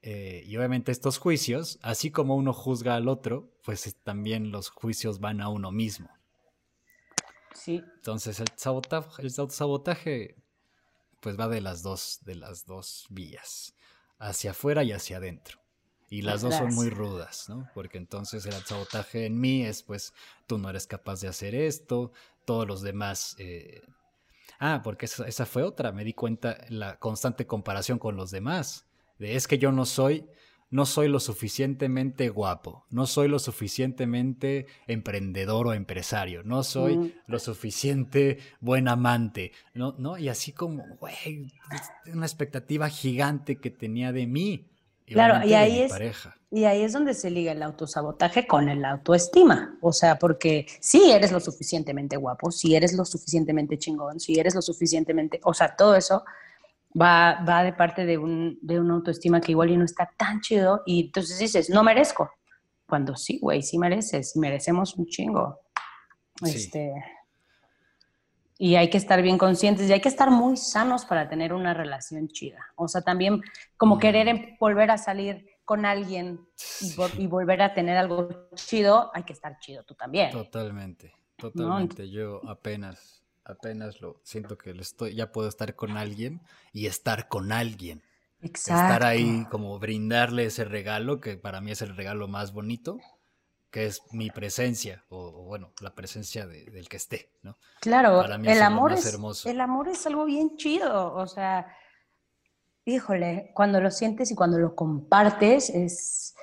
Eh, 0.02 0.44
y 0.46 0.56
obviamente 0.58 0.92
estos 0.92 1.18
juicios, 1.18 1.80
así 1.82 2.12
como 2.12 2.36
uno 2.36 2.54
juzga 2.54 2.96
al 2.96 3.08
otro, 3.08 3.50
pues 3.64 3.88
es- 3.88 3.96
también 4.04 4.52
los 4.52 4.70
juicios 4.70 5.20
van 5.20 5.42
a 5.42 5.50
uno 5.50 5.72
mismo. 5.72 6.10
Sí. 7.56 7.84
Entonces 7.96 8.40
el 8.40 8.48
sabotaje, 8.56 9.22
el 9.22 9.34
autosabotaje 9.38 10.36
pues 11.20 11.40
va 11.40 11.48
de 11.48 11.62
las 11.62 11.82
dos, 11.82 12.20
de 12.22 12.36
las 12.36 12.66
dos 12.66 13.08
vías, 13.10 13.74
hacia 14.20 14.52
afuera 14.52 14.84
y 14.84 14.92
hacia 14.92 15.18
adentro. 15.18 15.60
Y 16.08 16.22
las 16.22 16.42
dos 16.42 16.54
son 16.54 16.76
muy 16.76 16.90
rudas, 16.92 17.50
¿no? 17.50 17.68
Porque 17.74 17.98
entonces 17.98 18.46
el 18.46 18.54
sabotaje 18.54 19.26
en 19.26 19.40
mí 19.40 19.66
es 19.66 19.82
pues 19.82 20.14
tú 20.46 20.60
no 20.60 20.70
eres 20.70 20.86
capaz 20.86 21.22
de 21.22 21.28
hacer 21.28 21.56
esto, 21.56 22.12
todos 22.46 22.68
los 22.68 22.82
demás... 22.82 23.36
eh, 23.40 23.82
Ah, 24.60 24.82
porque 24.84 25.06
esa, 25.06 25.28
esa 25.28 25.46
fue 25.46 25.64
otra, 25.64 25.92
me 25.92 26.06
di 26.06 26.14
cuenta 26.14 26.58
la 26.70 26.98
constante 26.98 27.46
comparación 27.46 28.00
con 28.00 28.16
los 28.16 28.32
demás. 28.32 28.86
De 29.20 29.36
es 29.36 29.48
que 29.48 29.58
yo 29.58 29.72
no 29.72 29.86
soy, 29.86 30.30
no 30.76 30.86
soy 30.86 31.08
lo 31.08 31.20
suficientemente 31.20 32.28
guapo, 32.30 32.86
no 32.90 33.06
soy 33.08 33.28
lo 33.30 33.40
suficientemente 33.40 34.68
emprendedor 34.88 35.68
o 35.68 35.74
empresario, 35.74 36.44
no 36.44 36.64
soy 36.64 36.98
Mm. 36.98 37.12
lo 37.28 37.40
suficiente 37.40 38.40
buen 38.60 38.88
amante, 38.88 39.52
¿no? 39.74 39.96
¿no? 39.98 40.18
Y 40.18 40.28
así 40.30 40.52
como, 40.52 40.84
güey, 41.00 41.54
una 42.14 42.26
expectativa 42.26 42.90
gigante 42.90 43.56
que 43.58 43.70
tenía 43.72 44.12
de 44.12 44.28
mí. 44.28 44.68
Claro, 45.08 45.36
obviamente 45.36 45.50
y 45.52 45.54
ahí 45.54 45.80
es- 45.82 45.92
pareja. 45.92 46.36
Y 46.52 46.64
ahí 46.66 46.82
es 46.82 46.94
donde 46.94 47.14
se 47.14 47.30
liga 47.30 47.52
el 47.52 47.62
autosabotaje 47.64 48.48
con 48.48 48.70
el 48.70 48.84
autoestima. 48.86 49.78
O 49.82 49.92
sea, 49.94 50.18
porque 50.18 50.66
si 50.80 51.12
eres 51.12 51.32
lo 51.32 51.40
suficientemente 51.40 52.18
guapo, 52.18 52.50
si 52.52 52.76
eres 52.76 52.94
lo 52.94 53.04
suficientemente 53.06 53.78
chingón, 53.78 54.20
si 54.20 54.40
eres 54.40 54.56
lo 54.56 54.62
suficientemente. 54.62 55.40
O 55.44 55.54
sea, 55.54 55.76
todo 55.76 55.96
eso 55.96 56.24
va, 57.00 57.44
va 57.48 57.64
de 57.64 57.74
parte 57.74 58.06
de, 58.06 58.18
un, 58.18 58.58
de 58.62 58.80
una 58.80 58.94
autoestima 58.96 59.42
que 59.42 59.52
igual 59.52 59.70
y 59.72 59.78
no 59.78 59.86
está 59.86 60.10
tan 60.18 60.42
chido. 60.42 60.82
Y 60.86 61.06
entonces 61.08 61.38
dices, 61.40 61.70
no 61.70 61.84
merezco. 61.84 62.30
Cuando 62.88 63.16
sí, 63.16 63.40
güey, 63.42 63.62
sí 63.64 63.78
mereces. 63.78 64.36
Merecemos 64.38 64.96
un 64.96 65.06
chingo. 65.08 65.60
Sí. 66.44 66.56
Este. 66.56 66.94
Y 68.58 68.76
hay 68.76 68.90
que 68.90 68.98
estar 68.98 69.22
bien 69.22 69.38
conscientes 69.38 69.90
y 69.90 69.94
hay 69.94 70.00
que 70.00 70.08
estar 70.10 70.32
muy 70.32 70.56
sanos 70.56 71.06
para 71.06 71.28
tener 71.28 71.52
una 71.54 71.74
relación 71.74 72.28
chida. 72.30 72.66
O 72.76 72.88
sea, 72.88 73.02
también 73.02 73.42
como 73.76 73.98
Mm. 73.98 74.00
querer 74.00 74.28
em- 74.30 74.58
volver 74.60 74.92
a 74.92 74.98
salir 74.98 75.46
con 75.66 75.86
alguien 75.86 76.40
y, 76.82 76.90
Sí. 76.90 76.96
vol- 76.96 77.20
y 77.20 77.28
volver 77.28 77.62
a 77.64 77.74
tener 77.74 77.98
algo 77.98 78.30
chido, 78.56 79.12
hay 79.14 79.24
que 79.24 79.34
estar 79.34 79.58
chido 79.60 79.84
tú 79.84 79.96
también. 79.96 80.32
Totalmente, 80.32 81.12
totalmente. 81.36 82.10
Yo 82.10 82.40
apenas, 82.48 83.25
apenas 83.46 84.02
lo 84.02 84.20
siento 84.24 84.58
que 84.58 84.74
lo 84.74 84.82
estoy, 84.82 85.16
ya 85.16 85.32
puedo 85.32 85.48
estar 85.48 85.76
con 85.76 85.98
alguien 85.98 86.42
y 86.74 86.88
estar 86.88 87.28
con 87.28 87.52
alguien. 87.52 88.04
Exacto. 88.42 88.84
Estar 88.84 89.04
ahí, 89.04 89.46
como 89.52 89.80
brindarle 89.80 90.46
ese 90.46 90.66
regalo, 90.66 91.20
que 91.22 91.38
para 91.38 91.62
mí 91.62 91.72
es 91.72 91.82
el 91.82 91.96
regalo 91.96 92.28
más 92.28 92.52
bonito, 92.54 92.98
que 93.72 93.86
es 93.86 94.02
mi 94.12 94.30
presencia, 94.30 95.04
o, 95.10 95.18
o 95.28 95.44
bueno, 95.46 95.72
la 95.82 95.94
presencia 95.96 96.48
de- 96.48 96.66
del 96.66 96.88
que 96.90 96.98
esté, 96.98 97.30
¿no? 97.44 97.58
Claro, 97.82 98.22
Para 98.22 98.38
mí 98.38 98.48
el 98.48 98.54
es 98.54 98.62
amor 98.62 98.92
más 98.92 99.06
es, 99.06 99.14
hermoso. 99.14 99.50
el 99.50 99.62
amor 99.62 99.88
es 99.90 100.06
algo 100.08 100.26
bien 100.26 100.58
chido. 100.58 101.14
O 101.14 101.28
sea, 101.28 101.68
híjole, 102.86 103.52
cuando 103.54 103.82
lo 103.82 103.92
sientes 103.92 104.32
y 104.32 104.36
cuando 104.36 104.58
lo 104.60 104.76
compartes 104.76 105.70
es, 105.70 106.36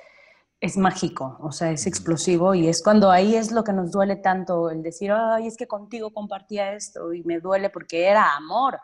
es 0.63 0.77
mágico, 0.77 1.37
o 1.41 1.51
sea, 1.51 1.71
es 1.71 1.85
explosivo 1.87 2.55
y 2.55 2.69
es 2.69 2.81
cuando 2.81 3.11
ahí 3.11 3.35
es 3.35 3.51
lo 3.51 3.65
que 3.65 3.73
nos 3.73 3.91
duele 3.91 4.15
tanto, 4.15 4.69
el 4.69 4.81
decir, 4.81 5.11
ay, 5.11 5.45
es 5.45 5.57
que 5.57 5.67
contigo 5.67 6.13
compartía 6.13 6.71
esto 6.71 7.11
y 7.11 7.21
me 7.25 7.41
duele 7.41 7.69
porque 7.69 8.05
era 8.05 8.37
amor, 8.37 8.79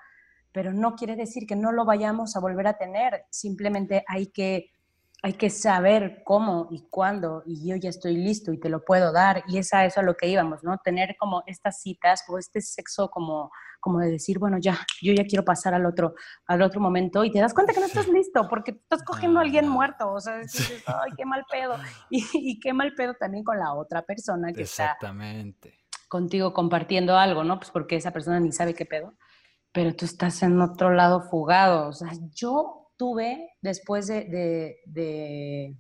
pero 0.52 0.74
no 0.74 0.98
quiere 0.98 1.16
decir 1.16 1.48
que 1.48 1.56
no 1.56 1.72
lo 1.72 1.86
vayamos 1.86 2.36
a 2.36 2.42
volver 2.42 2.68
a 2.68 2.78
tener, 2.78 3.24
simplemente 3.30 4.04
hay 4.10 4.28
que, 4.28 4.74
hay 5.22 5.34
que 5.34 5.50
saber 5.50 6.22
cómo 6.24 6.68
y 6.72 6.88
cuándo 6.90 7.44
y 7.46 7.68
yo 7.70 7.76
ya 7.76 7.90
estoy 7.90 8.16
listo 8.16 8.54
y 8.54 8.60
te 8.60 8.70
lo 8.70 8.86
puedo 8.86 9.12
dar 9.12 9.44
y 9.48 9.58
es 9.58 9.74
a 9.74 9.84
eso 9.86 10.00
a 10.00 10.04
lo 10.04 10.16
que 10.16 10.28
íbamos, 10.28 10.64
¿no? 10.64 10.78
Tener 10.78 11.16
como 11.20 11.44
estas 11.46 11.82
citas 11.82 12.24
o 12.30 12.38
este 12.38 12.62
sexo 12.62 13.10
como, 13.10 13.52
como 13.82 14.00
de 14.00 14.12
decir, 14.12 14.40
bueno, 14.40 14.58
ya, 14.60 14.78
yo 15.02 15.12
ya 15.14 15.26
quiero 15.26 15.44
pasar 15.44 15.74
al 15.74 15.86
otro, 15.86 16.14
al 16.48 16.62
otro 16.62 16.80
momento 16.80 17.26
y 17.26 17.32
te 17.32 17.40
das 17.40 17.54
cuenta 17.54 17.74
que 17.74 17.82
no 17.82 17.86
estás 17.88 18.08
listo 18.08 18.48
porque 18.50 18.72
estás 18.72 19.04
cogiendo 19.04 19.40
a 19.40 19.44
alguien 19.44 19.66
Ah. 19.66 19.70
muerto, 19.70 20.10
o 20.14 20.20
sea, 20.22 20.38
dices, 20.38 20.84
ay, 20.88 21.12
qué 21.18 21.26
mal 21.26 21.44
pedo. 21.52 21.76
Y, 22.10 22.24
y 22.34 22.60
qué 22.62 22.72
mal 22.74 22.94
pedo 22.96 23.14
también 23.20 23.44
con 23.44 23.60
la 23.60 23.74
otra 23.74 24.04
persona 24.04 24.54
que 24.54 24.62
está 24.64 24.86
Exactamente. 24.86 25.80
contigo 26.08 26.54
compartiendo 26.54 27.18
algo, 27.18 27.44
¿no? 27.44 27.60
Pues 27.60 27.72
porque 27.72 27.98
esa 27.98 28.12
persona 28.12 28.40
ni 28.40 28.52
sabe 28.54 28.74
qué 28.74 28.86
pedo, 28.86 29.16
pero 29.74 29.94
tú 29.96 30.06
estás 30.06 30.42
en 30.44 30.60
otro 30.62 30.92
lado 30.92 31.22
fugado. 31.30 31.90
O 31.90 31.94
sea, 31.94 32.10
yo 32.34 32.79
tuve, 33.00 33.54
después 33.62 34.08
de, 34.08 34.26
de, 34.26 34.80
de, 34.86 35.74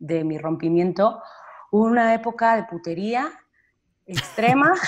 de 0.00 0.24
mi 0.24 0.36
rompimiento, 0.36 1.22
una 1.70 2.12
época 2.12 2.56
de 2.56 2.64
putería 2.64 3.30
extrema. 4.04 4.72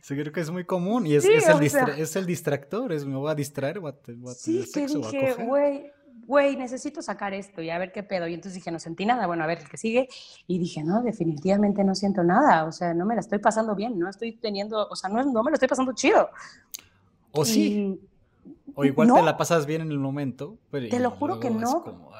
Sí, 0.00 0.14
creo 0.14 0.32
que 0.32 0.40
es 0.40 0.50
muy 0.50 0.64
común 0.64 1.06
y 1.06 1.14
es, 1.14 1.22
Sí, 1.24 1.32
es 1.32 1.46
el, 1.46 1.54
o 1.54 1.58
sea. 1.58 1.60
distra- 1.60 1.96
es 1.98 2.16
el 2.16 2.24
distractor, 2.26 2.92
es 2.92 3.04
me 3.04 3.16
voy 3.16 3.30
a 3.30 3.34
distraer, 3.34 3.80
voy 3.80 3.92
a, 3.92 4.12
voy 4.16 4.30
a 4.32 4.34
sí, 4.34 4.62
sexo, 4.64 4.98
dije, 4.98 5.34
güey, 5.34 5.90
güey, 6.26 6.56
necesito 6.56 7.02
sacar 7.02 7.34
esto 7.34 7.60
y 7.60 7.68
a 7.70 7.78
ver 7.78 7.92
qué 7.92 8.02
pedo. 8.02 8.26
Y 8.26 8.34
entonces 8.34 8.54
dije, 8.54 8.70
no 8.70 8.78
sentí 8.78 9.04
nada, 9.04 9.26
bueno, 9.26 9.44
a 9.44 9.46
ver 9.46 9.58
el 9.58 9.68
que 9.68 9.76
sigue. 9.76 10.08
Y 10.46 10.58
dije, 10.58 10.82
no, 10.82 11.02
definitivamente 11.02 11.84
no 11.84 11.94
siento 11.94 12.22
nada, 12.24 12.64
o 12.64 12.72
sea, 12.72 12.94
no 12.94 13.04
me 13.04 13.14
la 13.14 13.20
estoy 13.20 13.38
pasando 13.38 13.74
bien, 13.74 13.98
no 13.98 14.08
estoy 14.08 14.32
teniendo, 14.36 14.88
o 14.88 14.96
sea, 14.96 15.10
no, 15.10 15.22
no 15.24 15.42
me 15.42 15.50
lo 15.50 15.54
estoy 15.54 15.68
pasando 15.68 15.92
chido. 15.92 16.30
O 17.32 17.44
sí, 17.44 18.00
o 18.80 18.84
igual 18.84 19.12
te 19.12 19.22
la 19.22 19.36
pasas 19.36 19.66
bien 19.66 19.82
en 19.82 19.90
el 19.90 19.98
momento, 19.98 20.58
pero 20.70 20.88
Te 20.88 20.98
lo 21.00 21.10
juro 21.10 21.38
que 21.40 21.50
no. 21.50 21.82
como, 21.82 22.10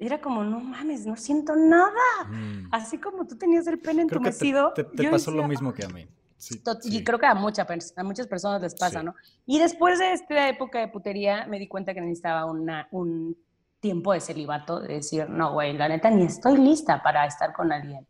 era 0.00 0.20
como, 0.20 0.44
no 0.44 0.60
mames, 0.60 1.06
no 1.06 1.16
siento 1.16 1.54
nada. 1.56 1.90
mm. 2.28 2.68
Así 2.72 2.98
como 2.98 3.26
tú 3.26 3.36
tenías 3.38 3.66
el 3.66 3.78
pene 3.78 4.06
Creo 4.06 4.20
te, 4.20 4.28
entumecido. 4.28 4.72
te- 4.74 4.84
te 4.84 5.08
pasó 5.10 5.30
lo 5.30 5.46
mismo 5.48 5.72
que 5.72 5.84
a 5.84 5.88
mí. 5.88 6.06
Sí, 6.36 6.58
Tot- 6.62 6.82
sí. 6.82 6.98
Y 6.98 7.04
creo 7.04 7.18
que 7.18 7.26
a, 7.26 7.34
mucha 7.34 7.66
a 7.96 8.02
muchas 8.04 8.26
personas 8.26 8.60
les 8.60 8.74
pasa, 8.74 9.00
Sí. 9.00 9.06
¿no? 9.06 9.14
Y 9.46 9.58
después 9.60 9.98
de 9.98 10.12
esta 10.12 10.48
época 10.48 10.78
de 10.80 10.88
putería, 10.88 11.46
me 11.46 11.58
di 11.58 11.68
cuenta 11.68 11.94
que 11.94 12.00
necesitaba 12.02 12.44
una, 12.44 12.86
un 12.90 13.36
tiempo 13.80 14.12
de 14.12 14.20
celibato, 14.20 14.80
de 14.80 14.94
decir, 14.94 15.28
no, 15.30 15.52
güey, 15.52 15.72
la 15.74 15.88
neta, 15.88 16.10
ni 16.10 16.24
estoy 16.24 16.58
lista 16.58 17.02
para 17.02 17.24
estar 17.26 17.52
con 17.54 17.72
alguien. 17.72 18.06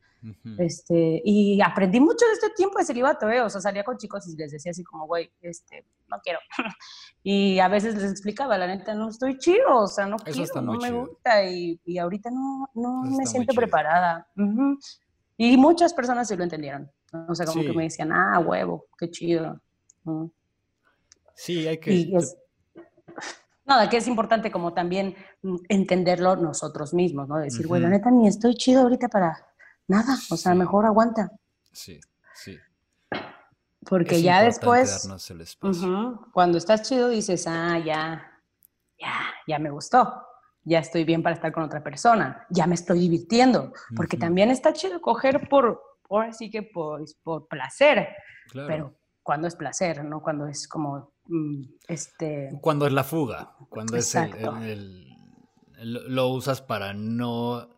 Este, 0.58 1.20
y 1.24 1.60
aprendí 1.60 2.00
mucho 2.00 2.24
de 2.26 2.32
este 2.32 2.50
tiempo 2.50 2.78
de 2.78 2.84
celibato, 2.84 3.28
¿eh? 3.28 3.40
O 3.40 3.50
sea, 3.50 3.60
salía 3.60 3.84
con 3.84 3.96
chicos 3.96 4.26
y 4.28 4.36
les 4.36 4.52
decía 4.52 4.70
así 4.70 4.82
como, 4.84 5.06
güey, 5.06 5.30
este, 5.42 5.84
no 6.08 6.18
quiero. 6.22 6.38
y 7.22 7.58
a 7.58 7.68
veces 7.68 7.94
les 7.94 8.10
explicaba, 8.10 8.56
la 8.58 8.66
neta, 8.66 8.94
no 8.94 9.08
estoy 9.08 9.38
chido, 9.38 9.76
o 9.76 9.86
sea, 9.86 10.06
no 10.06 10.16
Eso 10.24 10.44
quiero, 10.44 10.62
no 10.62 10.74
me 10.74 10.90
gusta 10.92 11.44
y, 11.44 11.80
y 11.84 11.98
ahorita 11.98 12.30
no, 12.30 12.70
no 12.74 13.04
Eso 13.04 13.16
me 13.16 13.26
siento 13.26 13.54
preparada. 13.54 14.28
Y 15.36 15.56
muchas 15.56 15.92
personas 15.92 16.28
sí 16.28 16.36
lo 16.36 16.44
entendieron. 16.44 16.90
O 17.28 17.34
sea, 17.34 17.46
como 17.46 17.62
Sí. 17.62 17.68
que 17.68 17.76
me 17.76 17.84
decían, 17.84 18.12
ah, 18.12 18.38
huevo, 18.38 18.86
qué 18.98 19.10
chido. 19.10 19.60
Sí, 21.34 21.66
hay 21.66 21.78
que... 21.78 21.92
Y 21.92 22.16
es, 22.16 22.36
nada, 23.64 23.88
que 23.88 23.96
es 23.96 24.06
importante 24.06 24.50
como 24.50 24.72
también 24.74 25.14
mm, 25.42 25.56
entenderlo 25.68 26.36
nosotros 26.36 26.94
mismos, 26.94 27.28
¿no? 27.28 27.38
Decir, 27.38 27.66
güey, 27.66 27.80
la 27.80 27.88
neta, 27.88 28.10
ni 28.10 28.28
estoy 28.28 28.54
chido 28.54 28.82
ahorita 28.82 29.08
para 29.08 29.46
nada, 29.88 30.14
o 30.30 30.36
sea, 30.36 30.52
Sí. 30.52 30.58
mejor 30.58 30.86
aguanta. 30.86 31.30
Sí, 31.72 32.00
sí. 32.34 32.58
Porque 33.86 34.16
Es 34.16 34.22
ya 34.22 34.42
después, 34.42 35.04
el 35.04 36.16
cuando 36.32 36.56
estás 36.58 36.82
chido, 36.88 37.08
dices, 37.10 37.46
ah, 37.46 37.78
ya, 37.78 38.40
ya, 38.98 39.12
ya 39.46 39.58
me 39.58 39.70
gustó, 39.70 40.22
ya 40.62 40.78
estoy 40.78 41.04
bien 41.04 41.22
para 41.22 41.34
estar 41.34 41.52
con 41.52 41.62
otra 41.64 41.82
persona, 41.82 42.46
ya 42.48 42.66
me 42.66 42.74
estoy 42.76 42.98
divirtiendo, 43.00 43.72
porque 43.94 44.16
también 44.16 44.50
está 44.50 44.72
chido 44.72 45.00
coger 45.02 45.48
por, 45.50 45.82
ahora 46.08 46.32
sí 46.32 46.50
que 46.50 46.62
por, 46.62 47.04
por 47.22 47.46
placer, 47.46 48.08
Claro. 48.50 48.68
pero 48.68 48.94
cuando 49.22 49.48
es 49.48 49.54
placer, 49.56 50.02
¿no? 50.04 50.22
Cuando 50.22 50.46
es 50.46 50.66
como, 50.66 51.12
mm, 51.26 51.62
este, 51.88 52.58
Cuando 52.62 52.86
es 52.86 52.92
la 52.94 53.04
fuga, 53.04 53.54
cuando 53.68 53.96
es 53.98 54.14
el, 54.14 54.24
Exacto. 54.24 54.56
el- 54.62 54.64
el- 55.76 55.96
el- 55.96 56.14
lo 56.14 56.28
usas 56.28 56.62
para 56.62 56.94
no 56.94 57.68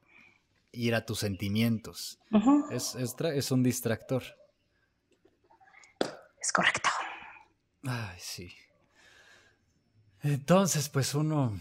ir 0.76 0.94
a 0.94 1.06
tus 1.06 1.20
sentimientos. 1.20 2.18
Es, 2.70 2.94
es 2.94 3.50
un 3.50 3.62
distractor. 3.62 4.22
es 6.40 6.52
correcto. 6.52 6.90
Ay, 7.84 8.16
sí. 8.18 8.52
Entonces, 10.22 10.88
pues 10.88 11.14
uno, 11.14 11.58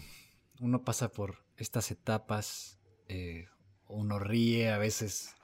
uno 0.60 0.84
pasa 0.84 1.08
por 1.08 1.44
estas 1.56 1.90
etapas, 1.90 2.78
eh, 3.08 3.48
uno 3.88 4.18
ríe 4.18 4.70
a 4.70 4.78
veces 4.78 5.34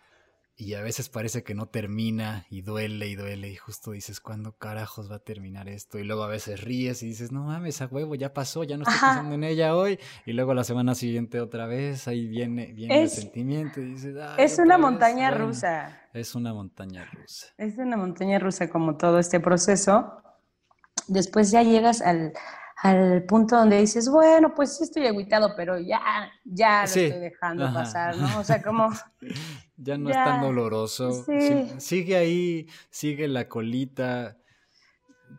y 0.62 0.74
a 0.74 0.82
veces 0.82 1.08
parece 1.08 1.42
que 1.42 1.54
no 1.54 1.66
termina 1.66 2.46
y 2.48 2.62
duele 2.62 3.08
y 3.08 3.16
duele 3.16 3.48
y 3.48 3.56
justo 3.56 3.90
dices, 3.90 4.20
¿cuándo 4.20 4.52
carajos 4.52 5.10
va 5.10 5.16
a 5.16 5.18
terminar 5.18 5.68
esto? 5.68 5.98
Y 5.98 6.04
luego 6.04 6.22
a 6.22 6.28
veces 6.28 6.62
ríes 6.62 7.02
y 7.02 7.06
dices, 7.06 7.32
no 7.32 7.42
mames, 7.42 7.82
a 7.82 7.86
huevo, 7.86 8.14
ya 8.14 8.32
pasó, 8.32 8.62
ya 8.62 8.76
no 8.76 8.84
estoy 8.84 8.98
pensando 9.00 9.34
en 9.34 9.42
ella 9.42 9.74
hoy. 9.74 9.98
Y 10.24 10.34
luego 10.34 10.54
la 10.54 10.62
semana 10.62 10.94
siguiente 10.94 11.40
otra 11.40 11.66
vez, 11.66 12.06
ahí 12.06 12.28
viene, 12.28 12.72
viene 12.72 13.02
el 13.02 13.10
sentimiento 13.10 13.80
y 13.80 13.86
dices, 13.86 14.14
es 14.38 14.58
una 14.60 14.78
montaña 14.78 15.32
rusa. 15.32 16.00
Es 16.12 16.34
una 16.36 16.54
montaña 16.54 17.04
rusa. 17.12 17.48
Es 17.58 17.76
una 17.78 17.96
montaña 17.96 18.38
rusa 18.38 18.70
como 18.70 18.96
todo 18.96 19.18
este 19.18 19.40
proceso. 19.40 20.22
Después 21.08 21.50
ya 21.50 21.64
llegas 21.64 22.02
al, 22.02 22.34
al 22.82 23.22
punto 23.22 23.56
donde 23.56 23.78
dices, 23.78 24.08
bueno, 24.08 24.54
pues 24.56 24.76
sí 24.76 24.82
estoy 24.82 25.06
agüitado, 25.06 25.54
pero 25.54 25.78
ya, 25.78 26.32
ya 26.44 26.80
lo 26.80 26.84
estoy 26.84 27.20
dejando 27.20 27.72
pasar, 27.72 28.16
¿no? 28.16 28.40
O 28.40 28.44
sea, 28.44 28.60
como... 28.60 28.90
ya 29.76 29.96
no 29.96 30.10
es 30.10 30.16
tan 30.16 30.42
doloroso. 30.42 31.24
sigue 31.78 32.16
ahí, 32.16 32.66
sigue 32.90 33.28
la 33.28 33.48
colita. 33.48 34.36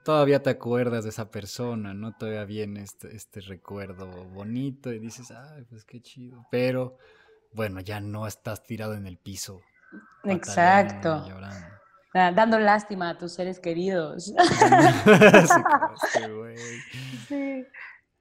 Todavía 0.05 0.41
te 0.41 0.51
acuerdas 0.51 1.03
de 1.03 1.09
esa 1.09 1.31
persona, 1.31 1.93
¿no? 1.93 2.15
Todavía 2.15 2.45
viene 2.45 2.81
este, 2.81 3.13
este 3.13 3.41
recuerdo 3.41 4.07
bonito 4.29 4.93
y 4.93 4.99
dices, 4.99 5.31
ay, 5.31 5.65
pues 5.69 5.83
qué 5.83 6.01
chido. 6.01 6.47
Pero, 6.49 6.97
bueno, 7.51 7.81
ya 7.81 7.99
no 7.99 8.25
estás 8.25 8.63
tirado 8.63 8.93
en 8.93 9.05
el 9.05 9.17
piso. 9.17 9.59
Exacto. 10.23 11.25
Ah, 11.41 11.81
dando 12.13 12.59
lástima 12.59 13.09
a 13.09 13.17
tus 13.17 13.33
seres 13.33 13.59
queridos. 13.59 14.25
sí, 17.27 17.65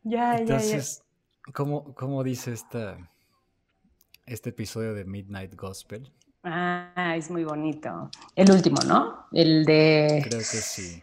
ya, 0.03 0.37
Entonces, 0.37 1.05
ya, 1.47 1.53
¿cómo, 1.53 1.95
¿cómo, 1.95 2.25
dice 2.25 2.53
esta, 2.53 2.99
este 4.27 4.51
episodio 4.51 4.95
de 4.95 5.05
Midnight 5.05 5.55
Gospel? 5.55 6.13
Ah, 6.43 7.15
es 7.17 7.31
muy 7.31 7.45
bonito. 7.45 8.11
El 8.35 8.51
último, 8.51 8.79
¿no? 8.87 9.27
El 9.31 9.65
de... 9.65 10.25
Creo 10.29 10.41
que 10.41 10.45
sí. 10.45 11.03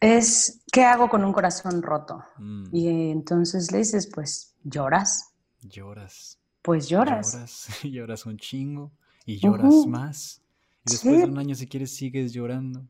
Es, 0.00 0.64
¿qué 0.72 0.84
hago 0.84 1.08
con 1.08 1.24
un 1.24 1.32
corazón 1.32 1.82
roto? 1.82 2.24
Mm. 2.38 2.64
Y 2.72 3.10
entonces 3.10 3.70
le 3.70 3.78
dices, 3.78 4.10
pues, 4.12 4.56
¿lloras? 4.64 5.32
Lloras. 5.62 6.40
Pues 6.62 6.88
lloras. 6.88 7.32
Lloras, 7.32 7.68
lloras 7.84 8.26
un 8.26 8.38
chingo 8.38 8.90
y 9.24 9.38
lloras 9.38 9.86
más 9.86 10.42
y 10.86 10.92
después 10.92 11.18
de 11.18 11.24
un 11.24 11.38
año, 11.38 11.54
si 11.54 11.66
quieres, 11.66 11.94
sigues 11.94 12.32
llorando. 12.32 12.86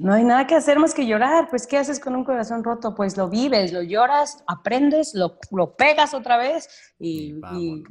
No 0.00 0.14
hay 0.14 0.24
nada 0.24 0.46
que 0.46 0.54
hacer 0.54 0.78
más 0.78 0.94
que 0.94 1.06
llorar. 1.06 1.48
Pues, 1.50 1.66
¿qué 1.66 1.76
haces 1.76 2.00
con 2.00 2.16
un 2.16 2.24
corazón 2.24 2.64
roto? 2.64 2.94
Pues 2.94 3.18
lo 3.18 3.28
vives, 3.28 3.70
lo 3.70 3.82
lloras, 3.82 4.42
aprendes, 4.46 5.14
lo, 5.14 5.38
lo 5.50 5.76
pegas 5.76 6.14
otra 6.14 6.38
vez 6.38 6.68
y, 6.98 7.34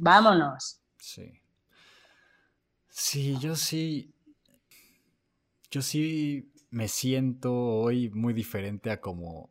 vámonos. 0.00 0.80
Sí. 0.98 1.40
Sí, 2.88 3.38
yo 3.38 3.54
sí. 3.54 4.12
Yo 5.70 5.82
sí 5.82 6.52
me 6.70 6.88
siento 6.88 7.54
hoy 7.54 8.10
muy 8.10 8.34
diferente 8.34 8.90
a 8.90 9.00
como. 9.00 9.50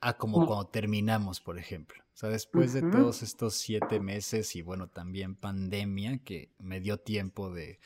a 0.00 0.16
como 0.16 0.46
cuando 0.46 0.68
terminamos, 0.68 1.40
por 1.40 1.58
ejemplo. 1.58 2.00
O 2.14 2.16
sea, 2.20 2.28
después 2.28 2.72
de 2.74 2.82
todos 2.82 3.22
estos 3.22 3.54
siete 3.54 3.98
meses 3.98 4.54
y 4.54 4.62
bueno, 4.62 4.88
también 4.88 5.34
pandemia, 5.34 6.18
que 6.18 6.52
me 6.58 6.78
dio 6.78 6.98
tiempo 6.98 7.50
de 7.52 7.80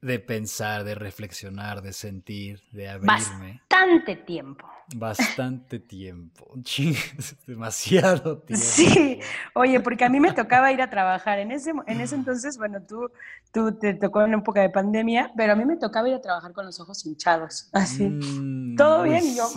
de 0.00 0.18
pensar, 0.18 0.84
de 0.84 0.94
reflexionar, 0.94 1.82
de 1.82 1.92
sentir, 1.92 2.62
de 2.72 2.88
abrirme. 2.88 3.62
Bastante 3.70 4.16
tiempo. 4.16 4.66
Bastante 4.94 5.80
tiempo. 5.80 6.48
demasiado 7.46 8.38
tiempo. 8.38 8.64
Sí, 8.64 9.18
oye, 9.54 9.80
porque 9.80 10.04
a 10.04 10.08
mí 10.08 10.20
me 10.20 10.32
tocaba 10.32 10.70
ir 10.70 10.80
a 10.80 10.90
trabajar. 10.90 11.40
En 11.40 11.50
ese, 11.50 11.72
en 11.86 12.00
ese 12.00 12.14
entonces, 12.14 12.56
bueno, 12.56 12.80
tú, 12.82 13.10
tú 13.52 13.76
te 13.76 13.94
tocó 13.94 14.22
en 14.22 14.34
época 14.34 14.60
de 14.60 14.70
pandemia, 14.70 15.32
pero 15.36 15.54
a 15.54 15.56
mí 15.56 15.64
me 15.64 15.76
tocaba 15.76 16.08
ir 16.08 16.14
a 16.14 16.20
trabajar 16.20 16.52
con 16.52 16.66
los 16.66 16.78
ojos 16.78 17.04
hinchados. 17.04 17.68
Así. 17.72 18.04
Mm, 18.04 18.76
Todo 18.76 19.02
bien 19.02 19.24
y 19.24 19.36
yo. 19.36 19.48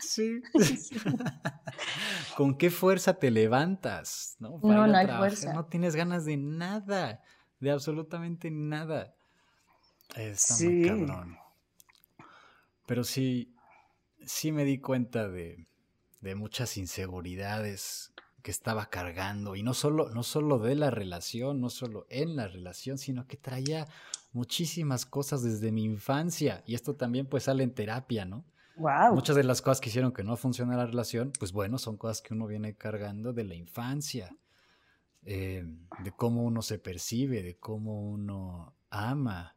Sí, 0.00 0.40
sí. 0.60 0.96
¿Con 2.36 2.56
qué 2.56 2.70
fuerza 2.70 3.14
te 3.14 3.30
levantas? 3.30 4.36
No, 4.38 4.58
no, 4.62 4.86
no 4.86 4.96
hay 4.96 5.06
fuerza. 5.06 5.52
No 5.52 5.66
tienes 5.66 5.96
ganas 5.96 6.24
de 6.24 6.38
nada 6.38 7.20
de 7.60 7.70
absolutamente 7.70 8.50
nada. 8.50 9.14
Está 10.14 10.54
muy 10.64 10.86
cabrón. 10.86 11.36
Pero 12.86 13.04
sí, 13.04 13.54
sí 14.24 14.52
me 14.52 14.64
di 14.64 14.78
cuenta 14.78 15.28
de, 15.28 15.66
de 16.20 16.34
muchas 16.34 16.76
inseguridades 16.76 18.12
que 18.42 18.52
estaba 18.52 18.86
cargando 18.86 19.56
y 19.56 19.64
no 19.64 19.74
solo, 19.74 20.10
no 20.10 20.22
solo 20.22 20.60
de 20.60 20.76
la 20.76 20.90
relación, 20.90 21.60
no 21.60 21.68
solo 21.68 22.06
en 22.10 22.36
la 22.36 22.46
relación, 22.46 22.96
sino 22.96 23.26
que 23.26 23.36
traía 23.36 23.88
muchísimas 24.32 25.04
cosas 25.04 25.42
desde 25.42 25.72
mi 25.72 25.82
infancia 25.82 26.62
y 26.64 26.76
esto 26.76 26.94
también 26.94 27.26
pues 27.26 27.44
sale 27.44 27.64
en 27.64 27.74
terapia, 27.74 28.24
¿no? 28.24 28.44
Wow. 28.76 29.14
Muchas 29.14 29.34
de 29.34 29.42
las 29.42 29.62
cosas 29.62 29.80
que 29.80 29.88
hicieron 29.88 30.12
que 30.12 30.22
no 30.22 30.36
funcione 30.36 30.76
la 30.76 30.86
relación, 30.86 31.32
pues 31.38 31.52
bueno, 31.52 31.78
son 31.78 31.96
cosas 31.96 32.20
que 32.20 32.34
uno 32.34 32.46
viene 32.46 32.76
cargando 32.76 33.32
de 33.32 33.44
la 33.44 33.54
infancia. 33.54 34.36
Eh, 35.28 35.64
de 35.98 36.12
cómo 36.12 36.44
uno 36.44 36.62
se 36.62 36.78
percibe, 36.78 37.42
de 37.42 37.58
cómo 37.58 38.00
uno 38.00 38.76
ama. 38.90 39.56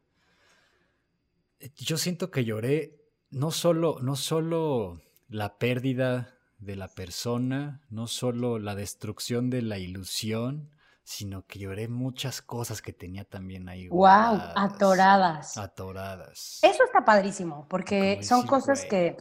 Yo 1.76 1.96
siento 1.96 2.32
que 2.32 2.44
lloré 2.44 2.98
no 3.30 3.52
solo, 3.52 3.98
no 4.00 4.16
solo 4.16 5.00
la 5.28 5.58
pérdida 5.58 6.34
de 6.58 6.74
la 6.74 6.88
persona, 6.88 7.82
no 7.88 8.08
solo 8.08 8.58
la 8.58 8.74
destrucción 8.74 9.48
de 9.48 9.62
la 9.62 9.78
ilusión, 9.78 10.70
sino 11.04 11.46
que 11.46 11.60
lloré 11.60 11.86
muchas 11.86 12.42
cosas 12.42 12.82
que 12.82 12.92
tenía 12.92 13.24
también 13.24 13.68
ahí. 13.68 13.86
Wow, 13.86 14.08
atoradas. 14.56 15.56
Atoradas. 15.56 16.58
Eso 16.62 16.84
está 16.84 17.04
padrísimo, 17.04 17.68
porque 17.68 18.24
son 18.24 18.44
cosas 18.44 18.84
que, 18.86 19.16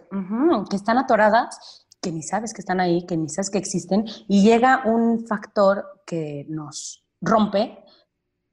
que 0.70 0.76
están 0.76 0.97
atoradas 0.97 1.88
que 2.02 2.12
ni 2.12 2.24
sabes 2.24 2.54
que 2.54 2.62
están 2.62 2.80
ahí, 2.80 3.06
que 3.06 3.18
ni 3.18 3.30
sabes 3.30 3.50
que 3.50 3.58
existen, 3.58 4.06
y 4.28 4.43
llega 4.43 4.84
un 4.86 5.26
factor 5.28 6.02
que 6.06 6.45
nos 6.50 7.06
rompe 7.22 7.84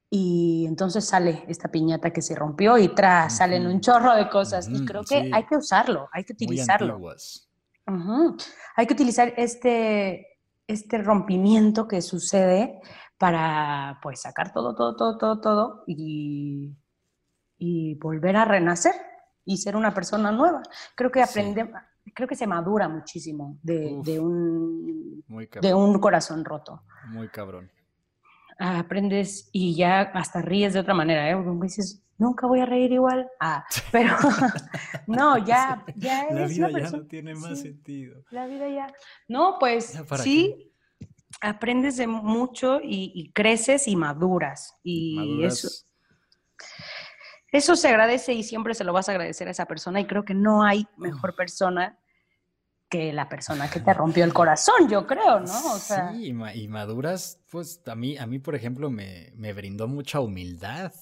y 0.09 0.65
entonces 0.67 1.05
sale 1.05 1.43
esta 1.47 1.69
piñata 1.69 2.11
que 2.11 2.21
se 2.21 2.35
rompió 2.35 2.77
y 2.77 2.89
tras 2.89 3.37
salen 3.37 3.67
un 3.67 3.81
chorro 3.81 4.15
de 4.15 4.29
cosas. 4.29 4.67
y 4.69 4.85
creo 4.85 5.03
que 5.03 5.29
hay 5.33 5.45
que 5.45 5.57
usarlo, 5.57 6.07
hay 6.11 6.23
que 6.23 6.33
utilizarlo. 6.33 6.99
Hay 8.75 8.85
que 8.85 8.93
utilizar 8.93 9.33
este, 9.37 10.39
este 10.67 10.97
rompimiento 10.97 11.87
que 11.87 12.01
sucede 12.01 12.81
para 13.17 13.99
pues 14.03 14.21
sacar 14.21 14.53
todo, 14.53 14.75
todo, 14.75 14.95
todo, 14.95 15.17
todo, 15.17 15.41
todo 15.41 15.83
y, 15.87 16.75
y 17.57 17.95
volver 17.95 18.35
a 18.35 18.45
renacer 18.45 18.93
y 19.45 19.57
ser 19.57 19.75
una 19.75 19.93
persona 19.93 20.31
nueva. 20.31 20.61
Creo 20.95 21.11
que 21.11 21.21
aprendemos 21.21 21.81
creo 22.13 22.27
que 22.27 22.35
se 22.35 22.47
madura 22.47 22.87
muchísimo 22.87 23.57
de, 23.61 24.19
un, 24.19 25.23
de 25.61 25.73
un 25.73 25.99
corazón 25.99 26.43
roto. 26.45 26.83
Muy 27.09 27.29
cabrón. 27.29 27.71
aprendes 28.57 29.49
y 29.51 29.75
ya 29.75 30.01
hasta 30.01 30.41
ríes 30.41 30.73
de 30.73 30.79
otra 30.79 30.93
manera, 30.93 31.29
¿eh? 31.29 31.37
dices, 31.61 32.01
nunca 32.17 32.47
voy 32.47 32.59
a 32.59 32.65
reír 32.65 32.91
igual. 32.91 33.29
Ah, 33.39 33.65
pero 33.91 34.15
no, 35.07 35.37
ya, 35.37 35.83
ya 35.95 36.27
La 36.31 36.47
vida 36.47 36.69
ya 36.69 36.91
no 36.91 37.05
tiene 37.05 37.35
más 37.35 37.61
sentido. 37.61 38.23
La 38.31 38.47
vida 38.47 38.69
ya. 38.69 38.93
No, 39.27 39.57
pues 39.59 39.99
sí, 40.23 40.71
aprendes 41.41 41.97
de 41.97 42.07
mucho 42.07 42.79
y, 42.83 43.31
creces 43.33 43.87
y 43.87 43.95
maduras. 43.95 44.75
Y 44.83 45.43
eso 45.43 45.69
eso 47.51 47.75
se 47.75 47.87
agradece 47.87 48.33
y 48.33 48.43
siempre 48.43 48.73
se 48.73 48.83
lo 48.83 48.93
vas 48.93 49.07
a 49.09 49.13
agradecer 49.13 49.47
a 49.47 49.51
esa 49.51 49.65
persona 49.65 49.99
y 49.99 50.05
creo 50.05 50.25
que 50.25 50.33
no 50.33 50.63
hay 50.63 50.87
mejor 50.97 51.35
persona 51.35 51.97
que 52.89 53.11
la 53.11 53.27
persona 53.27 53.69
que 53.69 53.79
te 53.79 53.93
rompió 53.93 54.23
el 54.23 54.33
corazón, 54.33 54.89
yo 54.89 55.05
creo, 55.05 55.41
¿no? 55.41 55.47
Sí, 55.47 56.27
y 56.27 56.67
maduras, 56.67 57.39
pues 57.49 57.81
a 57.85 57.95
mí, 57.95 58.17
a 58.17 58.25
mí 58.25 58.39
por 58.39 58.55
ejemplo, 58.55 58.89
me, 58.89 59.33
me 59.35 59.53
brindó 59.53 59.87
mucha 59.87 60.19
humildad. 60.21 60.93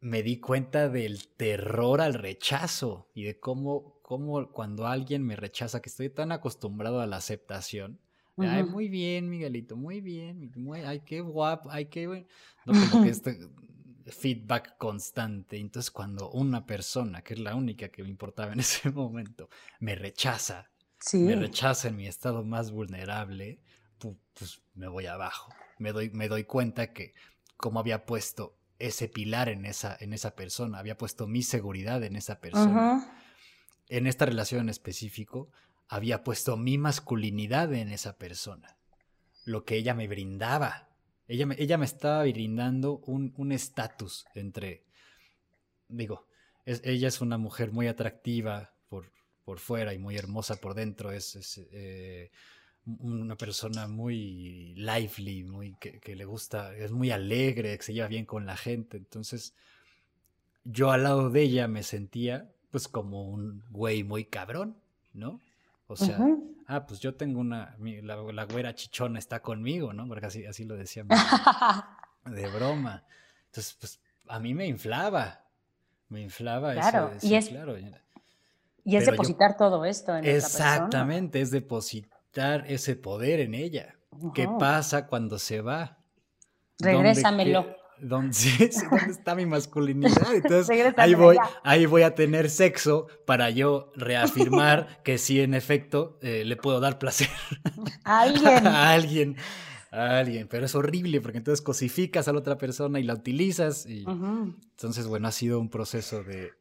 Me 0.00 0.22
di 0.22 0.40
cuenta 0.40 0.88
del 0.88 1.28
terror 1.28 2.00
al 2.00 2.14
rechazo 2.14 3.10
y 3.14 3.22
de 3.24 3.38
cómo, 3.38 4.00
cómo 4.02 4.50
cuando 4.50 4.86
alguien 4.86 5.24
me 5.24 5.36
rechaza, 5.36 5.80
que 5.80 5.90
estoy 5.90 6.10
tan 6.10 6.32
acostumbrado 6.32 7.00
a 7.00 7.06
la 7.06 7.16
aceptación, 7.16 8.00
Ay, 8.38 8.64
muy 8.64 8.88
bien, 8.88 9.28
Miguelito, 9.28 9.76
muy 9.76 10.00
bien, 10.00 10.50
muy, 10.56 10.80
ay, 10.80 11.00
qué 11.00 11.20
guapo, 11.20 11.70
ay, 11.70 11.86
qué... 11.86 12.26
No, 12.64 12.72
como 12.90 13.04
que 13.04 13.10
este, 13.10 13.38
feedback 14.06 14.76
constante. 14.78 15.58
Entonces, 15.58 15.90
cuando 15.90 16.30
una 16.30 16.66
persona, 16.66 17.22
que 17.22 17.34
es 17.34 17.40
la 17.40 17.54
única 17.54 17.88
que 17.88 18.02
me 18.02 18.08
importaba 18.08 18.52
en 18.52 18.60
ese 18.60 18.90
momento, 18.90 19.48
me 19.80 19.94
rechaza, 19.94 20.70
me 21.12 21.34
rechaza 21.34 21.88
en 21.88 21.96
mi 21.96 22.06
estado 22.06 22.44
más 22.44 22.70
vulnerable, 22.70 23.60
pues 23.98 24.62
me 24.74 24.88
voy 24.88 25.06
abajo. 25.06 25.52
Me 25.78 25.92
doy, 25.92 26.10
me 26.10 26.28
doy 26.28 26.44
cuenta 26.44 26.92
que 26.92 27.14
como 27.56 27.80
había 27.80 28.06
puesto 28.06 28.56
ese 28.78 29.08
pilar 29.08 29.48
en 29.48 29.64
esa, 29.64 29.96
en 30.00 30.12
esa 30.12 30.34
persona, 30.34 30.78
había 30.78 30.98
puesto 30.98 31.26
mi 31.26 31.42
seguridad 31.42 32.02
en 32.02 32.16
esa 32.16 32.40
persona. 32.40 33.16
En 33.88 34.06
esta 34.06 34.26
relación 34.26 34.62
en 34.62 34.68
específico, 34.68 35.50
había 35.88 36.24
puesto 36.24 36.56
mi 36.56 36.78
masculinidad 36.78 37.72
en 37.74 37.90
esa 37.92 38.16
persona. 38.16 38.76
Lo 39.44 39.64
que 39.64 39.76
ella 39.76 39.94
me 39.94 40.08
brindaba 40.08 40.88
Ella 41.32 41.46
me, 41.46 41.56
ella 41.58 41.78
me 41.78 41.86
estaba 41.86 42.24
brindando 42.24 42.98
un 43.06 43.52
estatus 43.52 44.26
entre, 44.34 44.84
digo, 45.88 46.26
ella 46.66 47.08
es 47.08 47.20
una 47.22 47.38
mujer 47.38 47.72
muy 47.72 47.86
atractiva 47.88 48.74
por, 48.88 49.10
por 49.44 49.58
fuera 49.58 49.94
y 49.94 49.98
muy 49.98 50.16
hermosa 50.16 50.56
por 50.56 50.74
dentro, 50.74 51.10
es, 51.10 51.58
eh, 51.72 52.30
una 52.84 53.36
persona 53.36 53.86
muy 53.88 54.74
lively, 54.74 55.44
muy 55.44 55.74
que, 55.76 56.14
le 56.14 56.24
gusta, 56.24 56.76
es 56.76 56.90
muy 56.90 57.10
alegre, 57.10 57.78
que 57.78 57.82
se 57.82 57.94
lleva 57.94 58.08
bien 58.08 58.26
con 58.26 58.44
la 58.44 58.56
gente, 58.56 58.96
entonces 58.96 59.54
yo 60.64 60.90
al 60.90 61.04
lado 61.04 61.30
de 61.30 61.42
ella 61.42 61.66
me 61.66 61.82
sentía 61.82 62.52
pues 62.70 62.88
como 62.88 63.22
un 63.22 63.62
güey 63.70 64.04
muy 64.04 64.24
cabrón, 64.24 64.76
¿no? 65.12 65.40
O 65.92 65.96
sea, 65.96 66.18
ah, 66.66 66.86
pues 66.86 67.00
yo 67.00 67.14
tengo 67.14 67.40
una, 67.40 67.76
la, 67.78 68.44
güera 68.44 68.74
chichona 68.74 69.18
está 69.18 69.40
conmigo, 69.40 69.92
¿no? 69.92 70.06
Porque 70.06 70.26
así, 70.26 70.46
así 70.46 70.64
lo 70.64 70.76
decía 70.76 71.04
de 72.24 72.48
broma. 72.48 73.04
Entonces, 73.46 73.76
pues 73.78 74.00
a 74.28 74.38
mí 74.38 74.54
me 74.54 74.66
inflaba, 74.66 75.44
me 76.08 76.22
inflaba 76.22 76.72
claro, 76.72 77.12
eso. 77.14 77.26
y 77.26 77.34
es, 77.34 77.48
claro. 77.48 77.76
Y 78.84 78.96
es 78.96 79.06
depositar 79.06 79.56
todo 79.56 79.84
esto 79.84 80.16
en 80.16 80.24
Exactamente, 80.24 81.40
es 81.40 81.50
depositar 81.50 82.64
ese 82.66 82.96
poder 82.96 83.40
en 83.40 83.54
ella. 83.54 83.96
¿Qué 84.34 84.48
pasa 84.58 85.06
cuando 85.06 85.38
se 85.38 85.60
va? 85.60 85.98
Regrésamelo. 86.78 87.81
¿Dónde, 88.00 88.36
¿dónde 88.90 89.12
está 89.12 89.34
mi 89.34 89.46
masculinidad? 89.46 90.34
Entonces 90.34 90.94
ahí 90.96 91.14
voy, 91.14 91.36
ahí 91.62 91.86
voy 91.86 92.02
a 92.02 92.14
tener 92.14 92.50
sexo 92.50 93.06
para 93.26 93.50
yo 93.50 93.92
reafirmar 93.96 95.00
que 95.04 95.18
sí, 95.18 95.40
en 95.40 95.54
efecto, 95.54 96.18
eh, 96.22 96.44
le 96.44 96.56
puedo 96.56 96.80
dar 96.80 96.98
placer 96.98 97.28
a 98.04 98.20
alguien. 98.20 98.66
a 98.66 98.92
alguien. 98.92 99.36
A 99.90 100.18
alguien, 100.18 100.48
pero 100.48 100.64
es 100.64 100.74
horrible 100.74 101.20
porque 101.20 101.38
entonces 101.38 101.60
cosificas 101.60 102.26
a 102.26 102.32
la 102.32 102.38
otra 102.38 102.56
persona 102.56 102.98
y 102.98 103.02
la 103.02 103.12
utilizas. 103.12 103.84
Y... 103.84 104.06
Entonces, 104.06 105.06
bueno, 105.06 105.28
ha 105.28 105.32
sido 105.32 105.60
un 105.60 105.68
proceso 105.68 106.24
de 106.24 106.52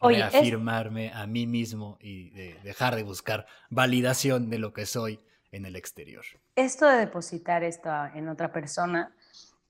reafirmarme 0.00 1.10
a 1.12 1.26
mí 1.26 1.48
mismo 1.48 1.98
y 2.00 2.30
de 2.30 2.56
dejar 2.62 2.94
de 2.94 3.02
buscar 3.02 3.46
validación 3.70 4.50
de 4.50 4.60
lo 4.60 4.72
que 4.72 4.86
soy 4.86 5.18
en 5.50 5.66
el 5.66 5.74
exterior. 5.74 6.24
Esto 6.54 6.86
de 6.86 6.98
depositar 6.98 7.64
esto 7.64 7.90
en 8.14 8.28
otra 8.28 8.52
persona 8.52 9.12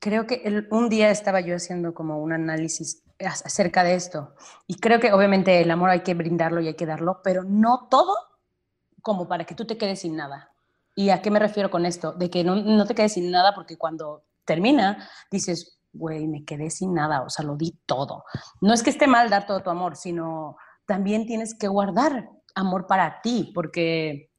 creo 0.01 0.27
que 0.27 0.67
un 0.71 0.89
día 0.89 1.11
estaba 1.11 1.41
yo 1.41 1.55
haciendo 1.55 1.95
como 1.95 2.19
un 2.19 2.33
análisis 2.33 3.05
acerca 3.19 3.85
de 3.85 3.95
esto 3.95 4.35
y 4.67 4.77
creo 4.77 4.99
que 4.99 5.13
obviamente 5.13 5.61
el 5.61 5.71
amor 5.71 5.91
hay 5.91 6.01
que 6.01 6.15
brindarlo 6.15 6.61
y 6.61 6.69
hay 6.69 6.75
que 6.75 6.87
darlo, 6.87 7.21
pero 7.23 7.45
no 7.45 7.87
todo 7.91 8.15
como 9.03 9.29
para 9.29 9.45
que 9.45 9.55
tú 9.55 9.67
te 9.67 9.79
quedes 9.79 10.01
sin 10.01 10.17
nada. 10.17 10.51
¿Y 10.97 11.11
a 11.11 11.23
qué 11.23 11.31
me 11.31 11.39
refiero 11.39 11.71
con 11.71 11.87
esto? 11.87 12.13
De 12.13 12.31
que 12.31 12.43
no, 12.43 12.57
no 12.57 12.87
te 12.87 12.95
quedes 12.95 13.13
sin 13.13 13.31
nada 13.31 13.55
porque 13.55 13.79
cuando 13.79 14.25
termina 14.45 15.09
dices, 15.31 15.79
güey, 15.93 16.27
me 16.27 16.45
quedé 16.45 16.71
sin 16.71 16.95
nada, 16.95 17.23
o 17.23 17.31
sea, 17.31 17.45
lo 17.45 17.57
di 17.57 17.79
todo. 17.87 18.25
No 18.61 18.73
es 18.73 18.83
que 18.83 18.91
esté 18.91 19.07
mal 19.07 19.29
dar 19.29 19.47
todo 19.47 19.63
tu 19.63 19.71
amor, 19.71 19.97
sino 19.97 20.57
también 20.87 21.27
tienes 21.27 21.55
que 21.55 21.69
guardar 21.69 22.31
amor 22.55 22.87
para 22.87 23.21
ti, 23.23 23.53
porque 23.55 24.30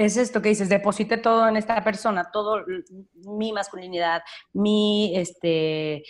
es 0.00 0.16
esto 0.16 0.40
que 0.40 0.48
dices, 0.48 0.68
deposité 0.68 1.18
todo 1.18 1.46
en 1.48 1.56
esta 1.56 1.82
persona, 1.84 2.30
todo 2.32 2.64
mi 3.26 3.52
masculinidad, 3.52 4.22
mi 4.52 5.12
este, 5.16 6.02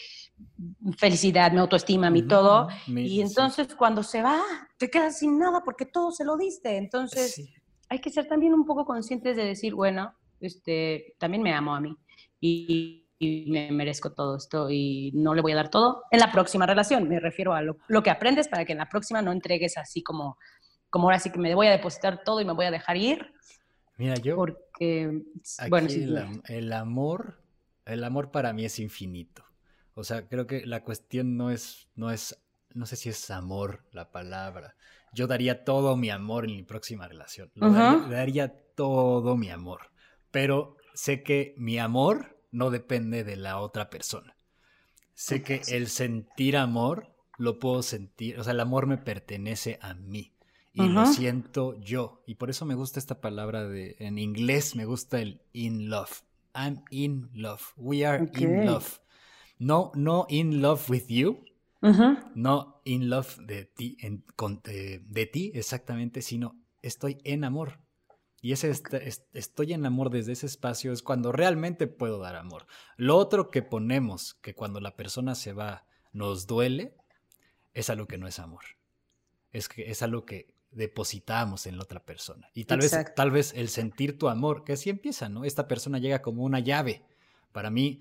felicidad, 0.96 1.52
mi 1.52 1.58
autoestima, 1.58 2.10
mi 2.10 2.22
todo. 2.22 2.68
y 2.86 3.20
entonces 3.20 3.74
cuando 3.74 4.02
se 4.02 4.22
va, 4.22 4.40
te 4.78 4.90
quedas 4.90 5.18
sin 5.18 5.38
nada 5.38 5.62
porque 5.64 5.86
todo 5.86 6.12
se 6.12 6.24
lo 6.24 6.36
diste. 6.36 6.76
Entonces 6.76 7.50
hay 7.88 7.98
que 7.98 8.10
ser 8.10 8.28
también 8.28 8.54
un 8.54 8.64
poco 8.64 8.84
conscientes 8.84 9.36
de 9.36 9.44
decir, 9.44 9.74
bueno, 9.74 10.14
este, 10.40 11.14
también 11.18 11.42
me 11.42 11.52
amo 11.52 11.74
a 11.74 11.80
mí 11.80 11.96
y, 12.40 12.96
me 13.22 13.70
merezco 13.70 14.14
todo 14.14 14.38
esto 14.38 14.70
y 14.70 15.12
no 15.12 15.34
le 15.34 15.42
voy 15.42 15.52
a 15.52 15.56
dar 15.56 15.68
todo 15.68 16.04
en 16.10 16.20
la 16.20 16.32
próxima 16.32 16.64
relación. 16.64 17.06
Me 17.06 17.20
refiero 17.20 17.52
a 17.52 17.60
lo, 17.60 17.76
lo, 17.86 18.02
que 18.02 18.08
aprendes 18.08 18.48
para 18.48 18.64
que 18.64 18.72
en 18.72 18.78
la 18.78 18.88
próxima 18.88 19.20
no 19.20 19.30
entregues 19.30 19.76
así 19.76 20.02
como, 20.02 20.38
como 20.88 21.04
ahora 21.04 21.18
sí 21.18 21.30
que 21.30 21.38
me 21.38 21.54
voy 21.54 21.66
a 21.66 21.70
depositar 21.70 22.24
todo 22.24 22.40
y 22.40 22.46
me 22.46 22.54
voy 22.54 22.64
a 22.64 22.70
dejar 22.70 22.96
ir 22.96 23.34
Mira, 24.00 24.14
yo. 24.14 24.34
Porque. 24.34 25.22
bueno, 25.68 25.88
el, 26.48 26.72
amor. 26.72 27.38
El 27.84 28.02
amor 28.02 28.30
para 28.30 28.54
mí 28.54 28.64
es 28.64 28.78
infinito. 28.78 29.44
O 29.92 30.04
sea, 30.04 30.26
creo 30.26 30.46
que 30.46 30.64
la 30.64 30.82
cuestión 30.82 31.36
no 31.36 31.50
es. 31.50 31.86
No 31.96 32.10
es. 32.10 32.42
No 32.72 32.86
sé 32.86 32.96
si 32.96 33.10
es 33.10 33.30
amor 33.30 33.84
la 33.92 34.10
palabra. 34.10 34.74
Yo 35.12 35.26
daría 35.26 35.64
todo 35.64 35.98
mi 35.98 36.08
amor 36.08 36.46
en 36.46 36.56
mi 36.56 36.62
próxima 36.62 37.08
relación. 37.08 37.50
Lo 37.54 37.70
daría, 38.08 38.48
todo 38.74 39.36
mi 39.36 39.50
amor. 39.50 39.90
Pero 40.30 40.78
sé 40.94 41.22
que 41.22 41.54
mi 41.58 41.78
amor 41.78 42.40
no 42.52 42.70
depende 42.70 43.22
de 43.22 43.36
la 43.36 43.58
otra 43.58 43.90
persona. 43.90 44.34
Sé 45.12 45.42
que 45.42 45.60
el 45.68 45.88
sentir 45.88 46.56
amor 46.56 47.12
lo 47.36 47.58
puedo 47.58 47.82
sentir. 47.82 48.40
O 48.40 48.44
sea, 48.44 48.54
el 48.54 48.60
amor 48.60 48.86
me 48.86 48.96
pertenece 48.96 49.78
a 49.82 49.92
mí 49.92 50.32
y 50.72 50.88
lo 50.88 51.06
siento 51.06 51.78
yo. 51.80 52.22
Y 52.26 52.36
por 52.36 52.50
eso 52.50 52.64
me 52.64 52.74
gusta 52.74 52.98
esta 52.98 53.20
palabra 53.20 53.66
de, 53.66 53.96
en 53.98 54.18
inglés 54.18 54.76
me 54.76 54.84
gusta 54.84 55.20
el 55.20 55.42
in 55.52 55.90
love. 55.90 56.22
I'm 56.54 56.82
in 56.90 57.30
love. 57.32 57.62
We 57.76 58.06
are 58.06 58.30
in 58.36 58.66
love. 58.66 59.00
No, 59.58 59.92
no 59.94 60.26
in 60.28 60.62
love 60.62 60.88
with 60.88 61.06
you. 61.08 61.44
No 62.34 62.82
in 62.84 63.08
love 63.08 63.38
de 63.46 63.64
ti, 63.64 63.96
en, 64.00 64.24
de, 64.62 65.26
ti 65.26 65.52
exactamente, 65.54 66.22
sino 66.22 66.60
estoy 66.82 67.18
en 67.24 67.44
amor. 67.44 67.80
Y 68.42 68.52
ese 68.52 68.70
estoy 69.32 69.72
en 69.72 69.84
amor 69.84 70.10
desde 70.10 70.32
ese 70.32 70.46
espacio 70.46 70.92
es 70.92 71.02
cuando 71.02 71.32
realmente 71.32 71.86
puedo 71.86 72.18
dar 72.18 72.36
amor. 72.36 72.66
Lo 72.96 73.16
otro 73.16 73.50
que 73.50 73.62
ponemos, 73.62 74.34
que 74.34 74.54
cuando 74.54 74.80
la 74.80 74.96
persona 74.96 75.34
se 75.34 75.52
va 75.52 75.86
nos 76.12 76.46
duele, 76.46 76.96
es 77.74 77.90
algo 77.90 78.06
que 78.06 78.18
no 78.18 78.26
es 78.26 78.38
amor. 78.38 78.64
Es 79.52 79.68
que 79.68 79.90
es 79.90 80.02
algo 80.02 80.24
que 80.24 80.54
depositamos 80.72 81.66
en 81.66 81.76
la 81.76 81.82
otra 81.82 82.00
persona. 82.04 82.48
Y 82.54 82.64
tal 82.64 82.80
vez, 82.80 82.96
tal 83.14 83.30
vez 83.30 83.52
el 83.56 83.68
sentir 83.68 84.18
tu 84.18 84.28
amor, 84.28 84.64
que 84.64 84.74
así 84.74 84.90
empieza, 84.90 85.28
¿no? 85.28 85.44
Esta 85.44 85.68
persona 85.68 85.98
llega 85.98 86.22
como 86.22 86.44
una 86.44 86.60
llave. 86.60 87.02
Para 87.52 87.70
mí, 87.70 88.00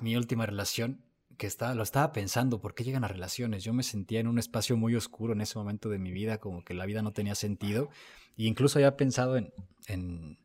mi 0.00 0.16
última 0.16 0.46
relación, 0.46 1.02
que 1.36 1.46
está, 1.46 1.74
lo 1.74 1.82
estaba 1.82 2.12
pensando, 2.12 2.60
¿por 2.60 2.74
qué 2.74 2.84
llegan 2.84 3.02
las 3.02 3.10
relaciones? 3.10 3.64
Yo 3.64 3.72
me 3.72 3.82
sentía 3.82 4.20
en 4.20 4.28
un 4.28 4.38
espacio 4.38 4.76
muy 4.76 4.94
oscuro 4.94 5.32
en 5.32 5.40
ese 5.40 5.58
momento 5.58 5.88
de 5.88 5.98
mi 5.98 6.12
vida, 6.12 6.38
como 6.38 6.64
que 6.64 6.74
la 6.74 6.86
vida 6.86 7.02
no 7.02 7.12
tenía 7.12 7.34
sentido. 7.34 7.90
E 8.38 8.44
incluso 8.44 8.78
había 8.78 8.96
pensado 8.96 9.36
en, 9.36 9.52
en 9.86 10.38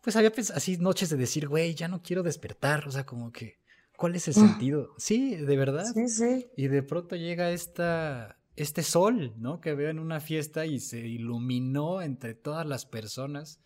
pues 0.00 0.16
había 0.16 0.32
pensado, 0.32 0.56
así 0.56 0.76
noches 0.76 1.10
de 1.10 1.16
decir, 1.16 1.48
güey, 1.48 1.74
ya 1.74 1.88
no 1.88 2.02
quiero 2.02 2.22
despertar, 2.22 2.86
o 2.86 2.90
sea, 2.90 3.04
como 3.04 3.32
que, 3.32 3.58
¿cuál 3.96 4.14
es 4.14 4.28
el 4.28 4.34
mm. 4.36 4.48
sentido? 4.48 4.94
Sí, 4.96 5.36
de 5.36 5.56
verdad. 5.56 5.86
Sí, 5.92 6.08
sí. 6.08 6.46
Y 6.56 6.68
de 6.68 6.82
pronto 6.82 7.16
llega 7.16 7.50
esta, 7.50 8.37
este 8.58 8.82
sol, 8.82 9.34
¿no? 9.36 9.60
Que 9.60 9.74
veo 9.74 9.88
en 9.88 10.00
una 10.00 10.18
fiesta 10.18 10.66
y 10.66 10.80
se 10.80 10.98
iluminó 10.98 12.02
entre 12.02 12.34
todas 12.34 12.66
las 12.66 12.86
personas. 12.86 13.60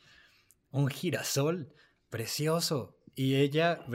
Un 0.70 0.88
girasol 0.88 1.72
precioso. 2.10 2.98
Y 3.14 3.36
ella, 3.36 3.86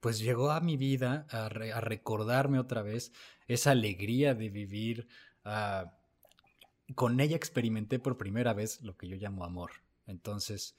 pues 0.00 0.20
llegó 0.20 0.52
a 0.52 0.60
mi 0.60 0.76
vida 0.76 1.26
a, 1.30 1.48
recordarme 1.48 2.60
otra 2.60 2.82
vez 2.82 3.12
esa 3.48 3.72
alegría 3.72 4.34
de 4.34 4.50
vivir. 4.50 5.08
con 6.94 7.18
ella 7.18 7.36
experimenté 7.36 7.98
por 7.98 8.16
primera 8.16 8.54
vez 8.54 8.82
lo 8.82 8.96
que 8.96 9.08
yo 9.08 9.16
llamo 9.16 9.44
amor. 9.44 9.72
Entonces, 10.06 10.76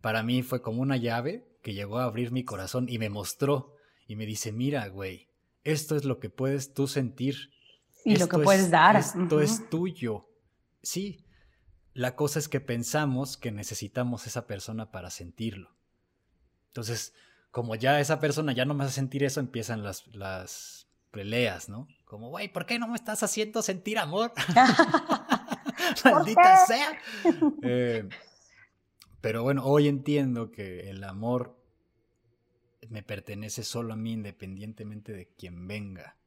para 0.00 0.22
mí 0.22 0.42
fue 0.42 0.62
como 0.62 0.82
una 0.82 0.96
llave 0.96 1.48
que 1.62 1.74
llegó 1.74 1.98
a 1.98 2.04
abrir 2.04 2.30
mi 2.30 2.44
corazón 2.44 2.86
y 2.88 2.98
me 2.98 3.10
mostró 3.10 3.74
y 4.06 4.14
me 4.14 4.24
dice, 4.24 4.52
mira, 4.52 4.86
güey, 4.88 5.28
esto 5.64 5.96
es 5.96 6.04
lo 6.04 6.20
que 6.20 6.30
puedes 6.30 6.74
tú 6.74 6.86
sentir 6.86 7.50
y 8.12 8.16
lo 8.16 8.28
que 8.28 8.38
puedes 8.38 8.70
dar. 8.70 8.96
Esto 8.96 9.40
es 9.40 9.68
tuyo. 9.68 10.28
Sí. 10.82 11.24
La 11.94 12.14
cosa 12.14 12.38
es 12.38 12.48
que 12.48 12.60
pensamos 12.60 13.36
que 13.36 13.50
necesitamos 13.50 14.26
esa 14.26 14.46
persona 14.46 14.90
para 14.90 15.10
sentirlo. 15.10 15.76
Entonces, 16.68 17.12
como 17.50 17.74
ya 17.74 18.00
esa 18.00 18.20
persona 18.20 18.52
ya 18.52 18.64
no 18.64 18.74
me 18.74 18.84
hace 18.84 18.94
sentir 18.94 19.24
eso, 19.24 19.40
empiezan 19.40 19.82
las, 19.82 20.06
las 20.08 20.88
peleas, 21.10 21.68
¿no? 21.68 21.88
Como, 22.04 22.28
güey, 22.30 22.52
¿por 22.52 22.66
qué 22.66 22.78
no 22.78 22.88
me 22.88 22.96
estás 22.96 23.22
haciendo 23.22 23.62
sentir 23.62 23.98
amor? 23.98 24.32
Maldita 26.04 26.66
sea. 26.66 26.98
Eh, 27.62 28.08
pero 29.20 29.42
bueno, 29.42 29.64
hoy 29.64 29.88
entiendo 29.88 30.50
que 30.50 30.90
el 30.90 31.02
amor 31.02 31.58
me 32.88 33.02
pertenece 33.02 33.64
solo 33.64 33.94
a 33.94 33.96
mí 33.96 34.12
independientemente 34.12 35.12
de 35.12 35.28
quien 35.28 35.66
venga 35.66 36.17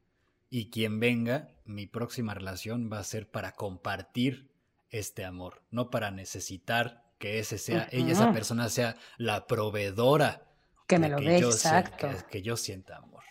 y 0.54 0.68
quien 0.68 1.00
venga, 1.00 1.48
mi 1.64 1.86
próxima 1.86 2.34
relación 2.34 2.90
va 2.92 2.98
a 2.98 3.04
ser 3.04 3.26
para 3.26 3.52
compartir 3.52 4.50
este 4.90 5.24
amor, 5.24 5.62
no 5.70 5.88
para 5.88 6.10
necesitar 6.10 7.02
que 7.18 7.38
ese 7.38 7.56
sea, 7.56 7.88
ella, 7.90 8.12
esa 8.12 8.34
persona 8.34 8.68
sea 8.68 8.96
la 9.16 9.46
proveedora. 9.46 10.42
Que 10.86 10.98
me 10.98 11.08
lo 11.08 11.16
dé, 11.16 11.38
exacto. 11.38 12.06
que, 12.30 12.42
yo 12.42 12.58
sienta 12.58 12.98
amor. 12.98 13.24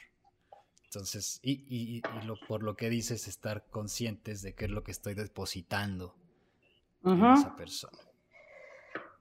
Entonces, 0.86 1.40
y, 1.44 2.02
lo, 2.26 2.38
por 2.48 2.64
lo 2.64 2.76
que 2.76 2.90
dices, 2.90 3.28
estar 3.28 3.68
conscientes 3.70 4.42
de 4.42 4.56
qué 4.56 4.66
es 4.66 4.72
lo 4.72 4.84
que 4.84 4.90
estoy 4.90 5.14
depositando 5.14 6.16
en 7.06 7.24
esa 7.24 7.56
persona. 7.56 8.00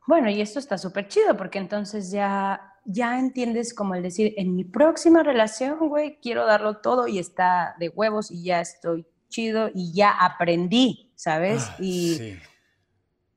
Bueno, 0.07 0.31
y 0.31 0.41
esto 0.41 0.59
está 0.59 0.79
súper 0.79 1.07
chido 1.07 1.37
porque 1.37 1.59
entonces 1.59 2.11
ya, 2.11 2.80
ya 2.93 3.19
entiendes 3.19 3.75
como 3.75 3.95
el 3.95 4.03
decir, 4.03 4.35
en 4.37 4.55
mi 4.57 4.65
próxima 4.65 5.23
relación, 5.23 5.79
güey, 5.79 6.19
quiero 6.21 6.47
darlo 6.47 6.79
todo 6.79 7.07
y 7.07 7.19
está 7.19 7.75
de 7.79 7.89
huevos 7.89 8.31
y 8.31 8.45
ya 8.45 8.61
estoy 8.61 9.07
chido 9.29 9.71
y 9.75 9.93
ya 9.93 10.11
aprendí, 10.11 11.13
¿sabes? 11.15 11.69
Ah, 11.69 11.77
y 11.79 12.15
sí. 12.15 12.39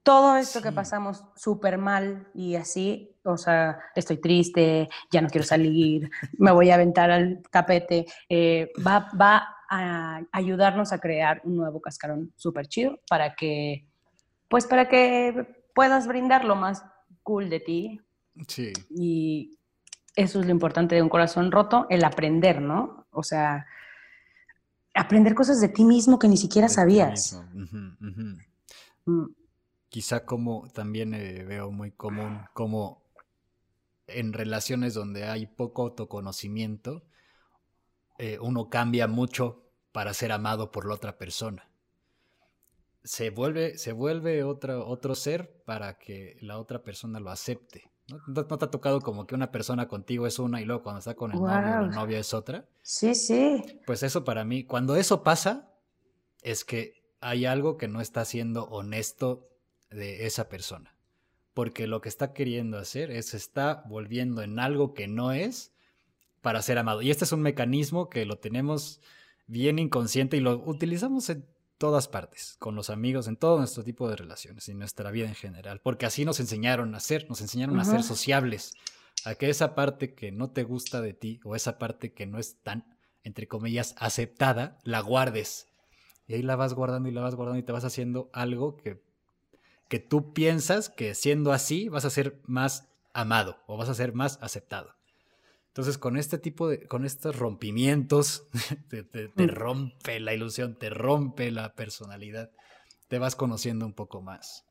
todo 0.02 0.38
esto 0.38 0.62
que 0.62 0.72
pasamos 0.72 1.24
súper 1.36 1.78
mal 1.78 2.28
y 2.34 2.56
así, 2.56 3.16
o 3.24 3.38
sea, 3.38 3.80
estoy 3.96 4.18
triste, 4.18 4.90
ya 5.12 5.22
no 5.22 5.30
quiero 5.30 5.46
salir, 5.46 6.10
me 6.38 6.52
voy 6.52 6.72
a 6.72 6.76
aventar 6.76 7.12
al 7.12 7.44
tapete, 7.52 8.06
eh, 8.28 8.72
va, 8.86 9.10
va 9.20 9.48
a 9.70 10.22
ayudarnos 10.32 10.92
a 10.94 11.00
crear 11.00 11.42
un 11.44 11.56
nuevo 11.56 11.80
cascarón 11.80 12.34
súper 12.36 12.68
chido 12.68 13.00
para 13.08 13.36
que, 13.36 13.88
pues 14.50 14.66
para 14.66 14.90
que 14.90 15.48
puedas 15.74 16.08
brindar 16.08 16.46
lo 16.46 16.56
más 16.56 16.84
cool 17.24 17.50
de 17.50 17.60
ti 17.60 18.02
Sí. 18.48 18.74
y 18.90 19.58
eso 20.16 20.40
es 20.40 20.46
lo 20.46 20.52
importante 20.52 20.96
de 20.96 21.02
un 21.02 21.10
corazón 21.10 21.52
roto, 21.52 21.88
el 21.90 22.04
aprender, 22.04 22.62
¿no? 22.62 23.08
O 23.12 23.24
sea, 23.24 23.66
aprender 24.94 25.34
cosas 25.34 25.60
de 25.60 25.70
ti 25.70 25.84
mismo 25.84 26.20
que 26.20 26.28
ni 26.28 26.38
siquiera 26.38 26.68
de 26.68 26.74
sabías. 26.74 27.42
Mm. 29.06 29.26
Quizá 29.90 30.26
como 30.26 30.70
también 30.72 31.14
eh, 31.14 31.44
veo 31.44 31.72
muy 31.72 31.92
común, 31.92 32.42
como 32.54 33.04
en 34.08 34.34
relaciones 34.34 34.94
donde 34.94 35.26
hay 35.26 35.48
poco 35.48 35.84
autoconocimiento, 35.84 37.04
eh, 38.18 38.38
uno 38.40 38.70
cambia 38.70 39.08
mucho 39.08 39.72
para 39.92 40.14
ser 40.14 40.32
amado 40.32 40.72
por 40.72 40.88
la 40.88 40.96
otra 40.96 41.18
persona. 41.18 41.70
Se 43.04 43.30
vuelve, 43.32 43.78
se 43.78 43.92
vuelve 43.92 44.44
otro, 44.44 44.88
otro 44.88 45.16
ser 45.16 45.62
para 45.66 45.98
que 45.98 46.38
la 46.42 46.58
otra 46.58 46.84
persona 46.84 47.20
lo 47.20 47.32
acepte. 47.32 47.93
¿No, 48.10 48.18
¿No- 48.28 48.46
no 48.50 48.58
te 48.58 48.66
ha 48.66 48.72
tocado 48.72 49.00
como 49.02 49.26
que 49.26 49.36
una 49.36 49.52
persona 49.52 49.88
contigo 49.88 50.28
es 50.28 50.40
una 50.40 50.62
y 50.62 50.66
luego 50.66 50.84
cuando 50.84 51.00
está 51.00 51.16
con 51.16 51.32
el 51.32 51.40
novio 51.40 51.78
o 51.78 51.82
la 51.82 51.88
novia 51.96 52.20
es 52.20 52.34
otra? 52.34 52.66
Sí, 52.82 53.16
sí. 53.16 53.64
Pues 53.86 54.04
eso 54.04 54.24
para 54.26 54.44
mí, 54.44 54.66
cuando 54.66 54.96
eso 54.96 55.24
pasa, 55.24 55.72
es 56.42 56.66
que 56.66 57.02
hay 57.22 57.46
algo 57.46 57.78
que 57.78 57.88
no 57.88 58.02
está 58.02 58.26
siendo 58.26 58.66
honesto 58.66 59.48
de 59.90 60.26
esa 60.26 60.50
persona. 60.50 60.96
Porque 61.54 61.88
lo 61.88 62.02
que 62.02 62.10
está 62.10 62.34
queriendo 62.34 62.78
hacer 62.78 63.12
es 63.12 63.34
está 63.34 63.84
volviendo 63.88 64.42
en 64.42 64.60
algo 64.60 64.94
que 64.94 65.08
no 65.08 65.32
es 65.32 65.72
para 66.42 66.62
ser 66.62 66.78
amado. 66.78 67.02
Y 67.02 67.12
este 67.12 67.24
es 67.26 67.32
un 67.32 67.42
mecanismo 67.42 68.10
que 68.10 68.26
lo 68.26 68.38
tenemos 68.40 69.00
bien 69.48 69.80
inconsciente 69.80 70.36
y 70.36 70.40
lo 70.42 70.58
utilizamos 70.66 71.30
en 71.30 71.46
todas 71.84 72.08
partes, 72.08 72.56
con 72.60 72.76
los 72.76 72.90
amigos, 72.90 73.28
en 73.28 73.36
todo 73.36 73.58
nuestro 73.58 73.84
tipo 73.84 74.08
de 74.08 74.16
relaciones 74.16 74.70
y 74.70 74.74
nuestra 74.74 75.12
vida 75.12 75.28
en 75.28 75.36
general. 75.36 75.82
Porque 75.82 76.06
así 76.06 76.24
nos 76.24 76.40
enseñaron 76.40 76.96
a 76.96 77.02
ser, 77.02 77.28
nos 77.28 77.42
enseñaron 77.42 77.78
a 77.78 77.84
ser 77.84 78.04
sociables. 78.04 78.74
A 79.26 79.36
que 79.36 79.50
esa 79.50 79.76
parte 79.76 80.14
que 80.14 80.32
no 80.32 80.50
te 80.50 80.64
gusta 80.64 81.02
de 81.02 81.14
ti 81.14 81.42
o 81.44 81.58
esa 81.58 81.78
parte 81.80 82.14
que 82.14 82.26
no 82.26 82.40
es 82.40 82.56
tan, 82.64 82.86
entre 83.26 83.50
comillas, 83.50 83.96
aceptada, 83.98 84.80
la 84.86 85.02
guardes. 85.02 85.68
Y 86.26 86.36
ahí 86.36 86.42
la 86.42 86.56
vas 86.56 86.74
guardando 86.74 87.10
y 87.10 87.12
la 87.12 87.20
vas 87.20 87.36
guardando 87.36 87.60
y 87.60 87.64
te 87.64 87.74
vas 87.74 87.84
haciendo 87.84 88.30
algo 88.32 88.78
que, 88.78 89.04
que 89.90 90.00
tú 90.00 90.32
piensas 90.32 90.88
que 90.88 91.14
siendo 91.16 91.52
así 91.52 91.90
vas 91.90 92.06
a 92.06 92.10
ser 92.10 92.40
más 92.46 92.88
amado 93.12 93.58
o 93.68 93.76
vas 93.76 93.90
a 93.90 93.94
ser 93.94 94.14
más 94.14 94.40
aceptado. 94.42 94.96
Entonces, 95.74 95.98
con 95.98 96.18
este 96.18 96.38
tipo 96.38 96.68
de, 96.68 96.86
con 96.88 97.04
estos 97.04 97.36
rompimientos, 97.36 98.46
te, 98.90 99.02
te- 99.04 99.28
te 99.30 99.48
Mm. 99.48 99.50
rompe 99.50 100.20
la 100.20 100.36
ilusión, 100.36 100.78
te 100.78 100.92
rompe 100.92 101.50
la 101.50 101.74
personalidad, 101.74 102.52
te 103.08 103.18
vas 103.18 103.36
conociendo 103.36 103.84
un 103.88 103.94
poco 103.94 104.22
más. 104.22 104.66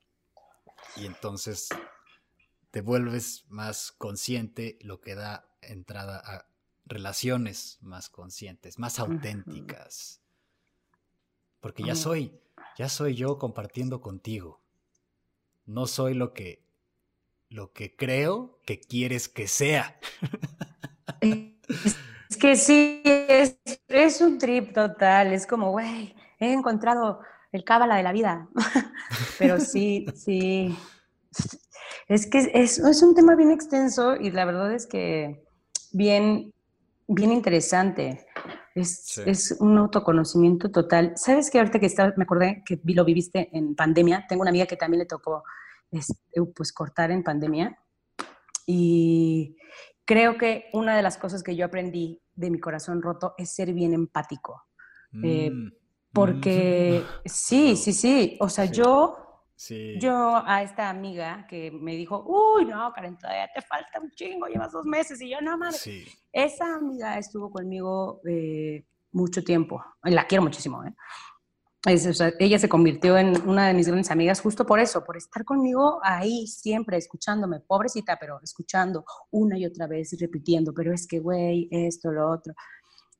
Y 0.97 1.07
entonces 1.07 1.69
te 2.71 2.83
vuelves 2.83 3.45
más 3.49 3.91
consciente, 3.91 4.79
lo 4.83 5.01
que 5.01 5.17
da 5.17 5.45
entrada 5.61 6.23
a 6.25 6.47
relaciones 6.85 7.79
más 7.81 8.09
conscientes, 8.09 8.79
más 8.79 9.01
auténticas. 9.01 10.21
Porque 11.61 11.83
ya 11.83 11.97
soy, 11.97 12.39
ya 12.79 12.89
soy 12.89 13.17
yo 13.17 13.39
compartiendo 13.39 14.01
contigo. 14.01 14.63
No 15.67 15.89
soy 15.89 16.15
lo 16.15 16.33
que 16.33 16.63
lo 17.49 17.73
que 17.73 17.95
creo 17.97 18.61
que 18.65 18.79
quieres 18.81 19.29
que 19.29 19.49
sea. 19.49 19.99
Es, 21.21 22.37
que 22.37 22.57
sí, 22.57 23.03
es, 23.05 23.59
es 23.89 24.21
un 24.21 24.39
trip 24.39 24.73
total. 24.73 25.33
Es 25.33 25.47
como, 25.47 25.71
güey, 25.71 26.15
he 26.39 26.53
encontrado 26.53 27.21
el 27.53 27.65
cábala 27.65 27.97
de 27.97 28.03
la 28.03 28.13
vida. 28.13 28.49
Pero 29.39 29.61
sí, 29.61 30.07
sí. 30.15 30.77
Es 32.09 32.27
que 32.27 32.51
es, 32.55 32.79
es 32.79 33.03
un 33.03 33.15
tema 33.15 33.35
bien 33.35 33.51
extenso 33.51 34.17
y 34.17 34.31
la 34.31 34.45
verdad 34.45 34.73
es 34.73 34.87
que 34.87 35.45
bien, 35.93 36.53
bien 37.07 37.33
interesante. 37.33 38.27
Es, 38.75 39.03
Sí. 39.05 39.23
es 39.27 39.57
un 39.61 39.77
autoconocimiento 39.77 40.71
total. 40.71 41.13
¿Sabes 41.17 41.51
que 41.51 41.59
ahorita 41.59 41.79
que 41.79 41.87
estaba, 41.87 42.15
me 42.17 42.25
acordé 42.25 42.63
que 42.65 42.81
lo 42.85 43.05
viviste 43.05 43.51
en 43.53 43.75
pandemia? 43.75 44.27
Tengo 44.29 44.43
una 44.43 44.51
amiga 44.51 44.67
que 44.67 44.77
también 44.77 45.01
le 45.01 45.07
tocó 45.07 45.45
este, 45.91 46.17
pues 46.57 46.73
cortar 46.73 47.11
en 47.11 47.23
pandemia 47.23 47.77
y 48.67 49.57
creo 50.05 50.37
que 50.39 50.69
una 50.73 50.97
de 50.97 51.03
las 51.03 51.17
cosas 51.19 51.43
que 51.43 51.57
yo 51.57 51.67
aprendí 51.67 52.21
de 52.35 52.51
mi 52.51 52.59
corazón 52.59 53.03
roto 53.03 53.35
es 53.39 53.55
ser 53.55 53.73
bien 53.73 53.93
empático. 53.95 54.65
Eh, 55.23 55.51
Mm, 55.51 55.73
Porque 56.13 57.03
mm. 57.05 57.21
sí, 57.27 57.77
sí, 57.77 57.93
sí. 57.93 58.37
O 58.41 58.49
sea, 58.49 58.67
Sí. 58.67 58.73
yo, 58.75 59.19
Sí. 59.55 59.95
yo 60.01 60.43
a 60.45 60.63
esta 60.63 60.91
amiga 60.91 61.47
que 61.49 61.71
me 61.71 61.95
dijo, 61.95 62.23
uy, 62.27 62.65
no, 62.65 62.93
Karen, 62.93 63.17
todavía 63.17 63.49
te 63.55 63.63
falta 63.63 64.01
un 64.01 64.11
chingo, 64.11 64.47
llevas 64.47 64.73
dos 64.73 64.85
meses. 64.85 65.21
Y 65.21 65.31
yo, 65.31 65.41
no 65.41 65.57
mames. 65.57 65.77
Sí. 65.81 66.05
Esa 66.33 66.75
amiga 66.75 67.17
estuvo 67.19 67.51
conmigo 67.51 68.21
eh, 68.29 68.85
mucho 69.13 69.43
tiempo. 69.45 69.83
La 70.03 70.27
quiero 70.27 70.43
muchísimo, 70.43 70.85
¿eh? 70.85 70.95
Es, 71.85 72.21
o 72.21 72.25
ella 72.39 72.61
se 72.61 72.69
convirtió 72.69 73.19
en 73.19 73.49
una 73.49 73.67
de 73.67 73.75
mis 73.75 73.89
grandes 73.89 74.13
amigas 74.13 74.41
justo 74.41 74.65
por 74.65 74.79
eso, 74.79 75.03
por 75.05 75.17
estar 75.17 75.45
conmigo 75.45 75.99
ahí 76.05 76.47
siempre, 76.47 76.97
escuchándome, 76.97 77.59
pobrecita, 77.59 78.19
pero 78.21 78.39
escuchando 78.41 79.05
una 79.33 79.59
y 79.59 79.67
otra 79.67 79.89
vez 79.89 80.13
y 80.13 80.17
repitiendo, 80.17 80.73
pero 80.73 80.93
es 80.93 81.09
que, 81.09 81.19
güey, 81.19 81.69
esto, 81.73 82.13
lo 82.13 82.31
otro. 82.31 82.55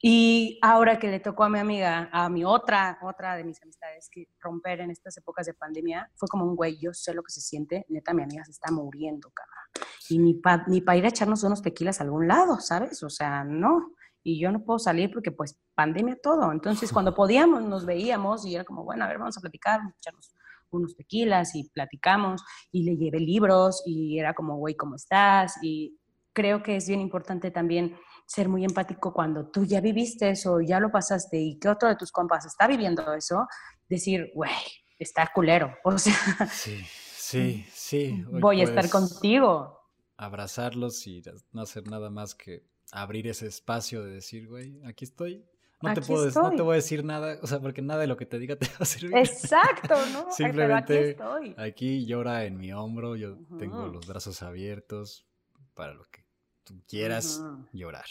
Y 0.05 0.59
ahora 0.63 0.99
que 0.99 1.09
le 1.09 1.21
tocó 1.21 1.45
a 1.45 1.49
mi 1.49 1.61
amiga, 1.61 2.09
a 2.13 2.29
mi 2.29 2.45
otra, 2.45 2.99
otra 3.03 3.37
de 3.37 3.45
mis 3.45 3.63
amistades, 3.63 4.09
que 4.11 4.27
romper 4.41 4.81
en 4.81 4.91
estas 4.91 5.17
épocas 5.17 5.47
de 5.47 5.55
pandemia, 5.55 6.11
fue 6.17 6.29
como 6.29 6.45
un 6.45 6.57
güey, 6.57 6.77
yo 6.81 6.93
sé 6.93 7.15
lo 7.15 7.23
que 7.23 7.31
se 7.31 7.41
siente, 7.41 7.87
neta, 7.89 8.13
mi 8.13 8.25
amiga 8.25 8.45
se 8.45 8.51
está 8.51 8.73
muriendo, 8.73 9.31
cabrón. 9.31 9.89
Y 10.09 10.19
ni 10.19 10.35
para 10.35 10.65
ni 10.67 10.81
pa 10.81 10.97
ir 10.97 11.05
a 11.05 11.09
echarnos 11.09 11.45
unos 11.45 11.63
tequilas 11.63 12.01
a 12.01 12.05
algún 12.05 12.27
lado, 12.27 12.59
¿sabes? 12.59 13.01
O 13.05 13.11
sea, 13.11 13.45
no. 13.45 13.93
Y 14.23 14.41
yo 14.41 14.53
no 14.53 14.63
puedo 14.65 14.79
salir 14.79 15.11
porque 15.13 15.33
pues 15.33 15.59
pandemia 15.75 16.17
todo. 16.23 16.53
Entonces 16.53 16.93
cuando 16.93 17.15
podíamos 17.15 17.63
nos 17.63 17.85
veíamos 17.85 18.47
y 18.47 18.55
era 18.55 18.65
como, 18.65 18.85
bueno, 18.85 19.05
a 19.05 19.09
ver, 19.09 19.19
vamos 19.19 19.37
a 19.37 19.41
platicar, 19.41 19.81
echarnos 19.99 20.35
unos 20.71 20.97
tequilas 20.97 21.55
y 21.55 21.69
platicamos 21.71 22.43
y 22.71 22.85
le 22.85 22.97
llevé 22.97 23.21
libros 23.21 23.83
y 23.87 24.19
era 24.19 24.35
como, 24.35 24.57
güey, 24.57 24.75
¿cómo 24.75 24.97
estás? 24.97 25.59
Y 25.63 25.99
creo 26.33 26.63
que 26.63 26.77
es 26.77 26.89
bien 26.89 27.01
importante 27.01 27.51
también 27.51 27.97
ser 28.27 28.49
muy 28.49 28.65
empático 28.65 29.13
cuando 29.13 29.51
tú 29.51 29.65
ya 29.65 29.81
viviste 29.81 30.31
eso, 30.31 30.61
ya 30.61 30.81
lo 30.81 30.91
pasaste 30.91 31.39
y 31.39 31.59
que 31.59 31.69
otro 31.69 31.89
de 31.89 31.97
tus 31.97 32.11
compas 32.11 32.47
está 32.47 32.67
viviendo 32.67 33.13
eso, 33.13 33.47
decir, 33.89 34.31
güey, 34.35 34.51
está 34.99 35.31
culero. 35.35 35.75
O 35.85 35.99
sea, 35.99 36.15
Sí, 36.51 36.81
sí, 36.85 37.67
sí. 37.71 38.25
Hoy 38.33 38.41
voy 38.41 38.61
a 38.61 38.65
estar 38.65 38.89
contigo. 38.89 39.79
Abrazarlos 40.17 41.07
y 41.07 41.23
no 41.53 41.63
hacer 41.63 41.89
nada 41.89 42.11
más 42.11 42.35
que 42.35 42.65
abrir 42.93 43.27
ese 43.27 43.47
espacio 43.49 44.05
de 44.05 44.13
decir, 44.13 44.47
güey, 44.47 44.81
aquí 44.85 45.05
estoy. 45.05 45.45
No 45.83 45.93
te, 45.95 46.01
puedo, 46.03 46.31
no 46.31 46.51
te 46.55 46.63
voy 46.63 46.75
a 46.75 46.77
decir 46.77 47.03
nada, 47.05 47.41
o 47.43 47.49
sea, 47.49 47.59
porque 47.59 47.83
nada 47.83 48.03
de 48.03 48.07
lo 48.07 48.17
que 48.17 48.25
te 48.25 48.39
diga 48.39 48.55
te 48.55 48.67
va 48.69 48.77
a 48.79 48.85
servir. 48.85 49.17
Exacto, 49.17 49.95
¿no? 50.13 50.29
Ay, 50.39 50.53
pero 50.53 50.77
aquí 50.77 50.93
Simplemente 50.95 51.11
estoy. 51.11 51.55
Aquí 51.59 52.07
llora 52.07 52.45
en 52.45 52.57
mi 52.59 52.73
hombro, 52.73 53.17
yo 53.17 53.37
tengo 53.59 53.89
los 53.89 54.07
brazos 54.07 54.43
abiertos 54.45 55.27
para 55.75 55.93
lo 55.95 56.05
que 56.05 56.25
tú 56.63 56.81
quieras 56.87 57.43
llorar. 57.73 58.05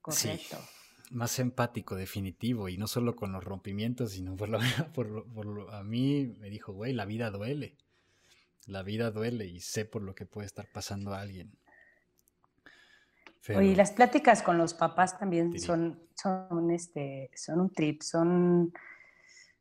Correcto. 0.00 0.58
Más 1.10 1.38
empático, 1.38 1.96
definitivo, 1.96 2.68
y 2.68 2.76
no 2.76 2.86
solo 2.86 3.16
con 3.16 3.32
los 3.32 3.42
rompimientos, 3.42 4.12
sino 4.12 4.36
por 4.36 4.50
lo 4.50 4.58
por, 4.94 5.08
lo- 5.08 5.24
por 5.26 5.46
lo- 5.46 5.70
a 5.72 5.82
mí 5.82 6.26
me 6.38 6.50
dijo, 6.50 6.72
güey, 6.72 6.92
la 6.92 7.06
vida 7.06 7.30
duele. 7.30 7.76
La 8.66 8.82
vida 8.82 9.10
duele 9.10 9.46
y 9.46 9.60
sé 9.60 9.84
por 9.86 10.02
lo 10.02 10.14
que 10.14 10.26
puede 10.26 10.46
estar 10.46 10.68
pasando 10.72 11.14
a 11.14 11.20
alguien. 11.22 11.58
Pero- 13.46 13.60
Oye, 13.60 13.68
y 13.68 13.74
las 13.74 13.92
pláticas 13.92 14.42
con 14.42 14.58
los 14.58 14.74
papás 14.74 15.18
también 15.18 15.58
son, 15.58 16.00
son, 16.14 16.70
este, 16.70 17.30
son 17.34 17.60
un 17.60 17.72
trip, 17.72 18.02
son, 18.02 18.72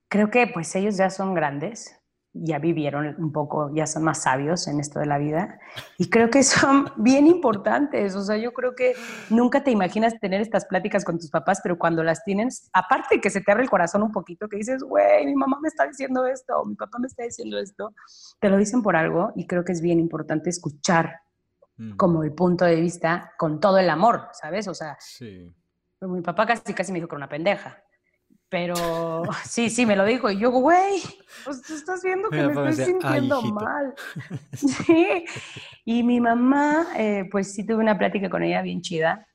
creo 0.08 0.30
que 0.30 0.48
pues 0.48 0.76
ellos 0.76 0.98
ya 0.98 1.10
son 1.10 1.34
grandes 1.34 1.98
ya 2.44 2.60
vivieron 2.60 3.16
un 3.18 3.32
poco, 3.32 3.72
ya 3.74 3.88
son 3.88 4.04
más 4.04 4.24
sabios 4.24 4.68
en 4.68 4.80
esto 4.80 5.00
de 5.00 5.06
la 5.06 5.18
vida. 5.18 5.60
Y 5.98 6.10
creo 6.10 6.30
que 6.30 6.44
son 6.44 6.90
bien 6.98 7.28
importantes. 7.28 8.16
O 8.16 8.24
sea, 8.24 8.38
yo 8.38 8.54
creo 8.54 8.76
que 8.76 8.94
nunca 9.30 9.64
te 9.64 9.72
imaginas 9.72 10.20
tener 10.20 10.42
estas 10.42 10.66
pláticas 10.66 11.04
con 11.04 11.18
tus 11.18 11.30
papás, 11.30 11.60
pero 11.64 11.78
cuando 11.78 12.04
las 12.04 12.24
tienes, 12.24 12.70
aparte 12.74 13.20
que 13.22 13.30
se 13.30 13.42
te 13.42 13.52
abre 13.52 13.64
el 13.64 13.70
corazón 13.70 14.04
un 14.04 14.12
poquito, 14.12 14.48
que 14.48 14.58
dices, 14.58 14.84
güey, 14.84 15.26
mi 15.26 15.36
mamá 15.36 15.60
me 15.62 15.68
está 15.68 15.88
diciendo 15.88 16.26
esto, 16.26 16.66
mi 16.66 16.76
papá 16.76 17.00
me 17.00 17.08
está 17.08 17.24
diciendo 17.24 17.58
esto, 17.58 17.94
te 18.40 18.50
lo 18.50 18.58
dicen 18.58 18.82
por 18.82 18.96
algo 18.96 19.32
y 19.36 19.48
creo 19.48 19.64
que 19.64 19.72
es 19.72 19.82
bien 19.82 20.00
importante 20.00 20.50
escuchar 20.50 21.22
Mm. 21.78 21.96
como 21.96 22.24
el 22.24 22.34
punto 22.34 22.66
de 22.66 22.76
vista 22.82 23.34
con 23.38 23.60
todo 23.60 23.78
el 23.78 23.90
amor, 23.90 24.30
¿sabes? 24.34 24.68
O 24.68 24.74
sea, 24.74 24.98
Sí. 25.00 25.54
mi 26.02 26.22
papá 26.22 26.46
casi 26.48 26.74
casi 26.74 26.92
me 26.92 26.98
dijo 26.98 27.08
que 27.08 27.14
era 27.16 27.18
una 27.20 27.30
pendeja. 27.30 27.84
Pero 28.50 28.74
sí, 29.46 29.70
sí, 29.70 29.86
me 29.86 29.96
lo 29.96 30.06
dijo. 30.06 30.32
Y 30.32 30.40
yo, 30.40 30.50
güey, 30.52 31.02
pues 31.46 31.62
tú 31.62 31.74
estás 31.76 32.02
viendo 32.02 32.30
que 32.30 32.38
me 32.42 32.48
estoy 32.48 32.68
decía, 32.68 32.86
"Ay, 32.86 32.92
sintiendo 32.94 33.40
hijito". 33.40 33.56
mal. 33.56 33.94
Sí. 34.54 35.26
Y 35.86 36.04
mi 36.04 36.20
mamá, 36.20 36.88
eh, 36.98 37.28
pues 37.32 37.54
sí 37.54 37.66
tuve 37.66 37.78
una 37.84 37.98
plática 37.98 38.30
con 38.30 38.42
ella 38.44 38.62
bien 38.62 38.82
chida, 38.82 39.28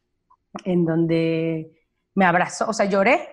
en 0.64 0.84
donde 0.84 1.72
me 2.14 2.24
abrazó, 2.24 2.68
o 2.68 2.72
sea, 2.72 2.86
lloré. 2.86 3.28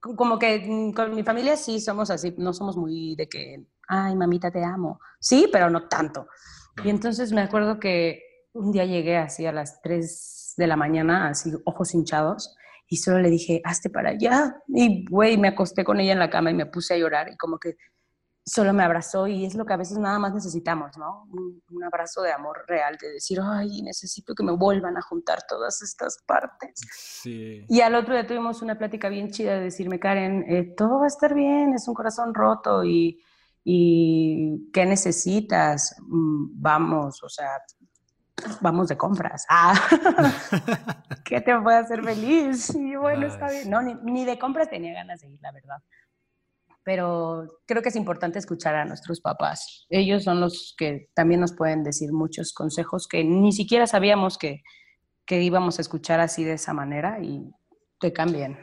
Como 0.00 0.38
que 0.38 0.64
mm, 0.66 0.92
con 0.92 1.14
mi 1.14 1.22
familia 1.24 1.56
sí 1.56 1.80
somos 1.80 2.08
así, 2.10 2.34
no 2.38 2.52
somos 2.52 2.76
muy 2.76 3.16
de 3.16 3.28
que, 3.28 3.66
ay, 3.88 4.14
mamita, 4.16 4.50
te 4.50 4.64
amo. 4.64 5.00
Sí, 5.20 5.48
pero 5.52 5.68
no 5.70 5.88
tanto. 5.88 6.28
Y 6.84 6.90
entonces 6.90 7.32
me 7.32 7.40
acuerdo 7.40 7.78
que 7.78 8.22
un 8.52 8.72
día 8.72 8.84
llegué 8.84 9.16
así 9.16 9.46
a 9.46 9.52
las 9.52 9.80
3 9.82 10.54
de 10.56 10.66
la 10.66 10.76
mañana, 10.76 11.28
así 11.28 11.52
ojos 11.64 11.94
hinchados, 11.94 12.56
y 12.88 12.96
solo 12.96 13.20
le 13.20 13.30
dije, 13.30 13.60
hazte 13.64 13.90
para 13.90 14.10
allá. 14.10 14.56
Y, 14.68 15.04
güey, 15.08 15.36
me 15.36 15.48
acosté 15.48 15.84
con 15.84 16.00
ella 16.00 16.12
en 16.12 16.18
la 16.18 16.30
cama 16.30 16.50
y 16.50 16.54
me 16.54 16.66
puse 16.66 16.94
a 16.94 16.98
llorar 16.98 17.28
y 17.30 17.36
como 17.36 17.58
que 17.58 17.76
solo 18.44 18.72
me 18.72 18.82
abrazó 18.82 19.26
y 19.26 19.44
es 19.44 19.54
lo 19.54 19.66
que 19.66 19.74
a 19.74 19.76
veces 19.76 19.98
nada 19.98 20.18
más 20.18 20.32
necesitamos, 20.32 20.96
¿no? 20.96 21.28
Un, 21.30 21.62
un 21.70 21.84
abrazo 21.84 22.22
de 22.22 22.32
amor 22.32 22.64
real, 22.66 22.96
de 23.00 23.10
decir, 23.10 23.38
ay, 23.42 23.82
necesito 23.82 24.34
que 24.34 24.42
me 24.42 24.52
vuelvan 24.52 24.96
a 24.96 25.02
juntar 25.02 25.40
todas 25.46 25.82
estas 25.82 26.22
partes. 26.26 26.80
Sí. 27.22 27.66
Y 27.68 27.82
al 27.82 27.94
otro 27.94 28.14
día 28.14 28.26
tuvimos 28.26 28.62
una 28.62 28.78
plática 28.78 29.10
bien 29.10 29.30
chida 29.30 29.54
de 29.54 29.60
decirme, 29.60 30.00
Karen, 30.00 30.46
eh, 30.48 30.74
todo 30.74 31.00
va 31.00 31.04
a 31.04 31.08
estar 31.08 31.34
bien, 31.34 31.74
es 31.74 31.86
un 31.88 31.94
corazón 31.94 32.32
roto 32.32 32.84
y, 32.84 33.22
y 33.64 34.70
¿qué 34.72 34.86
necesitas? 34.86 35.96
Mm, 36.06 36.60
Vamos, 36.60 37.22
o 37.22 37.28
sea, 37.28 37.50
vamos 38.60 38.88
de 38.88 38.96
compras. 38.96 39.44
Ah, 39.48 39.74
¿qué 41.24 41.40
te 41.40 41.58
puede 41.60 41.78
hacer 41.78 42.02
feliz? 42.02 42.74
Y 42.74 42.96
bueno, 42.96 43.26
está 43.26 43.50
bien. 43.50 43.70
No, 43.70 43.82
ni, 43.82 43.94
ni 44.04 44.24
de 44.24 44.38
compras 44.38 44.70
tenía 44.70 44.92
ganas 44.94 45.20
de 45.20 45.28
ir, 45.28 45.38
la 45.40 45.52
verdad. 45.52 45.78
Pero 46.84 47.60
creo 47.66 47.82
que 47.82 47.90
es 47.90 47.96
importante 47.96 48.38
escuchar 48.38 48.74
a 48.74 48.84
nuestros 48.84 49.20
papás. 49.20 49.86
Ellos 49.90 50.24
son 50.24 50.40
los 50.40 50.74
que 50.78 51.10
también 51.14 51.40
nos 51.40 51.54
pueden 51.54 51.82
decir 51.84 52.12
muchos 52.12 52.52
consejos 52.52 53.06
que 53.06 53.24
ni 53.24 53.52
siquiera 53.52 53.86
sabíamos 53.86 54.38
que, 54.38 54.62
que 55.26 55.42
íbamos 55.42 55.78
a 55.78 55.82
escuchar 55.82 56.20
así 56.20 56.44
de 56.44 56.54
esa 56.54 56.72
manera 56.72 57.18
y 57.20 57.50
te 58.00 58.12
cambian. 58.12 58.56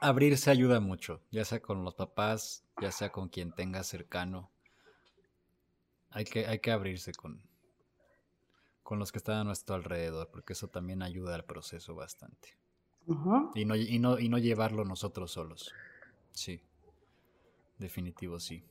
Abrirse 0.00 0.50
ayuda 0.50 0.80
mucho, 0.80 1.20
ya 1.30 1.44
sea 1.44 1.60
con 1.60 1.84
los 1.84 1.94
papás, 1.94 2.64
ya 2.80 2.90
sea 2.90 3.10
con 3.12 3.28
quien 3.28 3.52
tenga 3.52 3.82
cercano. 3.84 4.50
Hay 6.10 6.24
que, 6.24 6.46
hay 6.46 6.58
que 6.58 6.72
abrirse 6.72 7.12
con, 7.12 7.42
con 8.82 8.98
los 8.98 9.12
que 9.12 9.18
están 9.18 9.36
a 9.38 9.44
nuestro 9.44 9.74
alrededor, 9.74 10.30
porque 10.30 10.54
eso 10.54 10.68
también 10.68 11.02
ayuda 11.02 11.34
al 11.34 11.44
proceso 11.44 11.94
bastante. 11.94 12.56
Y 13.54 13.64
no, 13.64 13.76
y 13.76 13.98
no, 13.98 14.18
y 14.18 14.28
no 14.28 14.38
llevarlo 14.38 14.84
nosotros 14.84 15.32
solos. 15.32 15.72
Sí. 16.32 16.62
Definitivo, 17.78 18.38
sí. 18.40 18.62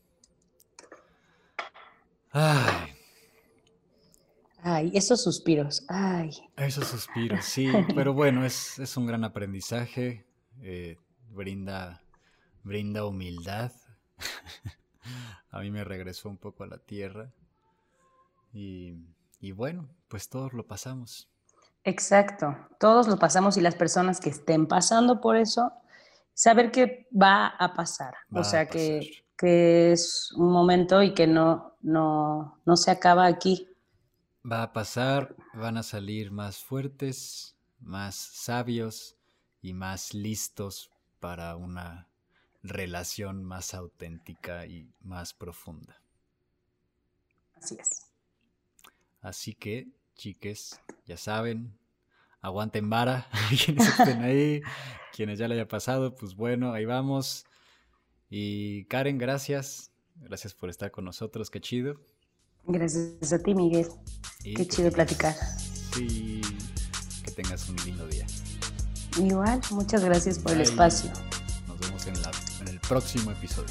Ay, 2.32 2.96
Ay, 4.62 4.92
esos 4.94 5.24
suspiros. 5.24 5.86
Ay. 5.88 6.32
esos 6.58 6.88
suspiros, 6.88 7.46
sí. 7.46 7.70
Pero 7.96 8.14
bueno, 8.14 8.46
es, 8.46 8.78
es 8.80 8.98
un 8.98 9.06
gran 9.06 9.24
aprendizaje. 9.24 10.26
eh, 10.62 10.98
brinda, 11.40 12.04
brinda 12.64 13.06
humildad. 13.06 13.72
a 15.52 15.60
mí 15.62 15.72
me 15.72 15.86
regresó 15.86 16.30
un 16.30 16.38
poco 16.38 16.64
a 16.66 16.68
la 16.68 16.78
tierra. 16.80 17.32
Y, 18.52 18.94
y 19.40 19.54
bueno, 19.54 19.88
pues 20.10 20.28
todos 20.28 20.52
lo 20.52 20.68
pasamos. 20.68 21.30
Exacto, 21.86 22.58
todos 22.78 23.08
lo 23.08 23.18
pasamos 23.18 23.56
y 23.56 23.62
las 23.62 23.76
personas 23.76 24.20
que 24.20 24.30
estén 24.30 24.68
pasando 24.68 25.22
por 25.22 25.38
eso, 25.38 25.72
saber 26.34 26.72
que 26.72 27.08
va 27.10 27.48
a 27.48 27.74
pasar, 27.74 28.16
Va 28.36 28.42
o 28.42 28.44
sea 28.44 28.68
que, 28.68 29.24
que 29.38 29.94
es 29.94 30.34
un 30.34 30.52
momento 30.52 31.02
y 31.02 31.14
que 31.14 31.26
no, 31.26 31.76
no, 31.82 32.60
no 32.66 32.76
se 32.76 32.92
acaba 32.92 33.26
aquí. 33.26 33.70
Va 34.44 34.64
a 34.64 34.74
pasar, 34.74 35.36
van 35.54 35.78
a 35.78 35.84
salir 35.84 36.32
más 36.32 36.58
fuertes, 36.58 37.56
más 37.80 38.16
sabios 38.16 39.16
y 39.62 39.74
más 39.74 40.14
listos 40.14 40.92
para 41.20 41.56
una 41.56 42.08
relación 42.64 43.44
más 43.44 43.74
auténtica 43.74 44.66
y 44.66 44.92
más 45.02 45.34
profunda. 45.34 46.02
Así 47.56 47.78
es. 47.80 48.06
Así 49.22 49.54
que, 49.54 49.88
chiques, 50.16 50.80
ya 51.06 51.18
saben, 51.18 51.78
aguanten 52.42 52.90
vara, 52.90 53.28
quienes 53.66 53.88
estén 53.88 54.22
ahí, 54.24 54.62
quienes 55.14 55.40
ya 55.40 55.48
le 55.48 55.56
haya 55.56 55.68
pasado, 55.68 56.16
pues 56.16 56.36
bueno, 56.36 56.74
ahí 56.74 56.86
vamos. 56.86 57.46
Y 58.30 58.86
Karen, 58.86 59.18
gracias, 59.18 59.92
gracias 60.16 60.54
por 60.54 60.70
estar 60.70 60.92
con 60.92 61.06
nosotros, 61.06 61.50
qué 61.50 61.60
chido. 61.60 62.00
Gracias 62.66 63.34
a 63.34 63.40
ti, 63.40 63.56
Miguel. 63.56 63.88
Y 64.44 64.54
Qué 64.54 64.64
pues, 64.64 64.76
chido 64.76 64.92
platicar. 64.92 65.34
Sí, 65.94 66.42
que 67.24 67.32
tengas 67.32 67.68
un 67.70 67.76
lindo 67.78 68.08
día. 68.08 68.26
Igual, 69.18 69.60
muchas 69.72 70.04
gracias 70.04 70.40
por 70.40 70.54
el 70.54 70.62
espacio. 70.62 71.12
Nos 71.68 71.80
vemos 71.80 72.06
en, 72.08 72.22
la- 72.22 72.32
en 72.62 72.68
el 72.68 72.80
próximo 72.80 73.32
episodio. 73.32 73.68